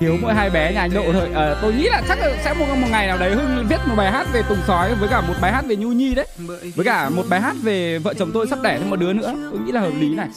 Thiếu 0.00 0.16
mỗi 0.22 0.34
hai 0.34 0.50
bé 0.50 0.72
nhà 0.72 0.80
anh 0.80 0.90
độ 0.94 1.12
thôi. 1.12 1.28
Ờ, 1.34 1.58
tôi 1.62 1.72
nghĩ 1.72 1.88
là 1.88 2.02
chắc 2.08 2.18
là 2.18 2.36
sẽ 2.44 2.54
một 2.54 2.66
một 2.80 2.86
ngày 2.90 3.06
nào 3.06 3.18
đấy 3.18 3.34
hưng 3.34 3.66
viết 3.68 3.76
một 3.86 3.94
bài 3.96 4.12
hát 4.12 4.26
về 4.32 4.42
tùng 4.48 4.58
sói 4.66 4.94
với 4.94 5.08
cả 5.08 5.20
một 5.20 5.34
bài 5.40 5.52
hát 5.52 5.64
về 5.68 5.76
nhu 5.76 5.88
nhi 5.88 6.14
đấy. 6.14 6.26
Với 6.74 6.84
cả 6.84 7.08
một 7.10 7.22
bài 7.30 7.40
hát 7.40 7.56
về 7.62 7.98
vợ 7.98 8.14
chồng 8.14 8.30
tôi 8.34 8.46
sắp 8.46 8.58
đẻ 8.62 8.78
thêm 8.78 8.90
một 8.90 8.96
đứa 8.96 9.12
nữa. 9.12 9.34
Tôi 9.50 9.60
nghĩ 9.60 9.72
là 9.72 9.80
hợp 9.80 9.92
lý 9.98 10.14
này. 10.14 10.28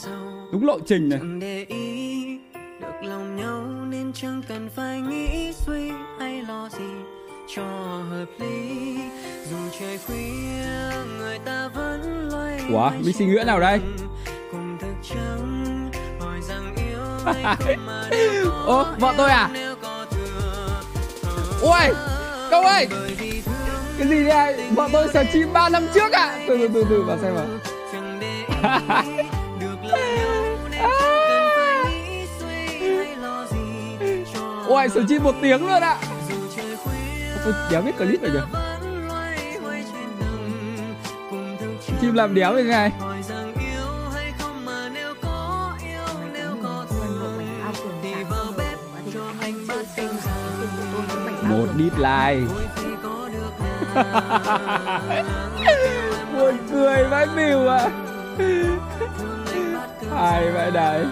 Đúng 0.52 0.66
lộ 0.66 0.80
trình 0.86 1.10
này. 1.10 1.20
Để 1.40 1.66
ý 1.68 2.26
được 2.82 3.08
lòng 3.08 3.36
nhau 3.36 3.64
nên 3.90 4.14
chẳng 4.14 4.42
cần 4.48 4.70
phải 4.76 5.02
nghĩ 5.02 5.54
suy 5.54 5.92
hay 6.20 6.42
lo 6.42 6.70
gì 6.78 6.90
cho 7.56 7.64
hợp 8.10 8.26
lý. 8.40 8.98
Dù 9.52 9.58
trời 9.80 10.00
khuya 10.08 11.06
người 11.20 11.40
ta 11.46 11.70
vẫn 11.76 12.25
ủa 12.70 12.89
hoay 12.89 13.13
sinh 13.13 13.34
nguyễn 13.34 13.47
nào 13.47 13.59
đây? 13.59 13.80
Ô 18.66 18.86
vợ 18.99 19.13
tôi 19.18 19.30
à? 19.30 19.49
Ôi, 21.61 21.88
có 21.91 22.47
câu 22.49 22.63
ơi! 22.63 22.88
Cái 23.97 24.07
gì 24.07 24.26
đây? 24.26 24.70
Vợ 24.72 24.89
tôi 24.93 25.07
sở 25.13 25.24
chim 25.34 25.53
3 25.53 25.70
năm 25.70 25.88
trước 25.93 26.11
à? 26.11 26.39
từ 26.47 26.57
từ 26.57 26.68
từ 26.74 26.86
từ 26.89 27.03
vào 27.03 27.18
xem 27.22 27.36
vào 27.36 27.45
Ôi, 34.68 34.89
sở 34.89 35.03
chim 35.09 35.24
một 35.24 35.36
tiếng 35.41 35.68
luôn 35.68 35.82
ạ. 35.82 35.97
À. 36.01 36.07
Tôi 37.43 37.53
đéo 37.72 37.82
biết 37.82 37.97
clip 37.97 38.22
này 38.22 38.32
nhỉ? 38.32 38.64
Chim 42.06 42.14
làm 42.14 42.34
đéo 42.34 42.53
như 42.53 42.64
này. 42.64 42.91
Một 51.49 51.68
đít 51.78 51.93
like 51.97 52.41
Buồn 56.34 56.58
cười 56.72 57.03
vãi 57.03 57.28
mìu 57.36 57.68
ạ. 57.68 57.89
Ai 60.16 60.51
vậy 60.51 60.72
đấy? 60.72 61.06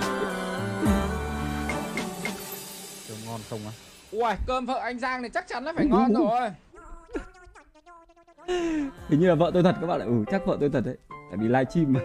Ngon 3.26 3.42
không 3.50 3.60
á? 3.66 3.72
Ui, 4.12 4.32
cơm 4.48 4.66
vợ 4.66 4.80
anh 4.80 5.00
Giang 5.00 5.22
này 5.22 5.32
chắc 5.34 5.48
chắn 5.48 5.64
là 5.64 5.74
phải 5.76 5.86
ngon 5.86 6.14
rồi 6.14 6.50
Hình 9.10 9.20
như 9.20 9.30
là 9.30 9.36
vợ 9.36 9.52
tôi 9.54 9.64
thật 9.64 9.76
các 9.82 9.88
bạn 9.88 10.00
ạ. 10.00 10.06
Ừ, 10.06 10.24
chắc 10.32 10.46
vợ 10.46 10.58
tôi 10.60 10.70
thật 10.70 10.82
đấy. 10.86 10.98
Tại 11.10 11.38
vì 11.38 11.48
livestream 11.48 11.94
mà. 11.94 12.00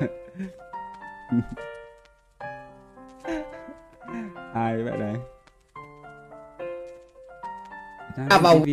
Ai 4.55 4.83
vậy 4.83 4.99
đấy? 4.99 5.15
À, 8.31 8.39
vòng. 8.39 8.65
TV. 8.65 8.69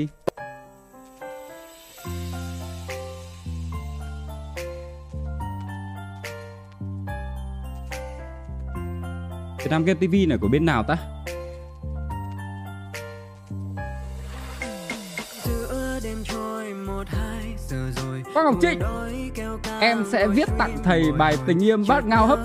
Việt 9.57 9.71
Nam 9.71 9.85
Game 9.85 9.99
TV 10.07 10.29
này 10.29 10.37
của 10.41 10.47
bên 10.47 10.65
nào 10.65 10.83
ta? 10.83 11.14
Ngọc 18.45 18.55
Trịnh 18.61 18.79
Em 19.79 20.05
sẽ 20.11 20.27
viết 20.27 20.49
tặng 20.57 20.77
thầy 20.83 21.11
bài 21.11 21.37
tình 21.47 21.63
yêu 21.63 21.77
bát 21.87 22.05
ngao 22.05 22.27
hấp. 22.27 22.39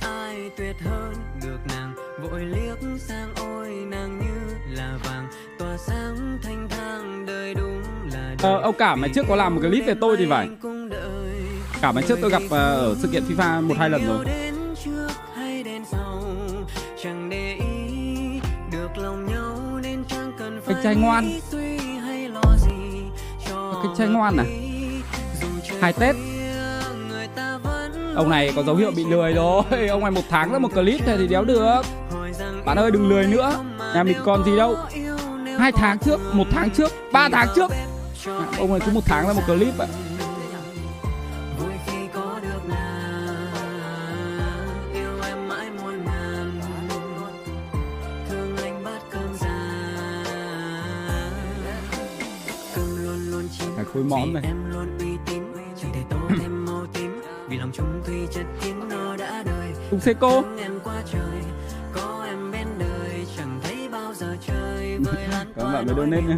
Ai 0.00 0.50
tuyệt 0.56 0.76
hơn 0.84 1.14
được 1.42 1.58
nàng 1.68 1.94
Vội 2.22 2.40
liếc 2.40 2.98
sang 2.98 3.28
ôi 3.36 3.68
nàng 3.68 4.18
như 4.18 4.56
là 4.76 4.98
vàng 5.04 5.28
Tỏa 5.58 5.76
sáng 5.76 6.38
thanh 6.42 6.68
thang 6.70 7.26
đời 7.26 7.54
đúng 7.54 7.82
là 8.12 8.34
đời 8.42 8.52
Ờ, 8.52 8.60
ông 8.60 8.74
Cảm 8.78 9.00
ngày 9.00 9.10
trước 9.14 9.26
có 9.28 9.36
làm 9.36 9.54
một 9.54 9.60
clip 9.60 9.86
về 9.86 9.94
tôi 10.00 10.16
thì 10.16 10.26
phải. 10.30 10.48
Cảm 11.80 11.94
ngày 11.94 12.04
trước 12.08 12.18
tôi 12.22 12.30
gặp 12.30 12.42
ờ, 12.50 12.74
ở 12.74 12.94
sự 13.02 13.08
kiện 13.12 13.22
FIFA 13.28 13.62
một 13.68 13.74
hai 13.78 13.90
lần 13.90 14.06
rồi 14.06 14.26
Cái 20.68 20.76
trai 20.82 20.94
ngoan. 20.94 21.40
Cái 23.82 23.92
trai 23.98 24.08
ngoan 24.08 24.36
à? 24.36 24.44
Hai 25.80 25.92
Tết. 25.92 26.16
Ông 28.14 28.30
này 28.30 28.52
có 28.56 28.62
dấu 28.62 28.76
hiệu 28.76 28.90
bị 28.96 29.04
lười 29.04 29.32
rồi. 29.32 29.62
Ông 29.90 30.00
này 30.00 30.10
một 30.10 30.22
tháng 30.30 30.52
ra 30.52 30.58
một 30.58 30.74
clip 30.74 31.00
thôi 31.06 31.16
thì 31.18 31.26
đéo 31.26 31.44
được. 31.44 31.82
Bạn 32.64 32.76
ơi 32.76 32.90
đừng 32.90 33.08
lười 33.08 33.26
nữa. 33.26 33.52
Nhà 33.94 34.02
mình 34.02 34.16
còn 34.24 34.44
gì 34.44 34.56
đâu. 34.56 34.76
Hai 35.58 35.72
tháng 35.72 35.98
trước, 35.98 36.20
một 36.32 36.46
tháng 36.50 36.70
trước, 36.70 36.92
ba 37.12 37.28
tháng 37.32 37.48
trước. 37.56 37.72
Ông 38.58 38.70
này 38.70 38.80
cứ 38.86 38.92
một 38.92 39.04
tháng 39.06 39.26
ra 39.26 39.32
một 39.32 39.42
clip 39.46 39.78
ạ. 39.78 39.86
vui 39.86 40.07
khối 53.98 54.18
món 54.20 54.32
này. 54.32 54.42
em 54.46 54.70
luôn 54.70 54.98
uy 54.98 55.16
tín 55.26 55.42
chẳng 55.82 55.92
thể 55.94 56.00
tô 56.10 56.16
thêm 56.40 56.64
màu 56.64 56.86
tím. 56.94 57.20
Vì 57.48 57.56
lòng 57.58 57.70
chung 57.72 58.02
thủy 58.06 58.28
chất 58.30 58.46
kín 58.60 58.74
nó 58.88 59.16
đã 59.16 59.42
đời. 59.46 59.72
Cùng 59.90 60.00
Seiko 60.00 60.30
Thương 60.30 60.58
em 60.58 60.72
qua 60.84 60.94
trời 61.12 61.42
có 61.92 62.24
em 62.26 62.52
bên 62.52 62.66
đời. 62.78 63.26
Chẳng 63.36 63.60
thấy 63.62 63.88
bao 63.92 64.14
giờ 64.14 64.36
trời 64.46 64.98
với 64.98 65.28
lan 65.28 65.52
Các 65.56 65.64
bạn 65.64 65.86
mới 65.86 65.94
donate 65.96 66.36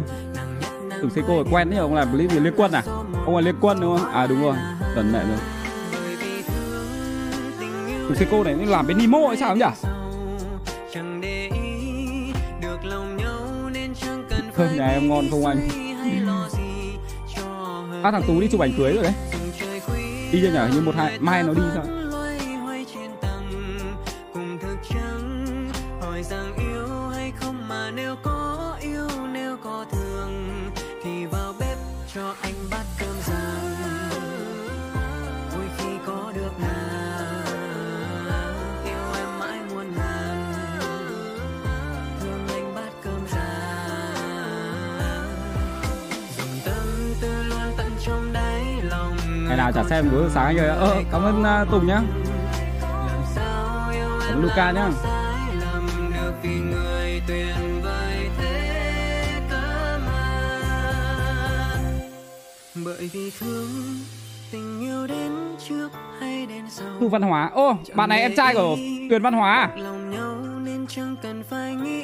Cùng 1.01 1.09
Seiko 1.09 1.33
là 1.33 1.43
quen 1.51 1.69
đấy 1.69 1.79
ông 1.79 1.95
làm 1.95 2.11
clip 2.11 2.31
về 2.31 2.39
Liên 2.39 2.53
Quân 2.57 2.71
à? 2.71 2.83
Ông 3.25 3.35
là 3.35 3.41
Liên 3.41 3.55
Quân 3.61 3.79
đúng 3.81 3.97
không? 3.97 4.11
À 4.11 4.27
đúng 4.27 4.41
rồi. 4.41 4.55
Tần 4.95 5.11
mẹ 5.13 5.19
rồi. 5.19 5.37
Cùng 8.07 8.15
Seiko 8.15 8.43
này 8.43 8.55
làm 8.55 8.87
bên 8.87 8.97
Nemo 8.97 9.19
hay 9.27 9.37
sao 9.37 9.55
nhỉ? 9.55 9.65
Cơm 14.55 14.77
nhà 14.77 14.87
em 14.87 15.09
ngon 15.09 15.25
không 15.31 15.45
anh? 15.45 15.80
À 18.03 18.11
thằng 18.11 18.23
Tú 18.27 18.41
đi 18.41 18.47
chụp 18.47 18.61
ảnh 18.61 18.73
cưới 18.77 18.93
rồi 18.93 19.03
đấy 19.03 19.13
Đi 20.31 20.39
chưa 20.41 20.51
nhở 20.51 20.65
Hình 20.65 20.75
Như 20.75 20.81
một 20.81 20.95
hai 20.95 21.19
mai 21.19 21.43
nó 21.43 21.53
đi 21.53 21.61
sao? 21.75 22.00
Xem 49.91 50.11
bữa 50.11 50.29
sáng 50.29 50.45
anh 50.45 50.57
ơi 50.57 50.67
Ờ 50.67 51.03
cảm 51.11 51.21
ơn 51.21 51.41
uh, 51.41 51.71
Tùng 51.71 51.87
nhá. 51.87 52.01
Cảm 52.81 54.35
ơn 54.35 54.41
Luca 54.41 54.71
nhá. 54.71 54.89
Bởi 62.85 63.09
vì 63.13 63.31
thương 63.39 63.69
tình 64.51 64.81
yêu 64.81 65.07
đến 65.07 65.31
trước 65.67 65.89
hay 66.19 66.45
đến 66.45 66.63
sau. 66.69 66.87
Thu 66.99 67.09
Văn 67.09 67.21
Hóa. 67.21 67.49
Ô 67.53 67.77
bạn 67.95 68.09
này 68.09 68.21
em 68.21 68.35
trai 68.37 68.53
của 68.53 68.75
Tuyền 69.09 69.21
Văn 69.21 69.33
Hóa 69.33 69.55
à? 69.55 69.69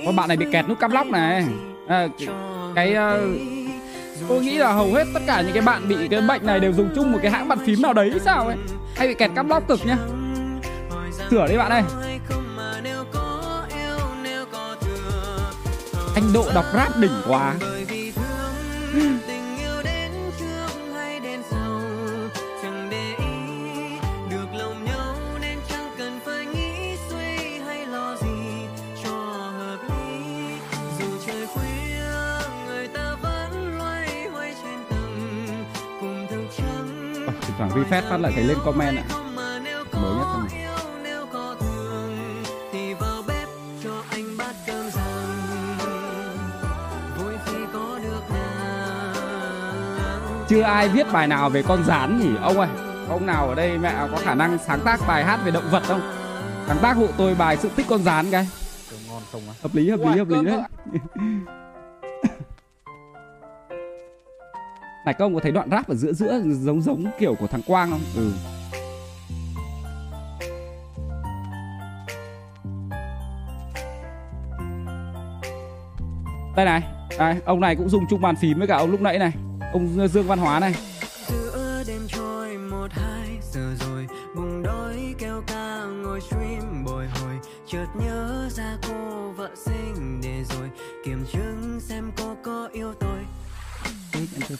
Ô, 0.06 0.12
bạn 0.12 0.28
này 0.28 0.38
bị 0.38 0.46
kẹt 0.52 0.68
nút 0.68 0.80
cắm 0.80 0.92
lóc 0.92 1.08
này. 1.08 1.46
à, 1.88 2.08
cái, 2.76 2.94
ờ, 2.94 3.28
tôi 4.30 4.42
nghĩ 4.42 4.58
là 4.58 4.74
hầu 4.74 4.94
hết 4.94 5.08
tất 5.14 5.20
cả 5.28 5.42
những 5.42 5.54
cái 5.54 5.62
bạn 5.62 5.88
bị 5.88 6.08
cái 6.08 6.22
bệnh 6.22 6.46
này 6.46 6.60
đều 6.60 6.74
dùng 6.74 6.90
chung 6.96 7.12
một 7.12 7.20
cái 7.22 7.32
hãng 7.32 7.48
bàn 7.48 7.60
phím 7.66 7.82
nào 7.82 7.94
đấy, 7.94 8.12
sao 8.26 8.48
ấy? 8.48 8.56
Hay 8.96 9.08
bị 9.08 9.14
kẹt 9.14 9.32
cắp 9.36 9.48
lóc 9.48 9.68
cực 9.68 9.80
nhá. 9.86 9.98
Sửa 11.30 11.48
đi 11.48 11.58
bạn 11.58 11.72
ơi. 11.72 11.84
Anh 16.16 16.34
độ 16.34 16.46
đọc 16.56 16.66
rap 16.74 16.98
đỉnh 16.98 17.12
quá. 17.28 17.54
Thoảng 37.58 37.70
refresh 37.70 38.10
phát 38.10 38.18
lại 38.18 38.32
thấy 38.36 38.44
lên 38.44 38.58
comment 38.66 38.98
ạ. 38.98 39.04
Mới 39.36 39.60
nhất 39.60 39.88
thôi. 39.92 40.48
Này. 40.52 40.68
chưa 50.50 50.62
ai 50.62 50.90
viết 50.90 51.08
bài 51.12 51.28
nào 51.28 51.50
về 51.50 51.64
con 51.64 51.84
rán 51.84 52.20
nhỉ? 52.20 52.30
Ông 52.42 52.60
ơi 52.60 52.68
ông 53.10 53.26
nào 53.26 53.50
ở 53.50 53.56
đây 53.56 53.78
mẹ 53.78 53.96
có 54.12 54.18
khả 54.18 54.36
năng 54.36 54.58
sáng 54.68 54.80
tác 54.80 55.00
bài 55.08 55.24
hát 55.24 55.40
về 55.46 55.52
động 55.52 55.70
vật 55.72 55.84
không? 55.84 56.02
Sáng 56.68 56.78
tác 56.82 56.98
hộ 56.98 57.08
tôi 57.18 57.36
bài 57.36 57.58
sự 57.58 57.70
tích 57.76 57.86
con 57.90 58.04
rán 58.04 58.32
cái. 58.32 58.48
Hợp 59.62 59.76
lý 59.76 59.90
hợp 59.90 60.00
lý 60.00 60.20
hợp 60.20 60.28
lý 60.28 60.44
đấy 60.46 60.60
này, 65.08 65.14
các 65.14 65.26
ông 65.26 65.34
có 65.34 65.40
thấy 65.40 65.52
đoạn 65.52 65.70
rap 65.72 65.90
ở 65.90 65.96
giữa 65.96 66.14
giữa 66.14 66.42
giống 66.50 66.82
giống 66.82 67.06
kiểu 67.20 67.36
của 67.36 67.48
thằng 67.48 67.62
quang 67.68 67.90
không? 67.90 68.02
Ừ. 68.16 68.32
Đây 76.56 76.66
này, 76.66 76.84
đây, 77.20 77.36
ông 77.46 77.60
này 77.60 77.76
cũng 77.76 77.90
dùng 77.90 78.04
chung 78.10 78.22
bàn 78.22 78.36
phím 78.36 78.58
với 78.58 78.68
cả 78.68 78.78
ông 78.78 78.92
lúc 78.92 79.02
nãy 79.02 79.20
này. 79.20 79.32
Ông 79.74 80.08
dương 80.08 80.28
văn 80.28 80.40
hóa 80.40 80.60
này. 80.60 80.74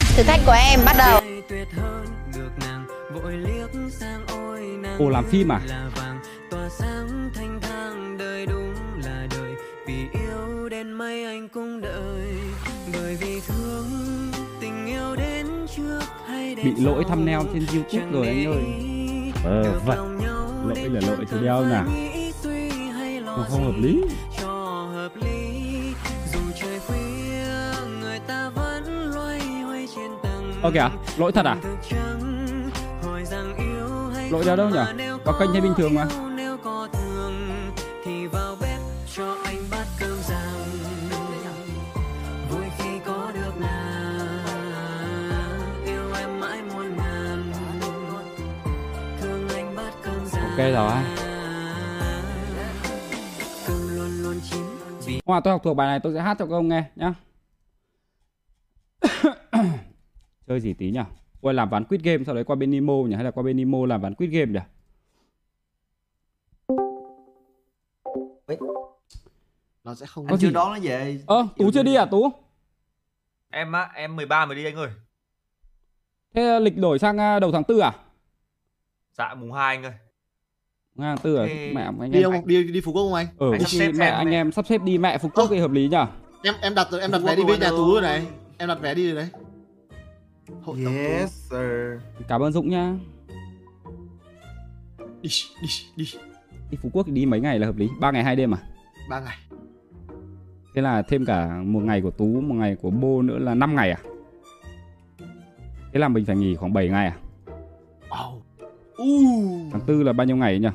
Thử 0.00 0.22
thách 0.22 0.40
của 0.46 0.52
em 0.52 0.80
bắt 0.84 0.94
đầu. 0.98 1.20
Tuyệt 1.48 1.68
hơn 1.76 2.06
ngược 2.34 2.50
nàng 2.60 2.86
vội 3.14 3.32
liếc 3.32 3.90
sang 3.92 4.20
ôi 4.26 4.60
nàng 4.82 4.98
Ồ 4.98 5.08
làm 5.08 5.24
phim 5.24 5.52
à? 5.52 5.60
là 5.68 5.90
vàng. 5.96 6.18
Tỏa 6.50 6.68
sáng 6.68 7.30
thanh 7.34 7.60
thang 7.62 8.18
đời 8.18 8.46
đúng 8.46 8.74
là 9.04 9.26
đời. 9.30 9.52
Vì 9.86 9.94
yêu 10.12 10.68
đến 10.68 10.92
mấy 10.92 11.24
anh 11.24 11.48
cũng 11.48 11.80
đợi. 11.80 12.28
Bởi 12.92 13.16
vì 13.20 13.40
thương 13.48 13.86
tình 14.60 14.86
yêu 14.86 15.16
đến 15.16 15.46
trước 15.76 16.00
hay 16.28 16.54
đến 16.54 16.66
bị 16.66 16.84
lỗi 16.84 17.04
thumbnail 17.08 17.46
trên 17.52 17.66
YouTube 17.74 18.12
rồi 18.12 18.26
anh 18.26 18.44
ơi. 18.46 18.64
ờ 19.44 19.80
vậy. 19.86 19.96
lỗi 20.66 20.88
là 20.90 21.00
lỗi 21.06 21.24
thì 21.30 21.36
đeo 21.42 21.64
nào? 21.64 21.84
không 23.50 23.64
hợp 23.64 23.78
lý 23.82 24.02
Ơ 30.62 30.70
kìa 30.74 30.88
lỗi 31.16 31.32
thật 31.32 31.46
à? 31.46 31.56
Lỗi 34.30 34.42
đeo 34.46 34.56
đâu 34.56 34.68
nhỉ 34.68 35.04
có 35.24 35.32
kênh 35.40 35.52
hay 35.52 35.60
bình 35.60 35.74
thường 35.76 35.94
mà. 35.94 36.06
Ok 50.58 50.66
rồi. 50.72 50.92
Hôm 55.26 55.42
tôi 55.44 55.52
học 55.52 55.60
thuộc 55.64 55.76
bài 55.76 55.86
này, 55.86 56.00
tôi 56.02 56.14
sẽ 56.14 56.20
hát 56.20 56.36
cho 56.38 56.46
các 56.46 56.54
ông 56.54 56.68
nghe 56.68 56.84
nhá. 56.96 57.14
Chơi 60.48 60.60
gì 60.60 60.72
tí 60.74 60.90
nhỉ? 60.90 61.00
Ôi 61.40 61.54
làm 61.54 61.70
ván 61.70 61.84
quit 61.84 62.02
game 62.02 62.24
sau 62.24 62.34
đấy 62.34 62.44
qua 62.44 62.56
bên 62.56 62.70
Nemo 62.70 62.94
nhỉ? 62.94 63.14
Hay 63.14 63.24
là 63.24 63.30
qua 63.30 63.42
bên 63.42 63.56
Nemo 63.56 63.86
làm 63.86 64.00
ván 64.00 64.14
quit 64.14 64.30
game 64.30 64.52
nhỉ? 64.52 64.60
Nó 69.84 69.94
sẽ 69.94 70.06
không 70.06 70.26
Có 70.26 70.32
anh 70.34 70.38
chưa 70.38 70.50
đón 70.50 70.72
nó 70.72 70.78
về. 70.82 71.20
Ơ 71.26 71.48
tú 71.56 71.70
chưa 71.72 71.82
đi 71.82 71.94
à 71.94 72.04
tú? 72.04 72.32
Em 73.50 73.72
á, 73.72 73.90
em 73.94 74.16
13 74.16 74.46
mới 74.46 74.56
đi 74.56 74.64
anh 74.64 74.76
ơi. 74.76 74.88
thế 76.34 76.60
lịch 76.60 76.76
đổi 76.76 76.98
sang 76.98 77.18
à, 77.20 77.40
đầu 77.40 77.52
tháng 77.52 77.64
tư 77.64 77.78
à? 77.78 77.92
Dạ 79.12 79.34
mùng 79.34 79.52
2 79.52 79.76
anh 79.76 79.84
ơi. 79.84 79.92
tháng 80.98 81.18
tư 81.18 81.36
à? 81.36 81.44
Thế- 81.46 81.72
mẹ 81.74 81.82
anh 82.00 82.10
đi 82.10 82.22
em 82.22 82.32
không 82.32 82.46
đi 82.46 82.64
đi 82.64 82.80
phú 82.80 82.92
quốc 82.92 83.02
không 83.02 83.14
anh? 83.14 83.26
Ừ 83.38 83.52
Anh 83.52 83.60
sắp 83.60 83.68
thì 83.70 83.78
xếp 83.78 83.92
mẹ 83.92 84.06
em 84.06 84.14
anh 84.14 84.30
em 84.30 84.52
sắp 84.52 84.66
xếp 84.66 84.82
đi 84.82 84.98
mẹ 84.98 85.18
Phú 85.18 85.28
Quốc 85.34 85.46
thì 85.50 85.58
hợp 85.58 85.70
lý 85.70 85.88
nhỉ? 85.88 85.96
Em 86.42 86.54
em 86.62 86.74
đặt 86.74 86.88
em 87.00 87.10
đặt 87.10 87.18
vé 87.18 87.36
đi 87.36 87.42
luôn 87.44 87.60
nhà 87.60 87.68
tú 87.70 87.92
rồi 87.92 88.02
này. 88.02 88.26
Em 88.58 88.68
đặt 88.68 88.78
vé 88.80 88.94
đi 88.94 89.12
rồi 89.12 89.14
đấy 89.16 89.28
Tổng 90.66 90.76
tú. 90.84 90.90
Yes 90.90 91.50
sir. 91.50 92.00
cảm 92.28 92.42
ơn 92.42 92.52
Dũng 92.52 92.68
nhá 92.68 92.94
đi 95.22 95.30
đi 95.62 95.68
đi 95.96 96.04
đi 96.70 96.78
Phú 96.82 96.90
Quốc 96.92 97.06
thì 97.06 97.12
đi 97.12 97.26
mấy 97.26 97.40
ngày 97.40 97.58
là 97.58 97.66
hợp 97.66 97.76
lý 97.76 97.88
ba 98.00 98.10
ngày 98.10 98.24
hai 98.24 98.36
đêm 98.36 98.54
à 98.54 98.58
ba 99.10 99.20
ngày 99.20 99.36
thế 100.74 100.82
là 100.82 101.02
thêm 101.02 101.24
cả 101.24 101.62
một 101.64 101.80
ngày 101.80 102.00
của 102.00 102.10
Tú 102.10 102.26
một 102.40 102.54
ngày 102.54 102.76
của 102.82 102.90
Bô 102.90 103.22
nữa 103.22 103.38
là 103.38 103.54
5 103.54 103.76
ngày 103.76 103.90
à 103.90 103.98
thế 105.92 106.00
là 106.00 106.08
mình 106.08 106.24
phải 106.24 106.36
nghỉ 106.36 106.54
khoảng 106.54 106.72
7 106.72 106.88
ngày 106.88 107.06
à 107.06 107.16
wow 108.10 108.36
uh. 108.36 109.72
tháng 109.72 109.80
tư 109.86 110.02
là 110.02 110.12
bao 110.12 110.26
nhiêu 110.26 110.36
ngày 110.36 110.58
nhỉ 110.58 110.68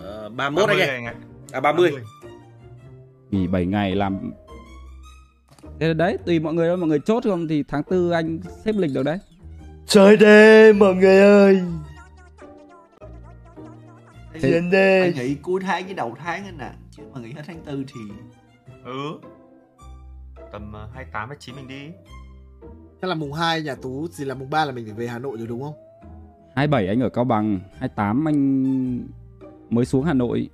Ờ, 0.00 0.28
31 0.28 0.68
anh 0.68 0.78
30 0.78 1.04
ạ. 1.04 1.14
À 1.52 1.60
30. 1.60 1.92
nghỉ 3.30 3.46
7 3.46 3.66
ngày 3.66 3.94
làm 3.94 4.32
thế 5.80 5.94
đấy 5.94 6.18
tùy 6.26 6.38
mọi 6.40 6.54
người 6.54 6.68
thôi 6.68 6.76
mọi 6.76 6.88
người 6.88 7.00
chốt 7.00 7.24
không 7.24 7.48
thì 7.48 7.62
tháng 7.68 7.82
tư 7.82 8.10
anh 8.10 8.38
xếp 8.64 8.74
lịch 8.78 8.90
được 8.94 9.02
đấy 9.02 9.18
Chơi 9.86 10.16
đêm 10.16 10.78
mọi 10.78 10.94
người 10.94 11.18
ơi. 11.20 11.62
Chiến 14.42 14.70
đi. 14.70 15.00
anh 15.00 15.14
nghĩ 15.14 15.34
cuối 15.34 15.60
tháng 15.64 15.84
với 15.84 15.94
đầu 15.94 16.14
tháng 16.18 16.44
anh 16.44 16.58
nè 16.58 16.72
chứ 16.90 17.02
mà 17.14 17.20
nghĩ 17.20 17.32
hết 17.32 17.42
tháng 17.46 17.60
tư 17.64 17.84
thì 17.94 18.00
Ừ. 18.84 19.18
Tầm 20.52 20.72
ờ, 20.72 20.88
28 20.94 21.28
29 21.28 21.56
mình 21.56 21.68
đi. 21.68 21.92
thế 23.02 23.08
là 23.08 23.14
mùng 23.14 23.32
2 23.32 23.62
nhà 23.62 23.74
tú 23.74 24.06
thì 24.18 24.24
là 24.24 24.34
mùng 24.34 24.50
3 24.50 24.64
là 24.64 24.72
mình 24.72 24.84
phải 24.84 24.94
về 24.94 25.06
hà 25.08 25.18
nội 25.18 25.36
rồi 25.38 25.46
đúng 25.46 25.62
không 25.62 25.74
27 26.54 26.86
anh 26.88 27.00
ở 27.00 27.08
Cao 27.08 27.24
Bằng 27.24 27.60
28 27.78 28.28
anh 28.28 29.08
mới 29.70 29.84
xuống 29.84 30.04
Hà 30.04 30.12
Nội 30.14 30.48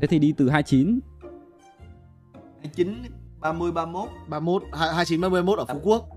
thế 0.00 0.06
thì 0.06 0.18
đi 0.18 0.34
từ 0.36 0.48
29 0.50 1.00
29 2.62 2.88
30 3.52 3.72
31 3.72 4.08
31 4.28 4.62
hai- 4.72 4.88
29 4.94 5.20
30 5.20 5.42
31 5.42 5.58
ở 5.58 5.64
Phú 5.74 5.80
Quốc. 5.84 6.08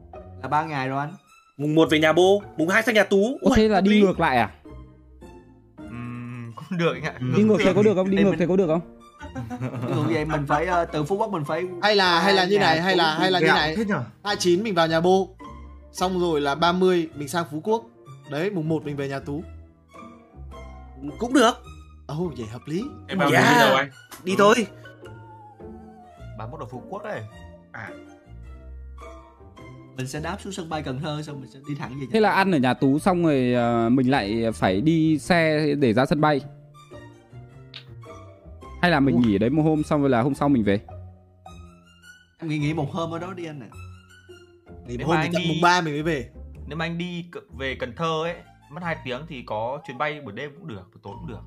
Là 0.41 0.47
3 0.49 0.63
ngày 0.63 0.87
rồi 0.87 0.99
anh. 0.99 1.13
Mùng 1.57 1.75
1 1.75 1.87
về 1.91 1.99
nhà 1.99 2.13
bố, 2.13 2.41
mùng 2.57 2.67
2 2.69 2.83
sang 2.83 2.95
nhà 2.95 3.03
Tú. 3.03 3.37
Ủa, 3.41 3.55
thế 3.55 3.67
là 3.67 3.81
đi 3.81 4.01
ngược 4.01 4.19
lại 4.19 4.37
à? 4.37 4.51
Ừm, 5.77 6.53
cũng 6.55 6.77
được 6.77 6.93
anh 6.93 7.03
ạ. 7.03 7.13
đi 7.37 7.43
ngược 7.43 7.57
thế 7.59 7.73
có 7.73 7.83
được 7.83 7.93
không? 7.95 8.09
Đi 8.09 8.15
Đây 8.15 8.23
ngược 8.25 8.29
mình- 8.31 8.39
thế 8.39 8.47
có 8.47 8.55
được 8.55 8.67
không? 8.67 8.81
Ví 9.59 9.93
dụ 9.95 10.01
vậy 10.13 10.25
mình 10.25 10.45
phải 10.47 10.65
ờ, 10.65 10.85
từ 10.85 11.03
Phú 11.03 11.17
Quốc 11.17 11.31
mình 11.31 11.43
phải 11.45 11.63
hay 11.81 11.95
là 11.95 12.19
hay 12.19 12.33
là 12.33 12.45
như 12.45 12.59
này 12.59 12.81
hay 12.81 12.95
là 12.95 13.15
hay 13.19 13.31
là 13.31 13.39
như 13.39 13.45
này. 13.47 13.75
29 14.23 14.63
mình 14.63 14.75
vào 14.75 14.87
nhà 14.87 15.01
bô 15.01 15.29
xong 15.91 16.19
rồi 16.19 16.41
là 16.41 16.55
30 16.55 17.09
mình 17.15 17.27
sang 17.27 17.45
Phú 17.51 17.61
Quốc. 17.63 17.83
Đấy 18.29 18.49
mùng 18.51 18.69
1 18.69 18.85
mình 18.85 18.95
về 18.95 19.07
nhà 19.07 19.19
Tú. 19.19 19.43
Cũng 21.19 21.33
được. 21.33 21.51
Ồ 22.07 22.15
oh, 22.25 22.33
vậy 22.37 22.47
hợp 22.51 22.61
lý. 22.65 22.83
Em 23.07 23.17
bao 23.17 23.29
Yeah. 23.29 23.43
nhiêu 23.43 23.53
đi 23.53 23.59
đâu 23.59 23.75
anh? 23.75 23.89
Đi 24.23 24.35
thôi. 24.37 24.67
31 26.39 26.59
ở 26.59 26.65
Phú 26.65 26.83
Quốc 26.89 27.03
đấy. 27.03 27.21
à. 27.71 27.89
Mình 29.97 30.07
sẽ 30.07 30.19
đáp 30.19 30.37
xuống 30.41 30.53
sân 30.53 30.69
bay 30.69 30.81
Cần 30.83 30.99
Thơ 30.99 31.21
xong 31.21 31.41
mình 31.41 31.49
sẽ 31.49 31.59
đi 31.69 31.75
thẳng 31.75 31.99
về 31.99 32.07
thế 32.11 32.19
là 32.19 32.31
ăn 32.31 32.51
ở 32.51 32.57
nhà 32.57 32.73
Tú 32.73 32.99
xong 32.99 33.23
rồi 33.23 33.53
ờ, 33.53 33.89
mình 33.89 34.11
lại 34.11 34.43
phải 34.53 34.81
đi 34.81 35.17
xe 35.19 35.73
để 35.75 35.93
ra 35.93 36.05
sân 36.05 36.21
bay. 36.21 36.41
Hay 38.81 38.91
là 38.91 38.99
mình 38.99 39.21
nghỉ 39.21 39.35
ở 39.35 39.37
đấy 39.37 39.49
một 39.49 39.61
hôm 39.63 39.83
xong 39.83 40.01
rồi 40.01 40.09
là 40.09 40.21
hôm 40.21 40.35
sau 40.35 40.49
mình 40.49 40.63
về? 40.63 40.79
Em 42.37 42.49
nghĩ 42.49 42.57
nghỉ 42.57 42.73
một 42.73 42.91
hôm 42.91 43.11
ở 43.13 43.19
đó 43.19 43.33
đi 43.33 43.45
anh 43.45 43.59
ạ. 43.61 43.67
Nghỉ 44.87 44.97
một 44.97 44.97
Nếu 44.97 45.07
hôm 45.07 45.15
mà 45.15 45.23
thì 45.23 45.29
chắc 45.33 45.39
đi- 45.39 45.47
mùng 45.49 45.61
3 45.61 45.81
mình 45.81 45.93
mới 45.93 46.03
về. 46.03 46.29
Nếu 46.67 46.77
mà 46.77 46.85
anh 46.85 46.97
đi 46.97 47.25
về 47.57 47.75
Cần 47.79 47.93
Thơ 47.95 48.23
ấy, 48.23 48.35
mất 48.71 48.83
2 48.83 48.95
tiếng 49.05 49.21
thì 49.27 49.43
có 49.45 49.81
chuyến 49.87 49.97
bay 49.97 50.21
buổi 50.21 50.33
đêm 50.33 50.51
cũng 50.57 50.67
được, 50.67 50.81
buổi 50.93 50.99
tối 51.03 51.13
cũng 51.19 51.27
được. 51.27 51.41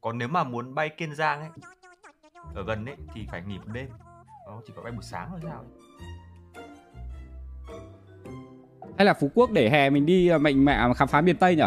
Còn 0.00 0.18
nếu 0.18 0.28
mà 0.28 0.44
muốn 0.44 0.74
bay 0.74 0.88
Kiên 0.88 1.14
Giang 1.14 1.40
ấy, 1.40 1.50
ở 2.54 2.64
gần 2.64 2.86
ấy 2.86 2.96
thì 3.14 3.26
phải 3.30 3.42
nghỉ 3.46 3.58
một 3.58 3.72
đêm. 3.72 3.88
Nó 4.46 4.60
chỉ 4.66 4.72
có 4.76 4.82
bay 4.82 4.92
buổi 4.92 5.02
sáng 5.02 5.28
thôi. 5.30 5.40
Sao 5.42 5.64
ấy. 5.64 5.84
hay 8.98 9.06
là 9.06 9.14
Phú 9.14 9.30
Quốc 9.34 9.50
để 9.50 9.70
hè 9.70 9.90
mình 9.90 10.06
đi 10.06 10.28
ờ, 10.28 10.38
mạnh 10.38 10.64
mẽ 10.64 10.78
khám 10.96 11.08
phá 11.08 11.20
miền 11.20 11.36
Tây 11.36 11.56
nhỉ 11.56 11.66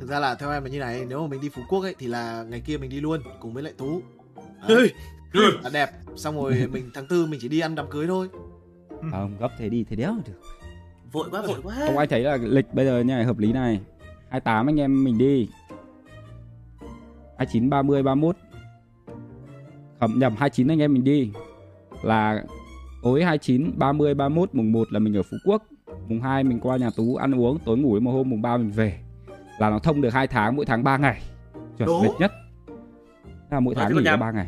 thực 0.00 0.10
ra 0.10 0.18
là 0.20 0.34
theo 0.34 0.50
em 0.50 0.64
là 0.64 0.70
như 0.70 0.78
này 0.78 1.04
nếu 1.08 1.20
mà 1.20 1.26
mình 1.26 1.40
đi 1.40 1.48
Phú 1.48 1.62
Quốc 1.68 1.82
ấy 1.82 1.94
thì 1.98 2.06
là 2.06 2.44
ngày 2.48 2.60
kia 2.60 2.78
mình 2.78 2.90
đi 2.90 3.00
luôn 3.00 3.20
cùng 3.40 3.54
với 3.54 3.62
lại 3.62 3.72
Tú. 3.78 4.00
Là 5.62 5.70
đẹp. 5.72 5.90
Xong 6.16 6.36
rồi 6.36 6.68
mình 6.72 6.90
tháng 6.94 7.06
tư 7.06 7.26
mình 7.26 7.40
chỉ 7.42 7.48
đi 7.48 7.60
ăn 7.60 7.74
đám 7.74 7.86
cưới 7.90 8.06
thôi. 8.06 8.28
Không 9.10 9.36
gấp 9.40 9.48
thế 9.58 9.68
đi 9.68 9.84
thế 9.84 9.96
đéo 9.96 10.14
được. 10.26 10.40
Vội 11.12 11.28
quá, 11.30 11.42
vội 11.42 11.60
quá. 11.62 11.76
Không 11.86 11.98
ai 11.98 12.06
thấy 12.06 12.20
là 12.20 12.36
lịch 12.36 12.74
bây 12.74 12.86
giờ 12.86 13.00
nha 13.00 13.22
hợp 13.26 13.38
lý 13.38 13.52
này. 13.52 13.80
28 14.28 14.66
anh 14.66 14.80
em 14.80 15.04
mình 15.04 15.18
đi. 15.18 15.48
29, 17.38 17.70
30, 17.70 18.02
31 18.02 18.36
Không 20.10 20.18
nhầm 20.18 20.34
29 20.38 20.68
anh 20.68 20.78
em 20.82 20.92
mình 20.94 21.04
đi. 21.04 21.30
Là 22.02 22.42
tối 23.02 23.24
29, 23.24 23.72
30, 23.76 24.14
31 24.14 24.48
Mùng 24.54 24.72
1 24.72 24.92
là 24.92 24.98
mình 24.98 25.16
ở 25.16 25.22
Phú 25.22 25.36
Quốc. 25.44 25.62
Mùng 26.08 26.20
2 26.20 26.44
mình 26.44 26.60
qua 26.60 26.76
nhà 26.76 26.90
Tú 26.96 27.16
ăn 27.16 27.34
uống 27.40 27.58
Tối 27.64 27.78
ngủ 27.78 28.00
một 28.00 28.10
hôm 28.10 28.30
mùng 28.30 28.42
3 28.42 28.56
mình 28.56 28.70
về. 28.70 28.98
Là 29.58 29.70
nó 29.70 29.78
thông 29.78 30.00
được 30.00 30.10
2 30.12 30.26
tháng 30.26 30.56
mỗi 30.56 30.64
tháng 30.66 30.84
3 30.84 30.96
ngày. 30.96 31.22
Chuẩn 31.78 31.86
Đúng. 31.88 32.02
lịch 32.02 32.12
nhất. 32.18 32.32
Thế 33.26 33.50
là 33.50 33.60
mỗi 33.60 33.74
tháng 33.74 33.96
nghỉ 33.96 34.02
nhà- 34.04 34.16
3 34.16 34.30
ngày. 34.30 34.46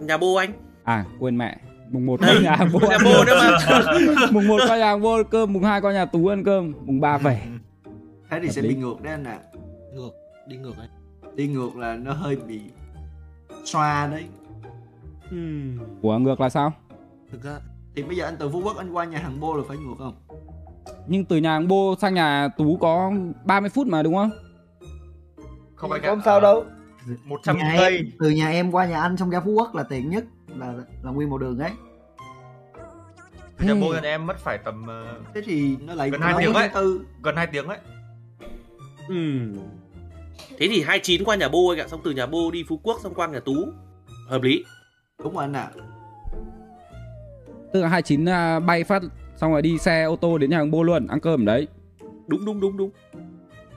Nhà 0.00 0.16
bố 0.16 0.34
anh. 0.34 0.52
À 0.84 1.04
quên 1.18 1.38
mẹ. 1.38 1.56
Mùng 1.90 2.06
1 2.06 2.20
qua 2.20 2.34
nhà 2.42 2.56
bố 2.72 2.80
Nhà 2.90 2.98
bố 3.04 3.24
nữa 3.26 3.40
mà. 3.40 3.92
Mùng 4.32 4.46
1 4.48 4.56
qua 4.68 4.78
nhà 4.78 4.96
bố 4.96 5.14
ăn 5.16 5.24
cơm 5.30 5.52
Mùng 5.52 5.62
2 5.64 5.80
qua 5.80 5.92
nhà 5.92 6.04
Tú 6.04 6.26
ăn 6.26 6.44
cơm 6.44 6.72
Mùng 6.84 7.00
3 7.00 7.18
về. 7.18 7.42
Thế 8.30 8.38
thì 8.40 8.46
Hợp 8.46 8.52
sẽ 8.52 8.62
lý. 8.62 8.68
bị 8.68 8.74
ngược 8.74 9.02
đấy 9.02 9.12
anh 9.12 9.24
ạ. 9.24 9.38
Ngược 9.94 10.10
đi 10.48 10.56
ngược 10.56 10.76
ấy 10.78 10.88
đi 11.36 11.46
ngược 11.48 11.76
là 11.76 11.96
nó 11.96 12.12
hơi 12.12 12.36
bị 12.36 12.60
xoa 13.64 14.06
đấy 14.06 14.24
Ủa 16.02 16.18
ngược 16.18 16.40
là 16.40 16.48
sao 16.48 16.72
thực 17.32 17.42
ra 17.42 17.60
thì 17.96 18.02
bây 18.02 18.16
giờ 18.16 18.24
anh 18.24 18.36
từ 18.38 18.48
Phú 18.48 18.60
Quốc 18.64 18.76
anh 18.76 18.92
qua 18.92 19.04
nhà 19.04 19.18
hàng 19.18 19.40
bô 19.40 19.56
là 19.56 19.62
phải 19.68 19.76
ngược 19.76 19.94
không 19.98 20.14
Nhưng 21.06 21.24
từ 21.24 21.36
nhà 21.36 21.52
hàng 21.52 21.68
Bô 21.68 21.94
sang 22.00 22.14
nhà 22.14 22.48
Tú 22.56 22.76
có 22.80 23.12
30 23.44 23.70
phút 23.70 23.86
mà 23.86 24.02
đúng 24.02 24.14
không? 24.14 24.30
Không 25.74 25.92
anh 25.92 26.02
Không 26.02 26.20
sao 26.24 26.40
đâu. 26.40 26.64
100 27.24 27.58
nhà 27.58 27.74
cây. 27.78 27.96
em, 27.96 28.06
từ 28.18 28.30
nhà 28.30 28.50
em 28.50 28.70
qua 28.72 28.86
nhà 28.86 29.00
anh 29.00 29.16
xong 29.16 29.30
ra 29.30 29.40
Phú 29.40 29.50
Quốc 29.50 29.74
là 29.74 29.82
tiện 29.82 30.10
nhất 30.10 30.24
là 30.56 30.74
là 31.02 31.10
nguyên 31.10 31.30
một 31.30 31.38
đường 31.38 31.58
ấy 31.58 31.70
Từ 33.58 33.66
nhà 33.66 33.74
bô 33.74 33.92
nhà 33.92 34.00
em 34.02 34.26
mất 34.26 34.38
phải 34.38 34.58
tầm 34.58 34.86
ờ, 34.86 35.20
thế 35.34 35.42
thì 35.44 35.76
nó 35.80 35.94
lại 35.94 36.10
gần 36.10 36.20
2 36.20 36.32
nói 36.32 36.42
tiếng 36.44 36.54
ấy. 36.54 36.68
tư 36.74 37.04
Gần 37.22 37.36
2 37.36 37.46
tiếng 37.46 37.66
ấy. 37.68 37.78
Ừm. 39.08 39.56
Thế 40.58 40.68
thì 40.70 40.82
29 40.82 41.24
qua 41.24 41.36
nhà 41.36 41.48
bô 41.48 41.68
anh 41.68 41.78
ạ, 41.78 41.86
xong 41.88 42.00
từ 42.04 42.10
nhà 42.10 42.26
bô 42.26 42.50
đi 42.50 42.64
Phú 42.68 42.80
Quốc 42.82 43.00
xong 43.02 43.14
qua 43.14 43.26
nhà 43.26 43.40
Tú. 43.40 43.54
Hợp 44.28 44.42
lý. 44.42 44.64
Đúng 45.18 45.34
rồi 45.34 45.44
anh 45.44 45.52
ạ 45.52 45.70
Tức 47.72 47.82
là 47.82 47.88
29 47.88 48.24
à, 48.28 48.60
bay 48.60 48.84
phát 48.84 49.02
xong 49.36 49.52
rồi 49.52 49.62
đi 49.62 49.78
xe 49.78 50.02
ô 50.04 50.16
tô 50.16 50.38
đến 50.38 50.50
nhà 50.50 50.56
hàng 50.56 50.70
bô 50.70 50.82
luôn, 50.82 51.06
ăn 51.06 51.20
cơm 51.20 51.42
ở 51.42 51.44
đấy. 51.44 51.66
Đúng 52.26 52.44
đúng 52.44 52.60
đúng 52.60 52.76
đúng. 52.76 52.90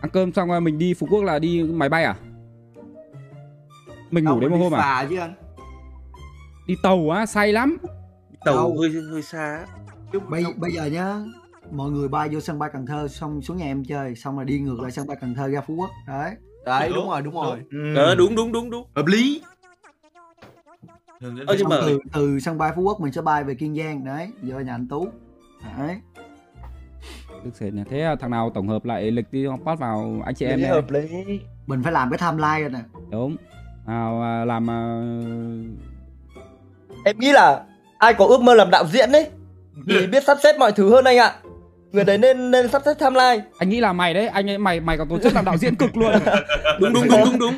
Ăn 0.01 0.09
cơm 0.13 0.33
xong 0.33 0.49
rồi 0.49 0.61
mình 0.61 0.77
đi 0.77 0.93
Phú 0.93 1.07
Quốc 1.09 1.23
là 1.23 1.39
đi 1.39 1.63
máy 1.63 1.89
bay 1.89 2.03
à? 2.03 2.15
Mình 4.11 4.23
ngủ 4.25 4.39
đấy 4.39 4.49
một 4.49 4.57
hôm 4.57 4.73
à? 4.75 5.07
chứ 5.09 5.17
anh 5.17 5.33
Đi 6.67 6.75
tàu 6.83 7.09
á, 7.09 7.25
say 7.25 7.51
lắm. 7.53 7.77
Tàu 8.45 8.55
Đâu. 8.55 8.77
hơi 8.79 8.89
hơi 9.11 9.21
xa. 9.21 9.65
bây, 10.29 10.45
bây 10.57 10.71
giờ 10.71 10.85
nhá 10.85 11.15
mọi 11.71 11.91
người 11.91 12.07
bay 12.07 12.29
vô 12.31 12.39
sân 12.39 12.59
bay 12.59 12.69
Cần 12.73 12.85
Thơ 12.85 13.07
xong 13.07 13.41
xuống 13.41 13.57
nhà 13.57 13.65
em 13.65 13.83
chơi 13.85 14.15
xong 14.15 14.35
rồi 14.35 14.45
đi 14.45 14.59
ngược 14.59 14.79
lại 14.81 14.91
sân 14.91 15.07
bay 15.07 15.17
Cần 15.21 15.35
Thơ 15.35 15.47
ra 15.47 15.61
Phú 15.61 15.75
Quốc 15.75 15.89
đấy 16.07 16.31
đấy 16.65 16.91
đúng 16.95 17.09
rồi 17.09 17.21
đúng 17.21 17.33
rồi 17.33 17.59
Ờ 17.95 18.15
đúng 18.15 18.35
đúng 18.35 18.51
đúng 18.51 18.69
đúng. 18.69 18.87
hợp 18.95 19.05
lý 19.05 19.41
Ơ 21.21 21.55
nhưng 21.59 21.69
mà 21.69 21.77
từ 21.81 21.99
từ 22.13 22.39
sân 22.39 22.57
bay 22.57 22.71
Phú 22.75 22.81
Quốc 22.81 23.01
mình 23.01 23.13
sẽ 23.13 23.21
bay 23.21 23.43
về 23.43 23.55
Kiên 23.55 23.75
Giang 23.75 24.05
đấy 24.05 24.29
vô 24.41 24.59
nhà 24.59 24.73
anh 24.73 24.87
Tú 24.87 25.07
đấy 25.77 25.97
sến 27.53 27.75
nhỉ. 27.75 27.81
Thế 27.89 28.01
à, 28.01 28.15
thằng 28.15 28.31
nào 28.31 28.51
tổng 28.55 28.67
hợp 28.67 28.85
lại 28.85 29.11
lịch 29.11 29.31
đi 29.31 29.45
post 29.65 29.79
vào 29.79 30.21
anh 30.25 30.35
chị 30.35 30.45
em 30.45 30.61
này. 30.61 30.69
hợp 30.71 30.91
lý 30.91 31.07
mình 31.67 31.83
phải 31.83 31.91
làm 31.91 32.09
cái 32.11 32.17
timeline 32.17 32.59
rồi 32.61 32.69
nè 32.69 32.79
Đúng. 33.09 33.35
À, 33.87 34.45
làm 34.45 34.69
à, 34.69 34.79
Em 37.05 37.19
nghĩ 37.19 37.31
là 37.31 37.63
ai 37.97 38.13
có 38.13 38.25
ước 38.25 38.41
mơ 38.41 38.53
làm 38.53 38.71
đạo 38.71 38.85
diễn 38.87 39.11
ấy 39.11 39.29
thì 39.87 40.07
biết 40.07 40.23
sắp 40.23 40.37
xếp 40.43 40.55
mọi 40.59 40.71
thứ 40.71 40.89
hơn 40.89 41.05
anh 41.05 41.17
ạ. 41.17 41.33
Người 41.91 42.03
đấy 42.03 42.17
nên 42.17 42.51
nên 42.51 42.67
sắp 42.67 42.81
xếp 42.85 42.93
timeline. 42.99 43.43
anh 43.57 43.69
nghĩ 43.69 43.79
là 43.79 43.93
mày 43.93 44.13
đấy, 44.13 44.27
anh 44.27 44.49
ấy 44.49 44.57
mày 44.57 44.79
mày 44.79 44.97
có 44.97 45.05
tố 45.09 45.17
chất 45.17 45.33
làm 45.33 45.45
đạo 45.45 45.57
diễn 45.57 45.75
cực 45.75 45.97
luôn. 45.97 46.11
đúng 46.79 46.93
đúng 46.93 47.07
đúng 47.09 47.23
đúng 47.23 47.39
đúng. 47.39 47.53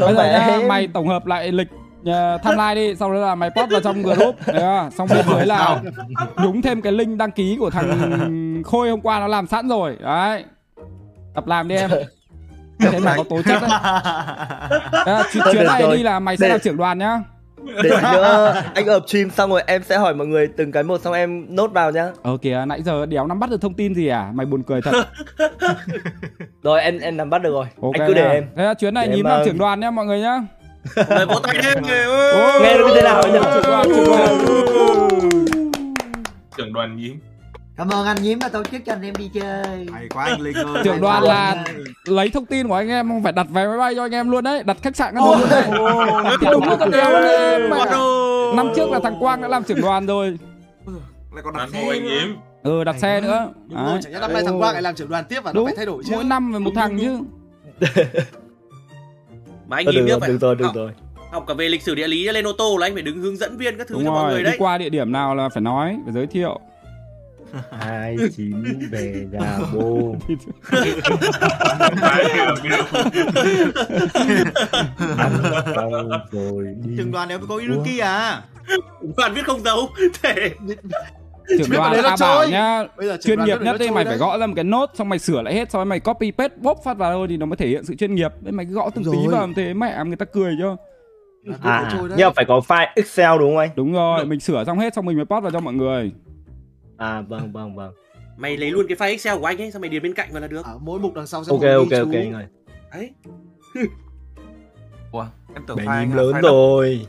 Bây 0.00 0.14
giờ 0.14 0.60
mày 0.68 0.88
tổng 0.88 1.08
hợp 1.08 1.26
lại 1.26 1.52
lịch 1.52 1.68
uh, 2.10 2.42
timeline 2.42 2.74
đi, 2.74 2.94
sau 2.96 3.12
đó 3.12 3.18
là 3.18 3.34
mày 3.34 3.50
post 3.50 3.70
vào 3.70 3.80
trong 3.80 4.02
group, 4.02 4.36
không? 4.46 4.90
xong 4.90 5.08
bên 5.10 5.24
dưới 5.28 5.46
là 5.46 5.80
đúng 6.42 6.62
thêm 6.62 6.82
cái 6.82 6.92
link 6.92 7.18
đăng 7.18 7.30
ký 7.30 7.56
của 7.60 7.70
thằng 7.70 8.62
Khôi 8.64 8.90
hôm 8.90 9.00
qua 9.00 9.20
nó 9.20 9.26
làm 9.26 9.46
sẵn 9.46 9.68
rồi, 9.68 9.96
đấy. 10.00 10.44
Tập 11.34 11.46
làm 11.46 11.68
đi 11.68 11.76
em. 11.76 11.90
Thế 12.78 12.98
mày 13.00 13.14
có 13.16 13.24
tố 13.30 13.42
chất 13.42 13.62
đấy. 13.62 13.70
Đấy, 15.06 15.22
chuyến 15.52 15.66
này 15.66 15.82
rồi. 15.82 15.96
đi 15.96 16.02
là 16.02 16.18
mày 16.20 16.36
sẽ 16.36 16.46
Để- 16.46 16.50
làm 16.50 16.60
trưởng 16.60 16.76
đoàn 16.76 16.98
nhá. 16.98 17.20
Để 17.82 17.90
nhớ 18.02 18.54
anh 18.74 18.86
ợp 18.86 19.02
stream 19.06 19.30
xong 19.30 19.50
rồi 19.50 19.62
em 19.66 19.82
sẽ 19.82 19.98
hỏi 19.98 20.14
mọi 20.14 20.26
người 20.26 20.48
từng 20.56 20.72
cái 20.72 20.82
một 20.82 21.00
xong 21.00 21.14
em 21.14 21.56
nốt 21.56 21.72
vào 21.72 21.90
nhá. 21.90 22.10
Ờ 22.22 22.36
kìa, 22.42 22.64
nãy 22.66 22.82
giờ 22.82 23.06
đéo 23.06 23.26
nắm 23.26 23.40
bắt 23.40 23.50
được 23.50 23.60
thông 23.60 23.74
tin 23.74 23.94
gì 23.94 24.08
à? 24.08 24.30
Mày 24.34 24.46
buồn 24.46 24.62
cười 24.62 24.80
thật. 24.82 24.92
Rồi 26.62 26.80
em 26.80 26.98
em 26.98 27.16
nắm 27.16 27.30
bắt 27.30 27.42
được 27.42 27.50
rồi. 27.52 27.66
Ok 27.82 27.92
anh 27.94 28.08
cứ 28.08 28.14
để 28.14 28.22
nhá. 28.22 28.30
em. 28.30 28.44
Thế 28.56 28.64
là 28.64 28.74
chuyến 28.74 28.94
này 28.94 29.06
Để 29.08 29.16
nhím 29.16 29.24
làm 29.26 29.38
ờ, 29.38 29.44
trưởng 29.44 29.58
đoàn 29.58 29.80
nhá 29.80 29.90
mọi 29.90 30.06
người 30.06 30.20
nhá. 30.20 30.42
Vỗ 31.28 31.38
tay 31.42 31.56
em 31.62 31.84
kìa. 31.84 32.06
Nghe 32.62 32.78
nó 32.78 32.88
như 32.88 32.94
thế 32.94 33.02
nào 33.02 33.22
nhỉ? 33.32 33.38
Trưởng 36.56 36.72
đoàn, 36.72 36.96
nhím. 36.96 37.18
cảm 37.76 37.88
ơn 37.88 38.06
anh 38.06 38.22
nhím 38.22 38.38
đã 38.38 38.48
tổ 38.48 38.62
chức 38.64 38.82
cho 38.86 38.92
anh 38.92 39.02
em 39.02 39.14
đi 39.18 39.30
chơi 39.34 39.86
hay 39.92 40.08
quá 40.14 40.24
anh 40.24 40.40
linh 40.40 40.54
ơi 40.56 40.82
Trưởng 40.84 41.00
đoàn 41.00 41.22
là 41.22 41.64
lấy 42.04 42.28
thông 42.30 42.46
tin 42.46 42.68
của 42.68 42.74
anh 42.74 42.88
em 42.88 43.08
không 43.08 43.22
phải 43.22 43.32
đặt 43.32 43.46
vé 43.50 43.66
máy 43.66 43.78
bay 43.78 43.94
cho 43.94 44.02
anh 44.04 44.10
em 44.14 44.30
luôn 44.30 44.44
đấy, 44.44 44.62
đặt 44.64 44.76
khách 44.82 44.96
sạn 44.96 45.14
các 45.14 45.20
thứ 45.24 45.40
luôn 45.40 45.48
đấy. 45.50 45.62
Thì 46.40 46.46
đúng 46.52 46.68
lên 46.90 47.70
mẹ. 47.70 47.84
Năm 48.56 48.72
trước 48.76 48.90
là 48.90 49.00
thằng 49.02 49.16
Quang 49.20 49.42
đã 49.42 49.48
làm 49.48 49.64
trưởng 49.64 49.80
đoàn 49.80 50.06
rồi. 50.06 50.38
lại 51.34 51.42
còn 51.44 51.54
đặt 51.56 51.68
xe 51.72 52.00
nhím. 52.00 52.36
Ừ, 52.62 52.84
đặt 52.84 52.96
xe 52.98 53.20
nữa. 53.20 53.48
đúng 53.68 53.76
rồi 53.78 53.86
Đấy. 53.92 54.00
chẳng 54.02 54.12
nhẽ 54.12 54.18
năm 54.20 54.32
nay 54.32 54.42
thằng 54.46 54.58
Quang 54.60 54.72
lại 54.72 54.82
làm 54.82 54.94
trưởng 54.94 55.08
đoàn 55.08 55.24
tiếp 55.28 55.40
và 55.44 55.52
nó 55.52 55.64
phải 55.64 55.74
thay 55.76 55.86
đổi 55.86 56.02
chứ 56.06 56.12
mỗi 56.14 56.24
năm 56.24 56.52
về 56.52 56.58
một 56.58 56.70
thằng 56.74 56.98
chứ. 57.00 57.18
Mà 59.68 59.76
anh 59.76 59.86
Ờ, 59.86 59.92
nhìn 59.92 60.00
được 60.00 60.06
nhá 60.06 60.10
rồi, 60.12 60.20
phải 60.20 60.28
được 60.30 60.38
rồi, 60.40 60.54
được 60.56 60.64
học, 60.64 60.74
rồi. 60.74 60.90
học 61.32 61.44
cả 61.48 61.54
về 61.54 61.68
lịch 61.68 61.82
sử 61.82 61.94
địa 61.94 62.08
lý 62.08 62.24
lên 62.24 62.46
ô 62.46 62.52
tô 62.52 62.76
là 62.76 62.86
anh 62.86 62.94
phải 62.94 63.02
đứng 63.02 63.18
hướng 63.22 63.36
dẫn 63.36 63.56
viên 63.56 63.78
các 63.78 63.86
thứ 63.88 63.94
Đúng 63.94 64.04
cho 64.04 64.10
mọi 64.10 64.22
rồi, 64.22 64.32
người 64.32 64.40
đi 64.42 64.50
đấy. 64.50 64.56
qua 64.58 64.78
địa 64.78 64.88
điểm 64.88 65.12
nào 65.12 65.34
là 65.34 65.48
phải 65.48 65.60
nói, 65.62 65.96
phải 66.04 66.12
giới 66.14 66.26
thiệu. 66.26 66.60
Hai 67.80 68.16
chín 68.36 68.88
về 68.90 69.26
nhà. 69.32 69.58
Ăn 75.18 75.32
xong 75.74 76.10
rồi 76.30 76.66
đi. 76.84 76.96
trưởng 76.96 77.10
đoàn 77.12 77.28
nếu 77.28 77.38
có 77.48 77.56
Inuki 77.56 78.00
à 78.02 78.42
Bạn 79.16 79.34
viết 79.34 79.44
không 79.46 79.60
dấu. 79.62 79.88
Thể 80.22 80.50
trưởng 81.48 81.70
đoàn 81.70 81.82
vào 81.82 81.92
đấy 81.92 82.02
là 82.02 82.16
ta 82.20 82.26
bảo 82.26 82.48
nhá 82.48 82.84
Bây 82.96 83.06
giờ 83.06 83.16
trưởng 83.20 83.36
chuyên 83.36 83.44
nghiệp 83.46 83.58
nhất 83.64 83.76
trôi 83.78 83.90
mày 83.90 84.04
đấy. 84.04 84.10
phải 84.10 84.18
gõ 84.18 84.38
ra 84.38 84.46
một 84.46 84.52
cái 84.56 84.64
nốt 84.64 84.90
xong 84.94 85.08
mày 85.08 85.18
sửa 85.18 85.42
lại 85.42 85.54
hết 85.54 85.70
xong 85.70 85.78
rồi 85.80 85.84
mày 85.86 86.00
copy 86.00 86.30
paste 86.30 86.54
bốp 86.56 86.78
phát 86.84 86.96
vào 86.98 87.12
thôi 87.12 87.26
thì 87.30 87.36
nó 87.36 87.46
mới 87.46 87.56
thể 87.56 87.66
hiện 87.68 87.84
sự 87.84 87.94
chuyên 87.94 88.14
nghiệp 88.14 88.32
Đấy, 88.40 88.52
mày 88.52 88.66
cứ 88.66 88.72
gõ 88.72 88.90
từng 88.94 89.04
tí 89.04 89.10
Rồi. 89.10 89.28
vào 89.32 89.48
thế 89.56 89.74
mẹ 89.74 90.04
người 90.06 90.16
ta 90.16 90.24
cười 90.24 90.56
cho 90.60 90.76
À, 91.62 91.90
nhưng 92.00 92.26
mà 92.26 92.30
phải 92.36 92.44
có 92.44 92.60
file 92.68 92.86
Excel 92.96 93.38
đúng 93.38 93.50
không 93.50 93.58
anh? 93.58 93.70
đúng 93.76 93.92
rồi 93.92 94.26
mình 94.26 94.40
sửa 94.40 94.64
xong 94.64 94.78
hết 94.78 94.94
xong 94.94 95.06
mình 95.06 95.16
mới 95.16 95.24
post 95.26 95.42
vào 95.42 95.52
cho 95.52 95.60
mọi 95.60 95.74
người 95.74 96.12
À 96.96 97.20
vâng 97.20 97.52
vâng 97.52 97.74
vâng. 97.76 97.92
Mày 98.36 98.56
lấy 98.56 98.70
luôn 98.70 98.86
cái 98.88 98.96
file 98.96 99.10
Excel 99.10 99.38
của 99.38 99.46
anh 99.46 99.60
ấy 99.62 99.70
xong 99.70 99.80
mày 99.82 99.88
điền 99.88 100.02
bên 100.02 100.14
cạnh 100.14 100.28
vào 100.32 100.40
là 100.42 100.48
được. 100.48 100.64
ở 100.64 100.78
mỗi 100.80 101.00
mục 101.00 101.14
đằng 101.14 101.26
sau 101.26 101.44
sẽ 101.44 101.50
Ok 101.50 101.60
ok 101.62 102.00
ok 102.00 102.12
ơi. 102.14 102.46
Đấy. 102.92 103.10
Ủa, 105.12 105.26
em 105.54 105.62
tưởng 105.66 105.76
Bé 105.76 105.84
file 105.84 106.14
lớn 106.14 106.32
file 106.32 106.40
rồi. 106.42 107.06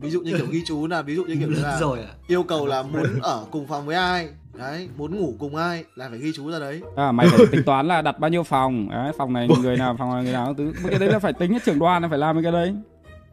Ví 0.00 0.10
dụ 0.10 0.20
như 0.20 0.32
kiểu 0.36 0.46
ghi 0.50 0.62
chú 0.66 0.86
là 0.86 1.02
ví 1.02 1.16
dụ 1.16 1.24
như 1.24 1.36
kiểu 1.40 1.50
là 1.50 1.78
rồi 1.80 1.98
à 1.98 2.08
yêu 2.26 2.42
cầu 2.42 2.66
là 2.66 2.82
muốn 2.82 3.20
ở 3.22 3.44
cùng 3.50 3.66
phòng 3.66 3.86
với 3.86 3.96
ai 3.96 4.28
đấy 4.58 4.88
muốn 4.96 5.20
ngủ 5.20 5.34
cùng 5.38 5.56
ai 5.56 5.84
là 5.94 6.08
phải 6.08 6.18
ghi 6.18 6.32
chú 6.36 6.50
ra 6.50 6.58
đấy. 6.58 6.80
À, 6.96 7.12
mày 7.12 7.28
phải 7.28 7.46
tính 7.52 7.62
toán 7.66 7.88
là 7.88 8.02
đặt 8.02 8.18
bao 8.18 8.30
nhiêu 8.30 8.42
phòng. 8.42 8.88
Đấy, 8.90 9.12
phòng 9.18 9.32
này 9.32 9.48
người 9.62 9.76
nào 9.76 9.96
phòng 9.98 10.14
này 10.14 10.24
người 10.24 10.32
nào 10.32 10.54
thứ. 10.54 10.72
Cái 10.90 10.98
đấy 10.98 11.08
là 11.08 11.18
phải 11.18 11.32
tính 11.32 11.52
hết 11.52 11.64
trưởng 11.64 11.78
đoàn 11.78 12.02
là 12.02 12.08
phải 12.08 12.18
làm 12.18 12.42
cái 12.42 12.52
đấy. 12.52 12.74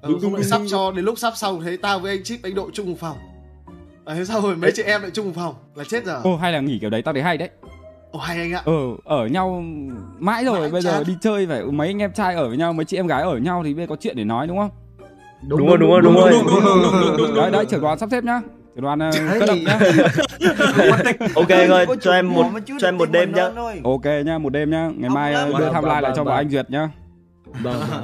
Ừ, 0.01 0.17
không 0.21 0.35
lại 0.35 0.43
sắp 0.43 0.61
cho 0.69 0.91
đến 0.91 1.05
lúc 1.05 1.17
sắp 1.19 1.33
xong 1.35 1.61
thấy 1.61 1.77
tao 1.77 1.99
với 1.99 2.11
anh 2.11 2.23
chip 2.23 2.39
anh 2.43 2.55
độ 2.55 2.69
chung 2.73 2.89
một 2.89 2.97
phòng. 2.99 3.17
Đấy 4.05 4.25
sau 4.25 4.41
rồi 4.41 4.55
mấy 4.55 4.71
chị 4.75 4.83
em 4.83 5.01
lại 5.01 5.11
chung 5.11 5.25
một 5.25 5.33
phòng 5.35 5.55
là 5.75 5.83
chết 5.83 6.05
giờ 6.05 6.21
ô 6.23 6.35
hay 6.35 6.51
là 6.51 6.59
nghỉ 6.59 6.79
kiểu 6.79 6.89
đấy 6.89 7.01
tao 7.01 7.13
thấy 7.13 7.23
hay 7.23 7.37
đấy. 7.37 7.49
Ồ 8.11 8.19
hay 8.19 8.37
anh 8.37 8.53
ạ. 8.53 8.61
Ờ 8.65 8.73
ở 9.05 9.27
nhau 9.27 9.63
mãi 10.19 10.45
rồi 10.45 10.59
Mãi 10.59 10.71
bây 10.71 10.81
giờ 10.81 10.91
chán. 10.91 11.03
đi 11.07 11.17
chơi 11.21 11.47
phải 11.47 11.63
mấy 11.63 11.87
anh 11.87 12.01
em 12.01 12.13
trai 12.13 12.35
ở 12.35 12.47
với 12.47 12.57
nhau 12.57 12.73
mấy 12.73 12.85
chị 12.85 12.97
em 12.97 13.07
gái 13.07 13.21
ở 13.21 13.31
với 13.31 13.41
nhau 13.41 13.63
thì 13.65 13.73
bây 13.73 13.85
giờ 13.85 13.89
có 13.89 13.95
chuyện 13.95 14.15
để 14.15 14.23
nói 14.23 14.47
đúng 14.47 14.57
không 14.57 14.69
Đúng 15.41 15.67
rồi 15.67 15.77
đúng 15.77 15.89
rồi 15.89 16.01
đúng 16.01 16.15
rồi. 16.15 17.31
đấy 17.35 17.51
đấy 17.51 17.65
trưởng 17.65 17.81
đoàn 17.81 17.99
sắp 17.99 18.09
xếp 18.11 18.23
nhá 18.23 18.41
trưởng 18.75 18.83
đoàn 18.83 18.99
ờ, 18.99 19.11
cơ 19.39 19.45
động 19.45 19.63
nhá 19.63 19.79
Ok 21.35 21.49
anh 21.49 21.69
ơi, 21.69 21.85
Có 21.85 21.95
cho 21.95 22.11
em 22.13 22.33
một 22.33 22.45
cho 22.79 22.87
em 22.87 22.97
một 22.97 23.11
đêm 23.11 23.33
nhá. 23.33 23.49
ok 23.83 24.05
nhá 24.25 24.37
một 24.37 24.49
đêm 24.49 24.69
nhá 24.71 24.89
ngày 24.97 25.09
mai 25.09 25.33
ờ, 25.33 25.45
đưa 25.45 25.53
timeline 25.53 25.81
vâng, 25.81 26.03
lại 26.03 26.11
cho 26.15 26.23
bọn 26.23 26.25
vâng. 26.25 26.35
anh 26.37 26.49
duyệt 26.49 26.69
nhá 26.69 26.89
Vâng. 27.63 27.73
vâng. 27.91 28.03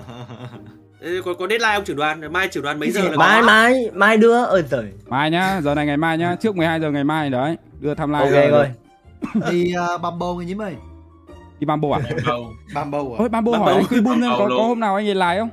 Có, 1.26 1.34
có 1.34 1.48
deadline 1.48 1.74
ông 1.74 1.84
trưởng 1.84 1.98
đoàn, 1.98 2.34
mai 2.34 2.48
trưởng 2.48 2.64
đoàn 2.64 2.80
mấy 2.80 2.92
giờ 2.92 3.02
là 3.02 3.18
Mai 3.18 3.42
mai 3.42 3.90
mai 3.94 4.18
đưa 4.18 4.44
ơi 4.46 4.64
trời. 4.72 4.86
mai 5.08 5.32
nhá 5.32 5.62
giờ 5.64 5.76
này 5.76 5.86
ngày 5.86 5.98
mai 5.98 6.18
nhá 6.18 6.36
trước 6.42 6.56
12 6.56 6.80
giờ 6.80 6.92
ngày 6.92 7.04
mai 7.04 7.30
đấy 7.30 7.58
đưa 7.80 7.94
timeline 7.94 8.20
Ok 8.20 8.32
rồi. 8.32 8.42
anh 8.44 8.52
ơi. 8.52 8.70
đi 9.52 9.74
uh, 9.96 10.02
bumble 10.02 10.28
người 10.36 10.46
nhím 10.46 10.62
ơi 10.62 10.76
đi 11.60 11.66
bambo 11.66 11.88
à 11.96 12.00
Đâu? 12.28 12.46
Bumble 12.76 13.00
à 13.00 13.16
ôi 13.18 13.30
bambo 13.30 13.58
hỏi 13.58 13.74
anh 13.74 13.84
quy 13.90 14.02
bum 14.02 14.22
lên 14.22 14.30
có, 14.38 14.46
có 14.50 14.64
hôm 14.64 14.80
nào 14.80 14.96
anh 14.96 15.08
ấy 15.08 15.16
lái 15.16 15.40
không 15.40 15.50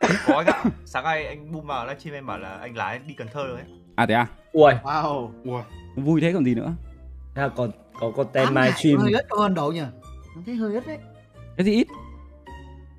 Có 0.26 0.36
anh 0.36 0.46
ạ. 0.46 0.64
Sáng 0.84 1.04
nay 1.04 1.26
anh 1.26 1.52
boom 1.52 1.66
vào 1.66 1.86
livestream 1.86 2.14
em 2.14 2.26
bảo 2.26 2.38
là 2.38 2.48
anh 2.48 2.76
lái 2.76 2.98
đi 2.98 3.14
Cần 3.14 3.28
Thơ 3.32 3.46
rồi 3.46 3.56
ấy. 3.56 3.66
à 3.96 4.06
thế 4.06 4.14
à? 4.14 4.26
Ui, 4.52 4.72
wow. 4.82 5.30
Vui 5.96 6.20
thế 6.20 6.32
còn 6.32 6.44
gì 6.44 6.54
nữa? 6.54 6.72
Thế 7.34 7.42
là 7.42 7.48
còn 7.48 7.70
có 8.00 8.12
có 8.16 8.24
tem 8.24 8.54
mai 8.54 8.72
stream. 8.72 8.98
hơi 8.98 9.12
ít 9.12 9.26
anh 9.42 9.54
độ 9.54 9.72
em 9.72 10.44
thấy 10.46 10.54
hơi 10.54 10.74
ít 10.74 10.86
đấy. 10.86 10.98
Cái 11.56 11.64
gì 11.64 11.72
ít. 11.72 11.86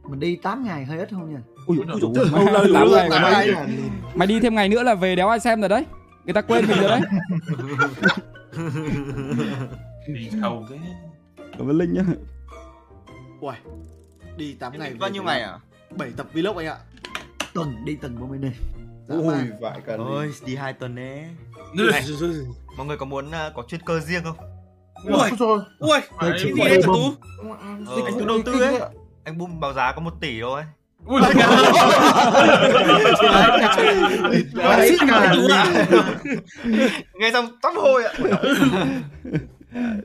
Mình 0.10 0.20
đi 0.20 0.36
8 0.36 0.64
ngày 0.64 0.86
hơi 0.86 1.00
ít 1.00 1.10
không 1.12 1.34
nha 1.34 1.42
ui 1.66 1.78
ui 1.78 1.86
luôn, 1.86 2.14
ngày 2.94 3.10
tám 3.12 3.22
mày, 3.22 3.48
ngày. 3.48 3.66
mày 4.16 4.28
đi 4.28 4.40
thêm 4.40 4.56
ngày 4.56 4.70
nữa 4.70 4.84
là 4.84 4.96
về 4.96 5.16
đéo 5.16 5.30
ai 5.30 5.40
xem 5.40 5.60
rồi 5.60 5.70
đấy. 5.70 5.86
Người 6.26 6.34
ta 6.34 6.42
quên 6.42 6.66
mình 6.68 6.78
rồi 6.78 6.90
đấy. 6.90 7.02
Đi 10.08 10.30
sâu 10.42 10.66
thế. 10.70 10.78
cảm 11.58 11.70
ơn 11.70 11.78
linh 11.78 11.94
nhá. 11.94 12.04
Uầy, 13.40 13.58
đi 14.38 14.54
8 14.54 14.80
ngày 14.80 14.94
bao 15.00 15.10
nhiêu 15.10 15.24
ngày 15.24 15.42
à? 15.42 15.60
7 15.98 16.12
tập 16.18 16.28
vlog 16.34 16.58
anh 16.58 16.68
ạ 16.68 16.78
tuần 17.54 17.86
đi 17.86 17.96
tuần 17.96 18.18
của 18.20 18.28
mình 18.28 18.42
đi 18.42 18.50
Dã 19.08 19.16
ui 19.16 19.36
vãi 19.60 19.82
cả 19.86 19.96
Ôi, 19.98 20.34
đi 20.46 20.56
hai 20.56 20.74
tuần 20.74 20.96
đấy 20.96 21.26
Này, 21.74 22.04
mọi 22.78 22.88
người 22.88 22.98
có 22.98 23.06
muốn 23.06 23.32
ờ, 23.32 23.52
có 23.56 23.64
chuyên 23.68 23.82
cơ 23.82 24.00
riêng 24.00 24.24
không? 24.24 24.38
Ui, 25.06 25.30
ui, 25.80 26.00
Đấy, 26.22 26.32
cái 26.32 26.40
gì 26.40 26.52
đấy 26.66 26.82
bum. 26.88 26.96
Tú? 26.96 27.14
Ờ, 27.88 28.06
Anh 28.06 28.20
Tú 28.20 28.26
đầu 28.26 28.42
tư 28.46 28.62
ấy 28.62 28.80
anh 29.24 29.38
boom 29.38 29.60
báo 29.60 29.74
giá 29.74 29.92
có 29.92 30.02
1 30.02 30.14
tỷ 30.22 30.42
thôi. 30.42 30.64
Ui. 31.06 31.22
Nghe 37.14 37.32
xong 37.34 37.48
tóc 37.62 37.74
hôi 37.76 38.04
ạ. 38.04 38.14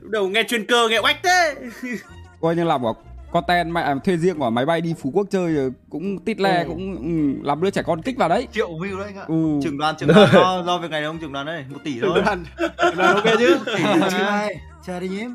Lúc 0.00 0.10
đầu 0.10 0.28
nghe 0.28 0.42
chuyên 0.48 0.66
cơ 0.66 0.88
nghe 0.88 0.98
oách 0.98 1.16
thế. 1.22 1.54
coi 2.40 2.56
như 2.56 2.64
là 2.64 2.78
bỏ 2.78 2.94
content 3.32 3.72
mẹ 3.72 3.94
thuê 4.04 4.16
riêng 4.16 4.38
của 4.38 4.50
máy 4.50 4.66
bay 4.66 4.80
đi 4.80 4.94
Phú 5.02 5.10
Quốc 5.14 5.26
chơi 5.30 5.54
rồi 5.54 5.72
cũng 5.90 6.18
tít 6.18 6.40
le 6.40 6.62
Ừ. 6.62 6.68
cũng 6.68 6.96
ừ, 6.96 7.46
làm 7.46 7.60
đứa 7.62 7.70
trẻ 7.70 7.82
con 7.86 8.02
kích 8.02 8.16
vào 8.18 8.28
đấy. 8.28 8.48
Triệu 8.52 8.68
view 8.68 8.98
đấy 8.98 9.06
anh 9.06 9.16
ạ. 9.16 9.24
Ừ. 9.28 9.60
trưởng 9.62 9.78
đoàn 9.78 9.94
trưởng 9.98 10.08
đoàn 10.14 10.28
do, 10.32 10.62
do 10.66 10.78
việc 10.78 10.90
này 10.90 11.04
không 11.04 11.18
trưởng 11.18 11.32
đoàn 11.32 11.46
đấy 11.46 11.64
một 11.70 11.78
tỷ 11.84 12.00
thôi. 12.00 12.22
Đoàn 12.24 12.44
đoàn 12.96 13.14
ok 13.14 13.24
chứ? 13.38 13.58
Tỷ 13.76 13.82
Chơi 14.10 14.20
ơi, 14.22 14.56
chơi 14.86 15.00
đi 15.00 15.08
nhím. 15.08 15.34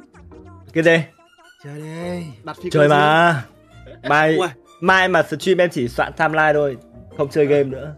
Cái 0.73 0.83
gì? 0.83 0.97
Chơi 1.63 1.75
đi 1.81 2.23
đặt 2.43 2.57
phi 2.63 2.69
chơi 2.69 2.89
cơ 2.89 2.95
mà. 2.95 3.43
Mai 4.09 4.37
mai 4.81 5.07
mà 5.07 5.23
stream 5.23 5.57
em 5.57 5.69
chỉ 5.69 5.87
soạn 5.87 6.13
timeline 6.17 6.53
thôi 6.53 6.77
không 7.17 7.29
chơi 7.29 7.45
game 7.45 7.63
nữa. 7.63 7.95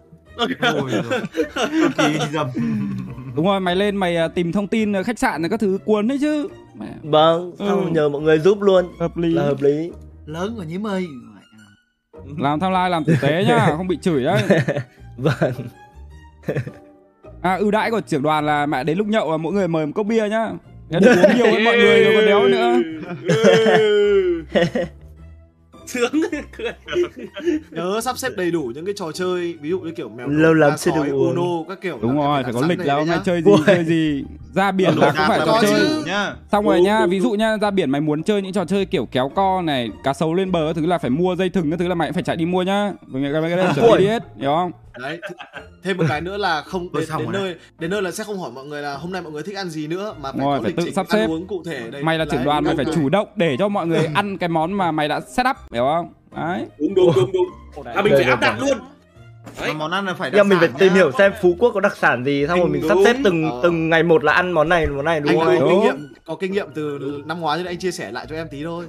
Đúng 3.35 3.45
rồi 3.45 3.59
mày 3.59 3.75
lên 3.75 3.95
mày 3.95 4.15
à, 4.17 4.27
tìm 4.27 4.51
thông 4.51 4.67
tin 4.67 4.93
à, 4.95 5.03
khách 5.03 5.19
sạn 5.19 5.41
này 5.41 5.49
các 5.49 5.59
thứ 5.59 5.77
cuốn 5.85 6.07
đấy 6.07 6.17
chứ 6.21 6.47
Mẹ. 6.79 6.87
vâng 7.03 7.51
xong 7.59 7.85
Ừ. 7.85 7.91
nhờ 7.91 8.09
mọi 8.09 8.21
người 8.21 8.39
giúp 8.39 8.61
luôn. 8.61 8.85
Hợp 8.99 9.17
lý. 9.17 9.29
Là 9.33 9.43
hợp 9.43 9.61
lý. 9.61 9.91
Lớn 10.25 10.55
rồi 10.57 10.65
nhím 10.65 10.87
ơi 10.87 11.07
làm 12.37 12.59
timeline 12.59 12.89
làm 12.89 13.03
tử 13.05 13.15
tế 13.21 13.45
nhá 13.47 13.67
không 13.77 13.87
bị 13.87 13.97
chửi 14.01 14.23
đấy. 14.23 14.41
Vâng. 15.17 15.53
À 17.41 17.55
ưu 17.55 17.71
đãi 17.71 17.91
của 17.91 18.01
trưởng 18.01 18.21
đoàn 18.21 18.45
là 18.45 18.65
mẹ 18.65 18.83
đến 18.83 18.97
lúc 18.97 19.07
nhậu 19.07 19.31
là 19.31 19.37
mỗi 19.37 19.53
người 19.53 19.67
mời 19.67 19.85
một 19.85 19.91
cốc 19.95 20.05
bia 20.05 20.29
nhá. 20.29 20.51
Đừng 20.89 21.03
uống 21.03 21.35
nhiều 21.37 21.45
với 21.51 21.63
mọi 21.65 21.77
người 21.77 22.03
rồi 22.03 22.13
còn 22.15 22.25
đéo 22.25 22.47
nữa 22.47 22.75
sướng. 25.87 26.11
Nhớ 27.71 28.01
sắp 28.03 28.17
xếp 28.17 28.29
đầy 28.37 28.51
đủ 28.51 28.71
những 28.75 28.85
cái 28.85 28.93
trò 28.97 29.11
chơi 29.11 29.53
ví 29.61 29.69
dụ 29.69 29.79
như 29.79 29.91
kiểu 29.91 30.09
mèo 30.09 30.27
Lâu 30.27 30.53
lắm 30.53 30.73
chưa 30.77 30.91
được 30.91 31.11
uno 31.11 31.63
các 31.69 31.81
kiểu 31.81 31.99
đúng 32.01 32.15
rồi 32.17 32.43
phải 32.43 32.53
có 32.53 32.61
lịch 32.67 32.79
là 32.79 32.95
hôm 32.95 33.07
nay 33.07 33.19
chơi 33.25 33.41
gì 33.41 33.51
chơi 33.65 33.85
gì. 33.85 34.23
Ra 34.53 34.71
biển 34.71 34.97
là 34.97 35.07
cũng 35.07 35.27
phải 35.27 35.39
trò 35.45 35.59
chơi. 35.61 36.03
Nhá 36.05 36.35
xong 36.51 36.65
rồi 36.65 36.81
nhá 36.81 37.05
ví 37.05 37.19
dụ 37.19 37.31
nhá 37.31 37.57
ra 37.61 37.71
biển 37.71 37.89
mày 37.89 38.01
muốn 38.01 38.23
chơi 38.23 38.41
những 38.41 38.53
trò 38.53 38.65
chơi 38.65 38.85
kiểu 38.85 39.07
kéo 39.11 39.31
co 39.35 39.61
này 39.61 39.89
cá 40.03 40.13
sấu 40.13 40.33
lên 40.33 40.51
bờ 40.51 40.67
các 40.67 40.75
thứ 40.75 40.85
là 40.85 40.97
phải 40.97 41.09
mua 41.09 41.35
dây 41.35 41.49
thừng 41.49 41.71
các 41.71 41.79
thứ 41.79 41.87
là 41.87 41.95
mày 41.95 42.07
cũng 42.07 42.13
phải 42.13 42.23
chạy 42.23 42.35
đi 42.35 42.45
mua 42.45 42.61
nhá. 42.61 42.91
Vì 43.07 43.23
cái 43.23 43.41
cái 43.41 43.57
đấy 43.57 43.67
chuẩn 43.75 43.97
bị 43.97 44.07
hết 44.07 44.23
hiểu 44.39 44.51
không 44.55 44.71
đấy 44.99 45.19
th- 45.21 45.61
thêm 45.83 45.97
một 45.97 46.03
cái 46.09 46.21
nữa 46.21 46.37
là 46.37 46.61
không 46.61 46.91
đến, 46.93 47.05
xong 47.05 47.21
đến 47.21 47.31
nơi 47.31 47.55
đến 47.79 47.91
nơi 47.91 48.01
là 48.01 48.11
sẽ 48.11 48.23
không 48.23 48.39
hỏi 48.39 48.51
mọi 48.51 48.65
người 48.65 48.81
là 48.81 48.97
hôm 48.97 49.11
nay 49.11 49.21
mọi 49.21 49.31
người 49.31 49.43
thích 49.43 49.55
ăn 49.55 49.69
gì 49.69 49.87
nữa 49.87 50.15
mà 50.21 50.31
phải 50.31 50.39
Đúng 50.39 50.47
rồi, 50.47 50.57
có 50.57 50.61
phải 50.63 50.69
lịch 50.69 50.77
tự 50.77 50.83
trình 50.85 50.93
sắp 50.93 51.05
ăn 51.09 51.19
xếp. 51.21 51.27
uống 51.27 51.47
cụ 51.47 51.63
thể 51.65 51.91
đây. 51.91 52.03
Mày 52.03 52.17
là 52.19 52.25
trưởng 52.31 52.43
đoàn 52.43 52.63
mày 52.63 52.75
phải 52.75 52.85
chủ 52.95 53.09
động 53.09 53.27
để 53.35 53.55
cho 53.59 53.67
mọi 53.67 53.87
người 53.87 54.09
ăn 54.13 54.37
cái 54.37 54.49
món 54.49 54.73
mà 54.73 54.91
mày 54.91 55.07
đã 55.07 55.19
set 55.21 55.45
up 55.49 55.55
hiểu 55.73 55.83
không? 55.83 56.13
Đấy. 56.35 56.65
Đúng 56.79 56.93
đúng 56.95 57.11
đúng 57.15 57.31
đúng. 57.33 57.85
À 57.85 58.01
mình 58.01 58.13
phải 58.15 58.23
áp 58.23 58.39
đặt 58.41 58.57
luôn. 58.59 58.77
Mà 59.61 59.73
món 59.73 59.91
ăn 59.91 60.05
là 60.05 60.13
phải 60.13 60.31
nhưng 60.33 60.49
mình 60.49 60.59
phải 60.59 60.67
đặc 60.67 60.77
tìm 60.79 60.89
sản 60.89 60.95
hiểu 60.97 61.09
nhá. 61.11 61.15
xem 61.17 61.31
phú 61.41 61.55
quốc 61.59 61.71
có 61.73 61.79
đặc 61.79 61.97
sản 61.97 62.23
gì 62.25 62.45
xong 62.47 62.59
rồi 62.59 62.69
mình 62.69 62.81
sắp 62.87 62.97
xếp 63.05 63.15
từng 63.23 63.51
Ờ. 63.51 63.59
từng 63.63 63.89
ngày 63.89 64.03
một 64.03 64.23
là 64.23 64.33
ăn 64.33 64.51
món 64.51 64.69
này 64.69 64.87
món 64.87 65.05
này 65.05 65.19
đúng 65.19 65.39
anh 65.39 65.59
không? 65.59 65.67
có 65.69 65.69
kinh 65.69 65.81
nghiệm 65.83 66.13
có 66.25 66.35
kinh 66.35 66.51
nghiệm 66.51 66.67
từ 66.75 66.99
năm 67.25 67.39
ngoái 67.39 67.57
nên 67.57 67.67
anh 67.67 67.77
chia 67.77 67.91
sẻ 67.91 68.11
lại 68.11 68.25
cho 68.29 68.35
em 68.35 68.47
tí 68.51 68.63
thôi. 68.63 68.85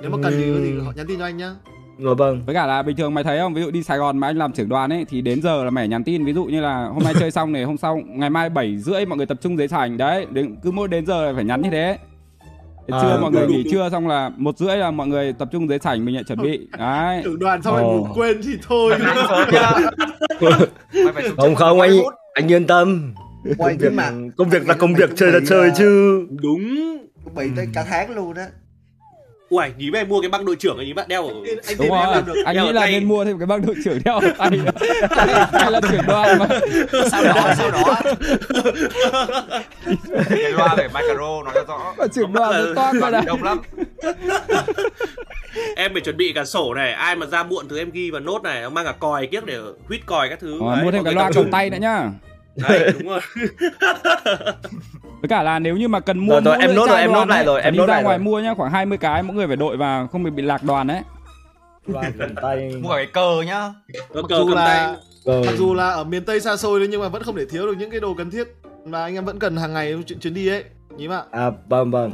Nếu 0.00 0.10
mà 0.10 0.18
cần 0.22 0.32
thì 0.38 0.52
có 0.54 0.58
thì 0.64 0.78
họ 0.86 0.92
nhắn 0.96 1.06
tin 1.06 1.18
cho 1.18 1.24
anh 1.24 1.36
nhá 1.36 1.50
vâng. 1.98 2.42
Với 2.46 2.54
cả 2.54 2.66
là 2.66 2.82
bình 2.82 2.96
thường 2.96 3.14
mày 3.14 3.24
thấy 3.24 3.38
không? 3.38 3.54
Ví 3.54 3.62
dụ 3.62 3.70
đi 3.70 3.82
Sài 3.82 3.98
Gòn 3.98 4.18
mà 4.18 4.26
anh 4.26 4.36
làm 4.36 4.52
trưởng 4.52 4.68
đoàn 4.68 4.92
ấy 4.92 5.04
thì 5.08 5.20
đến 5.20 5.42
giờ 5.42 5.64
là 5.64 5.70
mày 5.70 5.88
nhắn 5.88 6.04
tin. 6.04 6.24
Ví 6.24 6.32
dụ 6.32 6.44
như 6.44 6.60
là 6.60 6.84
hôm 6.84 7.02
nay 7.04 7.14
chơi 7.20 7.30
xong 7.30 7.52
này 7.52 7.64
hôm 7.64 7.76
sau 7.76 8.00
ngày 8.06 8.30
mai 8.30 8.50
bảy 8.50 8.76
rưỡi 8.76 9.06
mọi 9.06 9.16
người 9.16 9.26
tập 9.26 9.38
trung 9.40 9.58
dưới 9.58 9.68
sảnh. 9.68 9.96
Đấy 9.96 10.26
đến 10.30 10.56
cứ 10.62 10.70
mỗi 10.70 10.88
đến 10.88 11.06
giờ 11.06 11.26
là 11.26 11.32
phải 11.34 11.44
nhắn 11.44 11.62
như 11.62 11.70
thế. 11.70 11.98
Đến 12.86 12.96
À, 12.96 13.02
trưa 13.02 13.18
mọi 13.20 13.32
người 13.32 13.42
đúng, 13.42 13.56
nghỉ 13.56 13.62
đúng. 13.62 13.72
trưa 13.72 13.88
xong 13.90 14.08
là 14.08 14.30
một 14.36 14.58
rưỡi 14.58 14.76
là 14.76 14.90
mọi 14.90 15.06
người 15.06 15.32
tập 15.32 15.48
trung 15.52 15.68
dưới 15.68 15.78
sảnh 15.78 16.04
mình 16.04 16.14
lại 16.14 16.24
chuẩn 16.24 16.42
bị. 16.42 16.68
Đấy. 16.78 17.20
Trưởng 17.24 17.38
đoàn 17.38 17.62
xong 17.62 17.74
rồi 17.74 17.84
ngủ 17.84 18.06
quên 18.14 18.40
thì 18.44 18.52
thôi. 18.68 18.94
Không 21.36 21.54
không 21.54 21.80
anh 21.80 21.92
anh 22.34 22.52
yên 22.52 22.66
tâm. 22.66 23.14
Quay 23.58 23.74
công 23.74 23.78
việc 23.78 23.92
mà. 23.92 24.10
công 24.36 24.48
việc 24.48 24.68
là 24.68 24.74
công 24.74 24.94
việc 24.94 25.10
chơi 25.16 25.32
là 25.32 25.40
chơi 25.48 25.70
chứ. 25.78 26.26
Đúng. 26.42 26.60
Bị 27.36 27.44
tới 27.56 27.68
cả 27.74 27.84
tháng 27.88 28.16
luôn 28.16 28.34
á 28.36 28.46
Uầy, 29.50 29.72
nhí 29.78 29.90
mày 29.90 30.04
mua 30.04 30.20
cái 30.20 30.28
băng 30.28 30.44
đội 30.44 30.56
trưởng 30.56 30.76
ấy 30.76 30.86
nhí 30.86 30.92
bạn 30.92 31.08
đeo 31.08 31.26
ở 31.28 31.32
đúng 31.78 31.88
rồi 31.88 31.98
anh 32.44 32.56
Đeo 32.56 32.64
nghĩ 32.66 32.72
là 32.72 32.80
tay. 32.80 32.92
nên 32.92 33.04
mua 33.08 33.24
thêm 33.24 33.38
cái 33.38 33.46
băng 33.46 33.66
đội 33.66 33.74
trưởng 33.84 33.98
đeo 34.04 34.18
ở 34.18 34.30
tay. 34.38 34.50
Hay 35.52 35.70
là 35.70 35.80
trưởng 35.90 36.06
đoàn 36.06 36.38
mà. 36.38 36.46
Sau 37.10 37.24
đó 37.24 37.54
sau 37.58 37.70
đó. 37.70 38.00
Cái 40.28 40.52
loa 40.52 40.74
để 40.78 40.88
micro 40.94 41.42
nói 41.44 41.54
cho 41.54 41.64
rõ. 41.68 41.94
Mà 41.98 42.06
trưởng 42.14 42.32
đoàn 42.32 42.74
nó 42.74 42.82
to 42.82 42.92
cơ 43.00 43.10
đấy 43.10 43.22
đông 43.26 43.42
lắm. 43.42 43.58
Em 45.76 45.92
phải 45.92 46.00
chuẩn 46.00 46.16
bị 46.16 46.32
cả 46.34 46.44
sổ 46.44 46.74
này 46.74 46.92
ai 46.92 47.16
mà 47.16 47.26
ra 47.26 47.42
muộn 47.42 47.68
thì 47.70 47.78
em 47.78 47.90
ghi 47.90 48.10
vào 48.10 48.20
nốt 48.20 48.42
này 48.42 48.70
mang 48.70 48.84
cả 48.84 48.92
còi 48.98 49.26
kiếc 49.26 49.46
để 49.46 49.58
huýt 49.88 50.06
còi 50.06 50.28
các 50.28 50.38
thứ. 50.40 50.60
Ờ, 50.60 50.76
mua 50.82 50.90
thêm 50.90 51.04
cái 51.04 51.14
loa 51.14 51.30
cầm 51.34 51.50
tay 51.50 51.70
nữa 51.70 51.78
nhá 51.80 52.10
đấy 52.68 52.92
đúng 52.98 53.08
rồi. 53.08 53.20
Với 55.20 55.28
cả 55.28 55.42
là 55.42 55.58
nếu 55.58 55.76
như 55.76 55.88
mà 55.88 56.00
cần 56.00 56.18
mua 56.18 56.32
Rồi, 56.32 56.40
rồi, 56.40 56.56
em 56.60 56.74
nốt 56.74 56.88
rồi, 56.88 57.00
em 57.00 57.12
đoàn 57.12 57.28
nốt 57.28 57.34
lại 57.34 57.44
rồi, 57.44 57.62
em 57.62 57.76
nốt 57.76 57.86
ra 57.86 57.94
lại 57.94 58.02
ngoài 58.02 58.18
rồi. 58.18 58.24
mua 58.24 58.40
nhá 58.40 58.54
khoảng 58.54 58.72
20 58.72 58.98
cái 58.98 59.22
mỗi 59.22 59.36
người 59.36 59.46
phải 59.46 59.56
đội 59.56 59.76
vào 59.76 60.06
không 60.06 60.22
bị 60.22 60.30
bị 60.30 60.42
lạc 60.42 60.62
đoàn 60.62 60.86
đấy 60.86 61.02
loa 61.86 62.02
cầm 62.18 62.34
tay. 62.42 62.72
Mua 62.82 62.88
cả 62.88 62.96
cái 62.96 63.06
cờ 63.06 63.42
nhá. 63.46 63.72
Có 64.14 64.22
mặc 64.22 64.28
cờ 64.28 64.36
dù 64.38 64.46
cầm 64.48 64.56
là 64.56 64.66
tay. 64.66 64.96
Rồi. 65.24 65.46
mặc 65.46 65.52
dù 65.58 65.74
là 65.74 65.90
ở 65.90 66.04
miền 66.04 66.24
tây 66.24 66.40
xa 66.40 66.56
xôi 66.56 66.80
đấy 66.80 66.88
nhưng 66.90 67.00
mà 67.00 67.08
vẫn 67.08 67.22
không 67.22 67.36
thể 67.36 67.44
thiếu 67.44 67.66
được 67.66 67.74
những 67.78 67.90
cái 67.90 68.00
đồ 68.00 68.14
cần 68.14 68.30
thiết 68.30 68.48
mà 68.84 69.02
anh 69.02 69.14
em 69.14 69.24
vẫn 69.24 69.38
cần 69.38 69.56
hàng 69.56 69.74
ngày 69.74 69.94
chuyến, 70.06 70.20
chuyến 70.20 70.34
đi 70.34 70.48
ấy. 70.48 70.64
Nhím 70.96 71.12
ạ 71.12 71.22
à 71.30 71.50
vâng 71.68 71.90
vâng. 71.90 72.12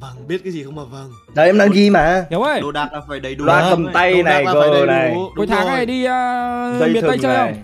Vâng 0.00 0.28
biết 0.28 0.40
cái 0.44 0.52
gì 0.52 0.64
không 0.64 0.74
mà 0.74 0.84
vâng. 0.84 1.10
Đấy 1.34 1.46
em 1.46 1.58
đang 1.58 1.70
ghi 1.70 1.90
mà. 1.90 2.24
Hiểu 2.30 2.42
ơi 2.42 2.60
đồ 2.60 2.72
đạc 2.72 2.88
là 2.92 3.00
phải 3.08 3.20
đầy 3.20 3.34
đủ 3.34 3.44
loa 3.44 3.70
cầm 3.70 3.92
tay 3.92 4.14
Đồ 4.14 4.22
đạc 4.22 4.42
này 4.44 4.44
cờ 4.52 4.86
này. 4.86 5.14
cuối 5.36 5.46
tháng 5.46 5.66
rồi. 5.66 5.76
này 5.76 5.86
đi 5.86 6.04
uh, 6.04 6.94
miền 6.94 7.04
tây 7.06 7.18
chơi 7.22 7.36
không 7.36 7.62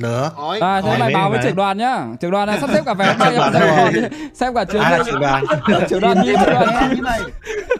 được 0.00 0.28
Ói. 0.36 0.58
à 0.60 0.80
thế 0.80 0.96
bên 1.00 1.12
báo 1.14 1.30
với 1.30 1.40
trưởng 1.42 1.56
đoàn 1.56 1.78
nhá 1.78 2.04
trưởng 2.20 2.30
đoàn 2.30 2.48
là 2.48 2.58
sắp 2.60 2.70
xếp 2.72 2.82
cả 2.86 2.94
vé 2.94 3.14
bay 3.18 3.32
rồi. 3.52 3.92
đi. 3.92 4.00
xem 4.34 4.54
cả 4.54 4.64
chuyến 4.64 4.82
bay 4.82 5.00
trưởng 5.06 5.20
đoàn? 5.20 5.44
trưởng 5.88 6.00
đoàn 6.00 6.22
như 6.22 6.34
trưởng 6.44 6.54
đoàn 6.54 6.94
như 6.94 7.02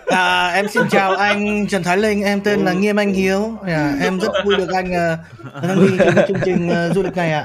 À, 0.07 0.53
em 0.55 0.69
xin 0.69 0.83
chào 0.91 1.17
anh 1.17 1.67
Trần 1.67 1.83
Thái 1.83 1.97
Linh, 1.97 2.23
em 2.23 2.41
tên 2.41 2.65
là 2.65 2.73
Nghiêm 2.73 2.97
Anh 3.01 3.13
Hiếu. 3.15 3.53
À, 3.67 3.93
em 4.03 4.21
rất 4.21 4.33
vui 4.45 4.57
được 4.57 4.69
anh 4.75 4.91
uh, 4.91 5.19
tham 5.63 5.97
gia 5.99 6.05
trong 6.05 6.25
chương 6.29 6.41
trình 6.45 6.69
ờ, 6.71 6.93
du 6.95 7.03
lịch 7.03 7.17
này 7.17 7.33
ạ. 7.33 7.45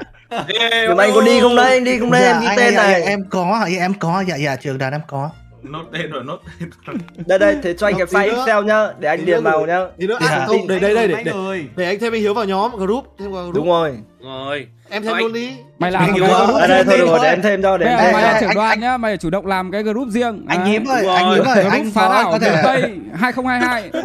nhưng 0.86 0.96
mà 0.96 1.04
anh 1.04 1.10
có 1.14 1.20
đi 1.20 1.40
không 1.40 1.56
đấy 1.56 1.72
anh 1.72 1.84
đi 1.84 1.98
không 1.98 2.10
đấy 2.10 2.22
Dạ, 2.22 2.32
em 2.32 2.40
ghi 2.40 2.48
tên 2.56 2.74
dạ, 2.74 2.82
này 2.82 3.00
dạ, 3.00 3.06
em 3.06 3.20
có, 3.30 3.64
dạ, 3.70 3.80
em 3.80 3.94
có, 3.94 4.24
dạ 4.28 4.36
dạ 4.36 4.56
trường 4.56 4.78
đoàn 4.78 4.92
em 4.92 5.00
có. 5.06 5.30
Nốt 5.62 5.84
tên 5.92 6.10
rồi 6.10 6.24
nốt 6.24 6.38
tên 6.60 6.70
rồi. 6.86 6.96
đây 7.26 7.38
đây 7.38 7.56
thế 7.62 7.74
cho 7.74 7.86
anh 7.86 7.94
cái 7.98 8.06
file 8.06 8.36
excel 8.38 8.64
nhá 8.64 8.86
để 8.98 9.08
anh 9.08 9.24
điền 9.24 9.42
vào 9.42 9.66
nhá 9.66 9.78
Tí 9.98 10.06
nữa 10.06 10.18
Dạ. 10.20 10.28
à, 10.28 10.46
không, 10.46 10.66
đây 10.68 10.80
đây 10.80 10.94
đây 10.94 11.08
để, 11.08 11.14
Anh 11.14 11.24
để, 11.24 11.32
để 11.76 11.84
anh 11.86 11.98
thêm 12.00 12.12
anh 12.12 12.20
Hiếu 12.20 12.34
vào 12.34 12.44
nhóm 12.44 12.70
group 12.76 13.04
thêm 13.18 13.32
vào 13.32 13.42
group 13.42 13.54
đúng 13.54 13.66
rồi 13.68 13.98
rồi 14.24 14.66
em 14.90 15.02
thêm 15.02 15.16
luôn 15.16 15.32
đi 15.32 15.50
mày 15.78 15.90
làm 15.90 16.02
một 16.02 16.08
Anh 16.12 16.20
cái 16.20 16.28
Hiếu 16.28 16.38
group 16.46 16.60
à, 16.60 16.66
đây 16.66 16.84
thôi 16.84 16.98
được 16.98 17.06
rồi 17.06 17.18
để 17.22 17.28
em 17.28 17.42
thêm 17.42 17.62
cho 17.62 17.78
để 17.78 17.86
em 17.86 18.12
mày 18.12 18.22
là 18.22 18.36
trưởng 18.40 18.48
anh- 18.48 18.56
đoàn 18.56 18.80
nhá 18.80 18.96
mày 18.96 19.16
chủ 19.16 19.30
động 19.30 19.46
làm 19.46 19.70
cái 19.70 19.82
group 19.82 20.08
riêng 20.08 20.44
Anh. 20.48 20.64
Hiếm 20.64 20.84
ơi, 20.88 21.02
Đúng 21.04 21.14
anh 21.14 21.24
rồi. 21.26 21.34
Hiếm 21.36 21.44
ơi, 21.46 21.60
group 21.62 21.72
anh 21.72 21.90
phá 21.94 22.08
có 22.08 22.14
đảo 22.14 22.24
có 22.24 22.38
miền 22.38 22.40
thể 22.40 22.60
Tây 22.64 22.82
2022 23.20 23.90
Đấy. 23.92 24.02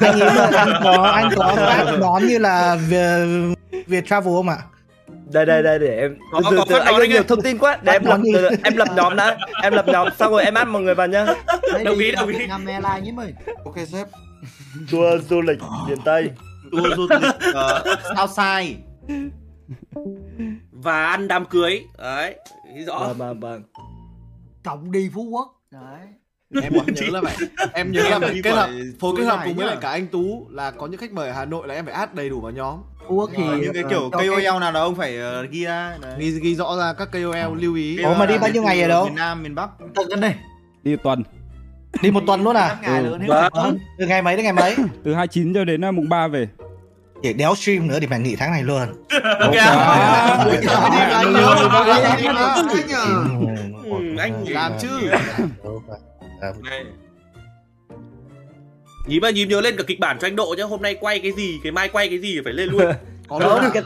anh 0.00 0.14
Hiếm 0.16 0.26
ơi, 0.28 0.48
anh 0.56 0.72
có 0.84 1.02
anh 1.14 1.28
có 1.36 1.54
các 1.56 1.86
món 2.00 2.26
như 2.26 2.38
là 2.38 2.76
Việt, 2.88 3.84
Việt 3.86 4.06
Travel 4.08 4.34
không 4.34 4.48
ạ? 4.48 4.56
Đây 5.32 5.46
đây 5.46 5.62
đây 5.62 5.78
để 5.78 5.98
em 6.00 6.16
Có- 6.32 6.42
từ 6.50 6.56
có 6.56 6.64
từ 6.68 6.74
phát 6.74 6.84
anh 6.84 6.94
ơi 6.94 7.08
nhiều 7.08 7.22
thông 7.22 7.42
tin 7.42 7.58
quá. 7.58 7.78
Để 7.82 7.92
em 7.92 8.04
lập 8.04 8.20
từ 8.24 8.30
từ, 8.34 8.56
em 8.64 8.76
lập 8.76 8.88
nhóm 8.96 9.16
đã 9.16 9.38
em 9.62 9.72
lập 9.72 9.84
nhóm 9.88 10.08
xong 10.18 10.32
rồi 10.32 10.44
em 10.44 10.54
add 10.54 10.70
mọi 10.70 10.82
người 10.82 10.94
vào 10.94 11.06
nhá. 11.06 11.26
Đồng 11.84 11.98
ý, 11.98 12.12
đồng 12.12 12.28
ý. 12.28 12.46
Nam 12.46 12.66
Airlines 12.66 13.02
nhím 13.04 13.20
ơi 13.20 13.34
ok 13.64 13.74
sếp. 13.92 14.08
Tour 14.90 15.28
du 15.30 15.40
lịch 15.40 15.58
miền 15.88 15.98
tây. 16.04 16.30
Tour 16.72 16.96
du 16.96 17.06
lịch 17.10 17.54
ờ, 17.54 17.84
sao 18.16 18.28
sai 18.28 18.76
và 20.72 21.06
ăn 21.06 21.28
đám 21.28 21.44
cưới. 21.44 21.84
Đấy 21.98 22.34
rõ. 22.86 22.98
Vâng 22.98 23.18
vâng 23.18 23.40
vâng. 23.40 23.62
Cộng 24.64 24.92
đi 24.92 25.10
phú 25.14 25.22
quốc. 25.30 25.54
Đấy. 25.70 26.00
Em 26.62 26.72
còn 26.76 26.94
nhớ 26.94 27.06
là 27.10 27.20
vậy 27.20 27.32
em 27.72 27.92
nhớ 27.92 28.08
là 28.08 28.18
kết 28.44 28.50
hợp 28.50 28.70
phối 29.00 29.14
kết 29.16 29.24
hợp 29.24 29.40
cùng 29.44 29.54
với 29.56 29.66
lại 29.66 29.76
cả 29.80 29.90
anh 29.90 30.06
tú 30.06 30.46
là 30.50 30.70
có 30.70 30.86
những 30.86 31.00
khách 31.00 31.12
mời 31.12 31.28
ở 31.28 31.34
hà 31.34 31.44
nội 31.44 31.68
là 31.68 31.74
em 31.74 31.84
phải 31.84 31.94
add 31.94 32.14
đầy 32.14 32.28
đủ 32.28 32.40
vào 32.40 32.52
nhóm 32.52 32.78
quốc 33.08 33.30
thì 33.36 33.42
Ờ, 33.48 33.56
những 33.56 33.72
cái 33.74 33.82
ờ, 33.82 33.88
kiểu 33.90 34.10
KOL 34.12 34.60
nào 34.60 34.72
đó 34.72 34.82
ông 34.82 34.94
phải 34.94 35.18
ờ, 35.18 35.42
ghi 35.50 35.64
ra 35.64 35.96
ghi 36.18 36.30
ghi 36.30 36.54
rõ 36.54 36.76
ra 36.78 36.92
các 36.92 37.08
KOL 37.12 37.60
lưu 37.60 37.74
ý 37.74 38.02
Ủa, 38.02 38.14
mà 38.14 38.26
đi 38.26 38.38
bao 38.38 38.50
nhiêu 38.50 38.62
ngày 38.62 38.78
rồi 38.80 38.88
đâu? 38.88 39.04
miền 39.04 39.14
Nam 39.14 39.42
miền 39.42 39.54
Bắc 39.54 39.68
tự 39.94 40.04
cân 40.10 40.20
đi 40.20 40.28
đi 40.82 40.96
tuần 40.96 41.22
Đi 42.02 42.10
một 42.10 42.22
tuần 42.26 42.42
luôn 42.44 42.56
à? 42.56 42.68
Năm 42.68 42.76
ngày 42.82 43.02
nữa 43.02 43.16
nếu 43.20 43.28
vâng. 43.28 43.48
Ờ, 43.52 43.72
Từ 43.98 44.06
ngày 44.06 44.22
mấy 44.22 44.36
đến 44.36 44.44
ngày 44.44 44.52
mấy? 44.52 44.76
từ 45.04 45.14
29 45.14 45.54
cho 45.54 45.64
đến 45.64 45.88
uh, 45.88 45.94
mùng 45.94 46.08
3 46.08 46.28
về 46.28 46.48
Để 47.22 47.32
đéo 47.32 47.54
stream 47.54 47.86
nữa 47.88 47.98
thì 48.00 48.06
phải 48.06 48.20
nghỉ 48.20 48.36
tháng 48.36 48.50
này 48.52 48.62
luôn. 48.62 48.80
Ok. 49.40 49.54
À, 49.56 50.44
anh 54.18 54.44
Ừ, 54.46 54.52
làm 54.52 54.72
chứ 54.80 54.88
nhím 59.08 59.22
mà 59.22 59.30
nhím 59.30 59.48
nhớ 59.48 59.60
lên 59.60 59.76
cả 59.76 59.84
kịch 59.86 60.00
bản 60.00 60.18
cho 60.20 60.26
anh 60.26 60.36
độ 60.36 60.54
nhá. 60.58 60.64
Hôm 60.64 60.82
nay 60.82 60.96
quay 61.00 61.18
cái 61.18 61.32
gì 61.32 61.58
cái 61.62 61.72
mai 61.72 61.88
quay 61.88 62.08
cái 62.08 62.18
gì 62.18 62.40
phải 62.44 62.52
lên 62.52 62.68
luôn. 62.68 62.92
Có 63.28 63.58
thì 63.62 63.68
cái 63.74 63.82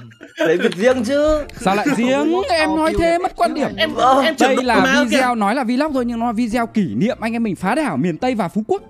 lấy 0.47 0.57
việc 0.57 0.77
riêng 0.77 1.05
chứ. 1.05 1.45
Sao 1.61 1.75
lại 1.75 1.87
riêng? 1.97 2.33
em 2.51 2.77
nói 2.77 2.93
thế 2.99 3.19
mất 3.19 3.33
quan 3.37 3.55
điểm. 3.55 3.69
Em 3.77 3.95
Vâng. 3.95 4.25
em 4.25 4.35
đây 4.41 4.57
trưởng 4.57 4.65
là 4.67 5.05
video 5.11 5.35
nói 5.35 5.55
là 5.55 5.65
vlog 5.65 5.93
thôi 5.93 6.05
nhưng 6.05 6.19
nó 6.21 6.27
là 6.27 6.33
video 6.33 6.67
kỷ 6.67 6.95
niệm. 6.95 7.17
Anh 7.21 7.33
em 7.33 7.43
mình 7.43 7.57
phá 7.57 7.75
đảo 7.75 7.97
miền 7.97 8.19
Tây 8.19 8.35
và 8.35 8.49
Phú 8.49 8.63
Quốc. 8.69 8.83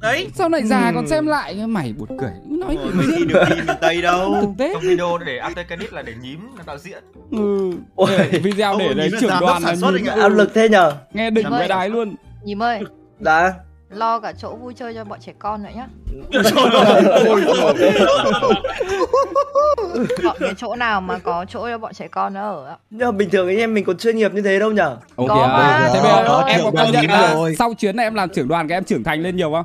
Đấy. 0.00 0.28
Sau 0.34 0.48
này 0.48 0.62
già 0.64 0.92
còn 0.94 1.08
xem 1.08 1.26
lại 1.26 1.66
mày 1.66 1.92
buồn 1.98 2.08
cười. 2.20 2.30
Nói 2.48 2.76
Ôi, 2.82 2.92
gì 2.92 2.98
mình 2.98 3.16
đi 3.16 3.24
được 3.24 3.44
đi 3.50 3.54
miền 3.56 3.76
Tây 3.80 4.02
đâu. 4.02 4.54
Trong 4.72 4.82
video 4.82 5.18
để 5.26 5.38
after 5.38 5.64
credit 5.66 5.92
là 5.92 6.02
để 6.02 6.12
nhím 6.22 6.40
là 6.56 6.62
đạo 6.66 6.78
diễn. 6.78 7.02
Ừ. 7.30 7.70
Ôi. 7.94 8.10
Để 8.32 8.38
video 8.38 8.76
để 8.78 8.94
đấy 8.94 9.10
trưởng 9.20 9.30
đoàn 9.40 9.62
là 9.62 9.68
sản 9.68 9.76
xuất 9.76 9.90
nhìn 9.90 10.04
anh 10.06 10.18
ạ. 10.18 10.22
áp 10.22 10.28
lực 10.28 10.50
thế 10.54 10.68
nhờ. 10.68 10.92
Nghe 11.12 11.30
đỉnh 11.30 11.50
vậy. 11.50 11.68
đái 11.68 11.88
luôn. 11.88 12.14
Nhím 12.44 12.62
ơi. 12.62 12.80
Đã 13.20 13.54
lo 13.90 14.20
cả 14.20 14.32
chỗ 14.38 14.54
vui 14.54 14.74
chơi 14.74 14.94
cho 14.94 15.04
bọn 15.04 15.20
trẻ 15.20 15.32
con 15.38 15.62
nữa 15.62 15.70
nhá 15.76 15.86
Chọn 20.22 20.36
cái 20.40 20.54
chỗ 20.56 20.76
nào 20.76 21.00
mà 21.00 21.18
có 21.18 21.44
chỗ 21.48 21.68
cho 21.68 21.78
bọn 21.78 21.94
trẻ 21.94 22.08
con 22.08 22.34
nó 22.34 22.50
ở 22.50 22.66
ạ 22.68 22.76
Nhưng 22.90 23.06
mà 23.08 23.12
bình 23.12 23.30
thường 23.30 23.48
anh 23.48 23.56
em 23.56 23.74
mình 23.74 23.84
có 23.84 23.92
chuyên 23.94 24.16
nghiệp 24.16 24.32
như 24.34 24.42
thế 24.42 24.58
đâu 24.58 24.72
nhở? 24.72 24.96
Ok, 25.16 25.28
Có 25.28 25.34
mà. 25.34 25.62
à, 25.62 25.90
thế 25.94 26.00
bây 26.02 26.10
giờ 26.12 26.42
em 26.46 26.60
có 26.64 26.70
công 26.76 26.92
nhận 26.92 27.06
là 27.06 27.34
rồi. 27.34 27.54
sau 27.58 27.74
chuyến 27.74 27.96
này 27.96 28.06
em 28.06 28.14
làm 28.14 28.28
trưởng 28.28 28.48
đoàn 28.48 28.68
cái 28.68 28.76
em 28.76 28.84
trưởng 28.84 29.04
thành 29.04 29.22
lên 29.22 29.36
nhiều 29.36 29.50
không? 29.52 29.64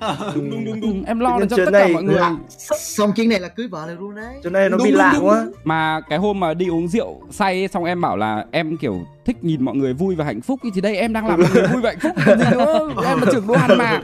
đúng 0.34 0.50
đúng 0.50 0.64
đúng 0.64 0.80
đúng. 0.80 1.04
Em 1.04 1.20
lo 1.20 1.38
được 1.38 1.46
cho 1.50 1.56
tất 1.56 1.70
cả 1.72 1.88
mọi 1.92 2.02
người. 2.02 2.14
lạ. 2.14 2.36
xong 2.78 3.12
chuyến 3.16 3.28
này 3.28 3.40
là 3.40 3.48
cưới 3.48 3.68
vợ 3.68 3.86
được 3.88 4.00
luôn 4.00 4.14
đấy 4.14 4.34
Chỗ 4.44 4.50
này 4.50 4.68
nó 4.70 4.76
Đúng, 4.76 4.84
bị 4.84 4.90
đúng, 4.90 4.98
lạ 4.98 5.12
đúng, 5.16 5.26
quá. 5.26 5.42
đúng. 5.44 5.52
Mà 5.64 6.00
cái 6.08 6.18
hôm 6.18 6.40
mà 6.40 6.54
đi 6.54 6.66
uống 6.68 6.88
rượu 6.88 7.20
say 7.30 7.54
ấy, 7.62 7.68
xong 7.68 7.84
em 7.84 8.00
bảo 8.00 8.16
là 8.16 8.44
em 8.50 8.76
kiểu 8.76 9.00
thích 9.24 9.36
nhìn 9.44 9.64
mọi 9.64 9.76
người 9.76 9.92
vui 9.94 10.14
và 10.14 10.24
hạnh 10.24 10.40
phúc 10.40 10.60
ý, 10.62 10.70
thì 10.74 10.80
đây 10.80 10.96
em 10.96 11.12
đang 11.12 11.26
làm 11.26 11.40
mọi 11.40 11.50
người 11.54 11.66
vui 11.66 11.82
và 11.82 11.90
hạnh 11.90 11.98
phúc 12.00 12.12
còn 12.26 12.38
gì 12.38 12.44
nữa 12.50 12.86
em 12.96 13.18
là 13.20 13.26
trưởng 13.32 13.46
đoàn 13.46 13.78
mà 13.78 14.00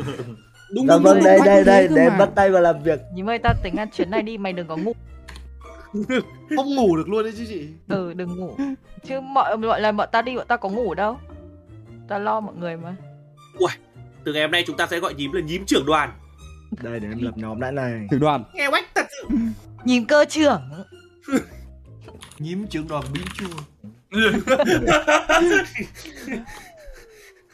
đúng 0.75 0.87
Dạ 0.87 0.95
đúng 0.95 1.03
vâng, 1.03 1.15
đúng 1.17 1.25
đây 1.25 1.39
đây 1.45 1.65
đây 1.65 1.89
để 1.89 2.03
em 2.03 2.13
mà. 2.13 2.19
bắt 2.19 2.29
tay 2.35 2.51
vào 2.51 2.63
làm 2.63 2.83
việc. 2.83 3.01
Nhìn 3.15 3.27
ơi 3.31 3.39
ta 3.39 3.55
tính 3.63 3.77
là 3.77 3.87
chuyến 3.97 4.11
này 4.11 4.23
đi 4.23 4.39
mày 4.39 4.53
đừng 4.53 4.67
có 4.67 4.77
ngủ 4.77 4.93
Không 6.57 6.75
ngủ 6.75 6.97
được 6.97 7.09
luôn 7.09 7.23
đấy 7.23 7.33
chứ 7.39 7.45
chị 7.49 7.69
Ừ 7.89 8.13
đừng 8.15 8.37
ngủ 8.37 8.51
Chứ 9.09 9.21
mọi 9.21 9.57
mọi 9.57 9.81
lần 9.81 9.97
bọn 9.97 10.09
ta 10.13 10.23
đi 10.23 10.37
bọn 10.37 10.47
ta 10.49 10.57
có 10.57 10.69
ngủ 10.69 10.95
đâu 10.95 11.17
Ta 12.09 12.19
lo 12.19 12.41
mọi 12.41 12.55
người 12.55 12.77
mà 12.77 12.97
Uầy, 13.59 13.75
từ 14.25 14.33
ngày 14.33 14.43
hôm 14.43 14.51
nay 14.51 14.65
chúng 14.67 14.77
ta 14.77 14.87
sẽ 14.87 15.01
gọi 15.01 15.15
nhím 15.15 15.33
là 15.33 15.41
nhím 15.41 15.67
trưởng 15.67 15.87
đoàn. 15.87 16.13
Đây 16.83 17.01
để 17.01 17.09
em 17.09 17.19
lập 17.23 17.33
nhóm 17.37 17.61
đã 17.61 17.71
này. 17.71 18.07
Trưởng 18.11 18.21
đoàn. 18.21 18.45
Nghe 18.55 18.71
quách 18.71 18.85
thật 18.95 19.07
sự. 19.11 19.29
Nhìn 19.85 20.05
cơ 20.07 20.25
trưởng 20.25 20.61
Nhím 22.39 22.67
trưởng 22.67 22.89
đoàn 22.89 23.05
biến 23.13 23.25
chua 23.35 23.47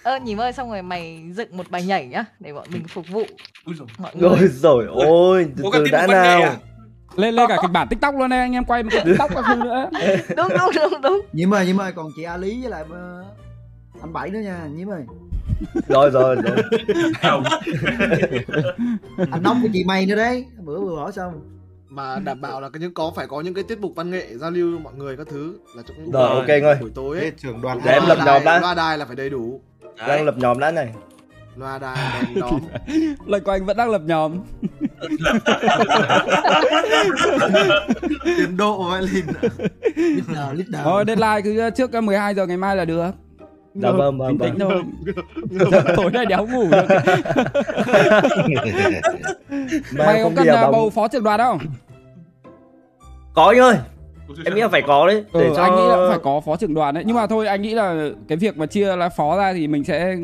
Ơ 0.02 0.18
nhìn 0.18 0.36
ơi 0.40 0.52
xong 0.52 0.70
rồi 0.70 0.82
mày 0.82 1.22
dựng 1.34 1.56
một 1.56 1.70
bài 1.70 1.82
nhảy 1.84 2.06
nhá 2.06 2.24
Để 2.40 2.52
bọn 2.52 2.66
mình 2.72 2.84
phục 2.88 3.04
vụ 3.08 3.22
mọi 3.98 4.16
người 4.16 4.28
Rồi 4.28 4.48
rồi 4.48 4.86
ôi, 5.06 5.46
từ 5.56 5.64
từ 5.72 5.84
đã 5.92 6.06
nào. 6.06 6.42
à? 6.42 6.56
lên 7.16 7.34
lên 7.34 7.48
cả 7.48 7.56
kịch 7.62 7.70
bản 7.70 7.88
tiktok 7.88 8.14
luôn 8.14 8.30
đây 8.30 8.38
anh 8.38 8.52
em 8.52 8.64
quay 8.64 8.82
một 8.82 8.88
cái 8.92 9.02
tiktok 9.04 9.30
các 9.34 9.44
thứ 9.48 9.54
nữa 9.54 9.90
đúng 10.36 10.48
đúng 10.48 10.70
đúng 10.74 11.00
đúng 11.02 11.20
nhiễm 11.32 11.54
ơi 11.54 11.66
nhiễm 11.66 11.80
ơi 11.80 11.92
còn 11.96 12.08
chị 12.16 12.22
a 12.22 12.36
lý 12.36 12.60
với 12.62 12.70
lại 12.70 12.84
ờ, 12.90 13.24
anh 14.02 14.12
bảy 14.12 14.30
nữa 14.30 14.38
nha 14.40 14.66
nhiễm 14.74 14.88
ơi 14.90 15.02
Rồi 15.88 16.10
rồi 16.10 16.36
rồi. 16.36 16.56
anh 19.32 19.42
nóng 19.42 19.58
của 19.62 19.68
chị 19.72 19.84
mày 19.84 20.06
nữa 20.06 20.16
đấy. 20.16 20.44
Bữa 20.58 20.80
vừa 20.80 20.96
bỏ 20.96 21.10
xong. 21.10 21.40
Mà 21.88 22.18
đảm 22.24 22.40
bảo 22.40 22.60
là 22.60 22.68
cái 22.68 22.80
những 22.80 22.94
có 22.94 23.12
phải 23.16 23.26
có 23.26 23.40
những 23.40 23.54
cái 23.54 23.64
tiết 23.64 23.80
mục 23.80 23.92
văn 23.96 24.10
nghệ 24.10 24.26
giao 24.36 24.50
lưu 24.50 24.70
với 24.70 24.80
mọi 24.80 24.92
người 24.94 25.16
các 25.16 25.26
thứ 25.30 25.58
là 25.76 25.82
cũng 25.86 26.10
Rồi, 26.10 26.28
ok 26.28 26.48
anh 26.48 26.62
ơi. 26.64 26.76
buổi 26.80 26.90
tối 26.94 27.18
ấy. 27.18 27.32
Trưởng 27.42 27.60
đoàn 27.62 27.80
Để 27.84 27.92
em 27.92 28.02
lập 28.08 28.18
nhóm 28.26 28.44
đã. 28.44 28.60
loa 28.60 28.74
đài 28.74 28.98
là 28.98 29.04
phải 29.04 29.16
đầy 29.16 29.30
đủ. 29.30 29.60
Đang 30.08 30.24
lập 30.24 30.34
nhóm 30.38 30.58
đã 30.58 30.70
này. 30.70 30.88
loa 31.56 31.78
đài 31.78 31.96
đèn 32.22 32.40
đóm 32.40 32.60
lời 33.26 33.40
của 33.40 33.50
anh 33.50 33.66
vẫn 33.66 33.76
đang 33.76 33.90
lập 33.90 34.02
nhóm. 34.04 34.32
Tiến 38.24 38.56
độ 38.56 38.82
vậy 38.90 39.02
leader 39.02 40.84
thôi 40.84 41.04
deadline 41.06 41.40
cứ 41.44 41.70
trước 41.76 41.92
cái 41.92 42.02
12 42.02 42.34
giờ 42.34 42.46
ngày 42.46 42.56
mai 42.56 42.76
là 42.76 42.84
được 42.84 43.10
Dạ 43.74 43.90
vâng, 43.90 44.18
vâng, 44.18 44.38
vâng. 44.38 44.58
thôi 44.58 44.82
tối 45.96 46.10
nay 46.12 46.26
đéo 46.26 46.46
ngủ 46.46 46.68
được 46.70 46.84
mày 49.96 50.22
có 50.22 50.30
cần 50.36 50.46
bóng. 50.62 50.72
bầu 50.72 50.90
phó 50.90 51.08
trưởng 51.08 51.24
đoàn 51.24 51.40
không 51.40 51.58
Có 53.34 53.44
anh 53.46 53.58
ơi. 53.58 53.76
Em 54.44 54.54
nghĩ 54.54 54.60
là 54.60 54.68
phải 54.68 54.82
có 54.86 55.06
đấy. 55.06 55.24
Để 55.34 55.40
ừ, 55.46 55.52
cho 55.56 55.62
anh 55.62 55.76
nghĩ 55.76 55.82
là 55.88 55.96
cũng 55.96 56.08
phải 56.08 56.18
có 56.22 56.40
phó 56.40 56.56
trưởng 56.56 56.74
đoàn 56.74 56.94
đấy 56.94 57.04
nhưng 57.06 57.16
mà 57.16 57.26
thôi 57.26 57.46
anh 57.46 57.62
nghĩ 57.62 57.74
là 57.74 58.08
cái 58.28 58.38
việc 58.38 58.56
mà 58.58 58.66
chia 58.66 58.96
là 58.96 59.08
phó 59.08 59.36
ra 59.38 59.52
thì 59.52 59.66
mình 59.68 59.84
sẽ 59.84 60.16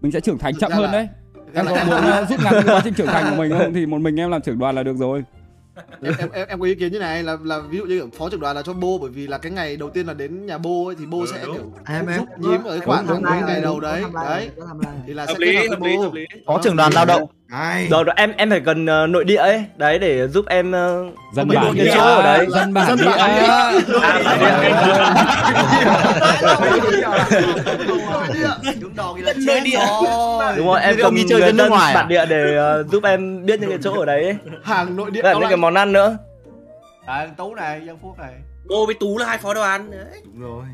mình 0.00 0.12
sẽ 0.12 0.20
trưởng 0.20 0.38
thành 0.38 0.54
chậm 0.60 0.72
hơn 0.72 0.82
là- 0.84 0.92
đấy 0.92 1.08
em 1.54 1.66
có 1.66 1.76
muốn 1.86 2.26
rút 2.28 2.40
ngắn 2.44 2.54
quá 2.66 2.80
trình 2.84 2.94
trưởng 2.94 3.06
thành 3.06 3.24
của 3.30 3.36
mình 3.36 3.52
không 3.58 3.74
thì 3.74 3.86
một 3.86 3.98
mình 4.00 4.20
em 4.20 4.30
làm 4.30 4.42
trưởng 4.42 4.58
đoàn 4.58 4.74
là 4.74 4.82
được 4.82 4.96
rồi 4.96 5.24
em, 6.02 6.14
em 6.18 6.30
em 6.32 6.48
em 6.48 6.60
có 6.60 6.66
ý 6.66 6.74
kiến 6.74 6.92
như 6.92 6.98
này 6.98 7.22
là 7.22 7.36
là 7.44 7.58
ví 7.58 7.78
dụ 7.78 7.84
như 7.84 7.98
kiểu 7.98 8.10
phó 8.18 8.30
trưởng 8.30 8.40
đoàn 8.40 8.56
là 8.56 8.62
cho 8.62 8.72
bô 8.72 8.98
bởi 8.98 9.10
vì 9.10 9.26
là 9.26 9.38
cái 9.38 9.52
ngày 9.52 9.76
đầu 9.76 9.90
tiên 9.90 10.06
là 10.06 10.14
đến 10.14 10.46
nhà 10.46 10.58
bô 10.58 10.86
ấy 10.86 10.96
thì 10.98 11.06
bô 11.06 11.26
sẽ 11.26 11.38
kiểu 11.42 11.72
em 11.86 12.06
em. 12.06 12.18
giúp 12.18 12.28
nhím 12.38 12.64
ở 12.64 12.78
cái 12.78 12.86
khoản 12.86 13.06
đúng, 13.06 13.16
đúng, 13.16 13.24
cái 13.24 13.42
ngày 13.42 13.54
đúng, 13.54 13.64
đầu 13.64 13.80
đấy. 13.80 14.02
Đấy 14.14 14.50
thì 15.06 15.12
là 15.14 15.26
sẽ 15.26 15.34
kết 15.40 15.68
hợp 15.70 15.76
với 15.80 15.90
lý, 15.90 15.96
bô. 15.96 16.02
hợp 16.02 16.14
lý. 16.14 16.24
Phó 16.46 16.60
trưởng 16.62 16.76
đoàn 16.76 16.92
lao 16.92 17.04
động 17.04 17.22
Rồi, 17.90 18.04
rồi 18.04 18.14
em 18.16 18.32
em 18.36 18.50
phải 18.50 18.60
cần 18.60 18.86
ờ, 18.86 19.06
nội 19.06 19.24
địa 19.24 19.36
ấy, 19.36 19.64
đấy 19.76 19.98
để 19.98 20.28
giúp 20.28 20.44
em 20.48 20.68
uh, 20.70 21.14
dân 21.34 21.48
biết 21.48 21.56
bản 21.56 21.74
địa 21.74 21.90
chỗ 21.94 22.00
ở 22.00 22.22
đấy. 22.22 22.46
dân 22.50 22.74
bản 22.74 22.86
Dân 22.86 22.98
địa 22.98 23.04
Nội 29.22 29.34
chết 29.46 29.60
địa. 29.64 29.78
Đúng 30.56 30.66
rồi, 30.66 30.80
em 30.80 30.96
cần 31.02 31.14
đi 31.14 31.24
chơi 31.28 31.40
dân 31.40 31.56
nước 31.56 31.64
dân 31.64 31.70
ngoài 31.70 31.92
à? 31.92 31.94
bản 31.94 32.08
địa 32.08 32.26
để 32.28 32.56
ờ, 32.56 32.82
giúp 32.82 33.04
em 33.04 33.46
biết 33.46 33.60
những 33.60 33.70
cái 33.70 33.78
chỗ 33.82 34.00
ở 34.00 34.04
đấy. 34.04 34.24
ấy. 34.24 34.36
hàng 34.64 34.96
nội 34.96 35.10
địa 35.10 35.22
những 35.22 35.48
cái 35.48 35.56
món 35.56 35.74
ăn 35.74 35.92
nữa. 35.92 36.18
Đấy, 37.06 37.28
Tú 37.36 37.54
này, 37.54 37.82
Giang 37.86 37.98
Phúc 38.02 38.18
này 38.18 38.34
Bô 38.68 38.86
với 38.86 38.94
Tú 38.94 39.18
là 39.18 39.26
hai 39.26 39.38
phó 39.38 39.54
đoàn 39.54 39.90
đấy. 39.90 40.22
Đúng 40.24 40.40
rồi 40.40 40.64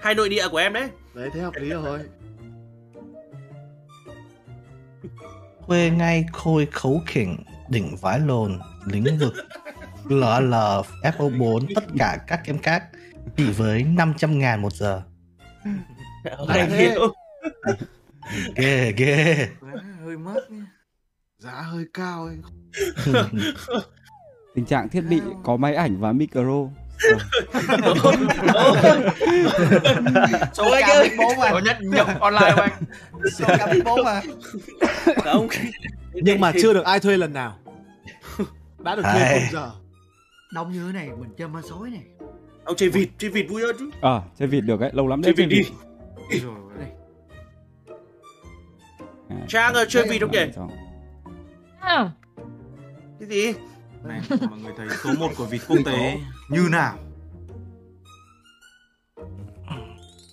Hai 0.00 0.14
nội 0.14 0.28
địa 0.28 0.48
của 0.48 0.58
em 0.58 0.72
đấy. 0.72 0.88
đấy 1.14 1.30
thế 1.34 1.40
hợp 1.40 1.52
lý 1.54 1.68
rồi 1.68 1.98
Thuê 5.66 5.90
ngay 5.90 6.26
khôi 6.32 6.66
khấu 6.66 7.02
khỉnh, 7.06 7.36
đỉnh 7.68 7.96
vái 8.00 8.20
lồn, 8.20 8.58
lĩnh 8.86 9.18
vực, 9.18 9.34
LL, 10.08 10.54
FO4, 11.02 11.66
tất 11.74 11.84
cả 11.98 12.18
các 12.26 12.40
em 12.44 12.58
các 12.58 12.84
chỉ 13.36 13.50
với 13.50 13.82
500 13.82 14.38
ngàn 14.38 14.62
một 14.62 14.72
giờ. 14.72 15.02
Anh 16.48 16.70
hiểu. 16.70 17.14
Ghê, 18.54 18.92
ghê. 18.96 19.48
hơi 20.04 20.16
mất 20.16 20.48
giá 21.38 21.62
hơi 21.62 21.84
cao 21.94 22.24
ấy 22.24 22.36
tình 24.54 24.64
trạng 24.64 24.88
thiết 24.88 25.00
bị 25.00 25.20
có 25.44 25.56
máy 25.56 25.74
ảnh 25.74 26.00
và 26.00 26.12
micro 26.12 26.68
Số 30.52 30.64
ca 30.80 31.02
biết 31.02 31.12
bố 31.18 31.34
mà 31.38 31.50
có 31.50 31.58
nhất 31.58 31.76
nhập 31.82 32.06
online 32.20 32.50
không 32.50 32.60
anh 32.60 32.72
Số 33.32 33.44
ca 33.58 33.66
biết 33.72 33.80
bố 33.84 33.96
mà 34.04 34.20
Không. 35.24 35.48
nhưng 36.12 36.40
mà 36.40 36.52
chưa 36.62 36.72
được 36.74 36.84
ai 36.84 37.00
thuê 37.00 37.16
lần 37.16 37.32
nào 37.32 37.56
đã 38.78 38.94
được 38.96 39.02
thuê 39.02 39.28
không 39.28 39.52
giờ 39.52 39.70
đông 40.54 40.72
như 40.72 40.86
thế 40.86 40.92
này 40.92 41.08
mình 41.20 41.30
chơi 41.38 41.48
ma 41.48 41.60
sói 41.70 41.90
này 41.90 42.02
Ông 42.64 42.76
chơi 42.76 42.88
vịt, 42.88 43.08
chơi 43.18 43.30
vịt 43.30 43.46
vui 43.48 43.62
hơn 43.62 43.76
chứ. 43.78 43.90
ờ 44.00 44.22
chơi 44.38 44.48
vịt 44.48 44.64
được 44.64 44.80
ấy 44.80 44.90
lâu 44.92 45.08
lắm 45.08 45.22
Chơi 45.22 45.34
đấy 45.34 45.46
vịt 45.46 45.66
đi. 46.30 46.40
Trang 49.48 49.74
ơi, 49.74 49.86
chơi 49.88 50.06
vịt 50.10 50.20
không 50.20 50.30
nhỉ? 50.30 50.38
Cái 53.20 53.28
gì? 53.28 53.54
Này, 54.04 54.20
mọi 54.50 54.58
người 54.62 54.72
thấy 54.76 54.88
số 55.04 55.10
1 55.18 55.28
của 55.36 55.44
Vịt 55.44 55.60
quốc 55.68 55.78
tế 55.84 56.18
như 56.48 56.68
nào? 56.70 56.96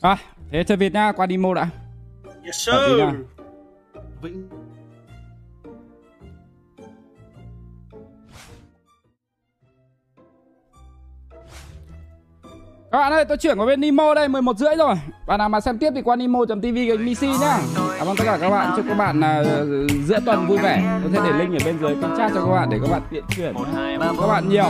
à 0.01 0.17
thế 0.51 0.63
chơi 0.63 0.77
vịt 0.77 0.93
nha 0.93 1.11
qua 1.11 1.27
demo 1.27 1.53
đã 1.53 1.69
Yes 2.45 2.69
lý 2.69 2.73
sir. 2.75 3.15
vĩnh 4.21 4.49
Các 12.93 12.99
bạn 12.99 13.11
ơi, 13.11 13.25
tôi 13.25 13.37
chuyển 13.37 13.57
qua 13.57 13.65
bên 13.65 13.81
Nemo 13.81 14.13
đây, 14.13 14.27
11 14.27 14.57
rưỡi 14.57 14.75
rồi. 14.75 14.95
Bạn 15.25 15.37
nào 15.37 15.49
mà 15.49 15.61
xem 15.61 15.77
tiếp 15.77 15.91
thì 15.95 16.01
qua 16.01 16.15
nemo.tv 16.15 16.75
kênh 16.75 17.05
Mixi 17.05 17.27
nhá. 17.27 17.57
Cảm 17.97 18.07
ơn 18.07 18.17
tất 18.17 18.23
cả 18.25 18.37
các 18.41 18.49
bạn. 18.49 18.73
Chúc 18.75 18.85
các 18.89 18.97
bạn 18.97 19.19
uh, 19.19 20.05
giữa 20.05 20.19
tuần 20.25 20.47
vui 20.47 20.57
vẻ. 20.57 20.99
Tôi 21.03 21.11
sẽ 21.13 21.31
để 21.31 21.39
link 21.39 21.61
ở 21.61 21.65
bên 21.65 21.77
dưới 21.81 21.95
kênh 22.01 22.17
chat 22.17 22.31
cho 22.33 22.41
các 22.41 22.51
bạn 22.51 22.69
để 22.71 22.77
các 22.81 22.91
bạn 22.91 23.01
tiện 23.11 23.23
chuyển. 23.35 23.53
Các 24.21 24.27
bạn 24.27 24.49
nhiều. 24.49 24.69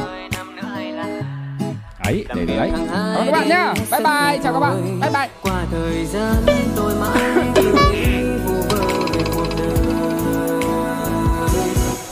Đấy, 2.06 2.26
để 2.36 2.46
đấy. 2.46 2.72
Cảm 2.74 3.16
ơn 3.16 3.26
các 3.26 3.32
bạn 3.32 3.50
nhá. 3.50 3.74
Bye 3.92 4.00
bye, 4.00 4.40
chào 4.44 4.54
các 4.54 4.60
bạn. 4.60 5.00
Bye 5.02 5.12
bye. 5.14 5.30
qua 5.44 5.64
thời 5.72 6.06
gian 6.06 6.36
tôi 6.76 6.94
mãi 6.96 7.34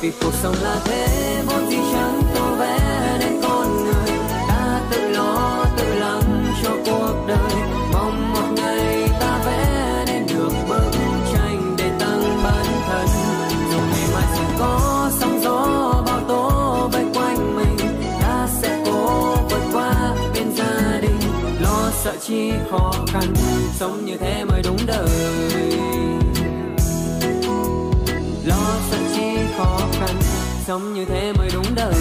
vì 0.01 0.11
cuộc 0.21 0.33
sống 0.33 0.55
là 0.63 0.75
thế 0.85 1.43
một 1.47 1.61
gì 1.69 1.77
chẳng 1.93 2.21
tô 2.35 2.55
vẽ 2.59 2.90
chi 22.21 22.51
khó 22.71 22.91
khăn, 23.07 23.33
sống 23.73 24.05
như 24.05 24.17
thế 24.17 24.45
mới 24.45 24.61
đúng 24.63 24.77
đời. 24.87 25.09
Lo 28.45 28.75
sợ 28.91 28.97
chi 29.15 29.37
khó 29.57 29.79
khăn, 29.93 30.15
sống 30.67 30.93
như 30.93 31.05
thế 31.05 31.33
mới 31.37 31.49
đúng 31.53 31.75
đời. 31.75 31.93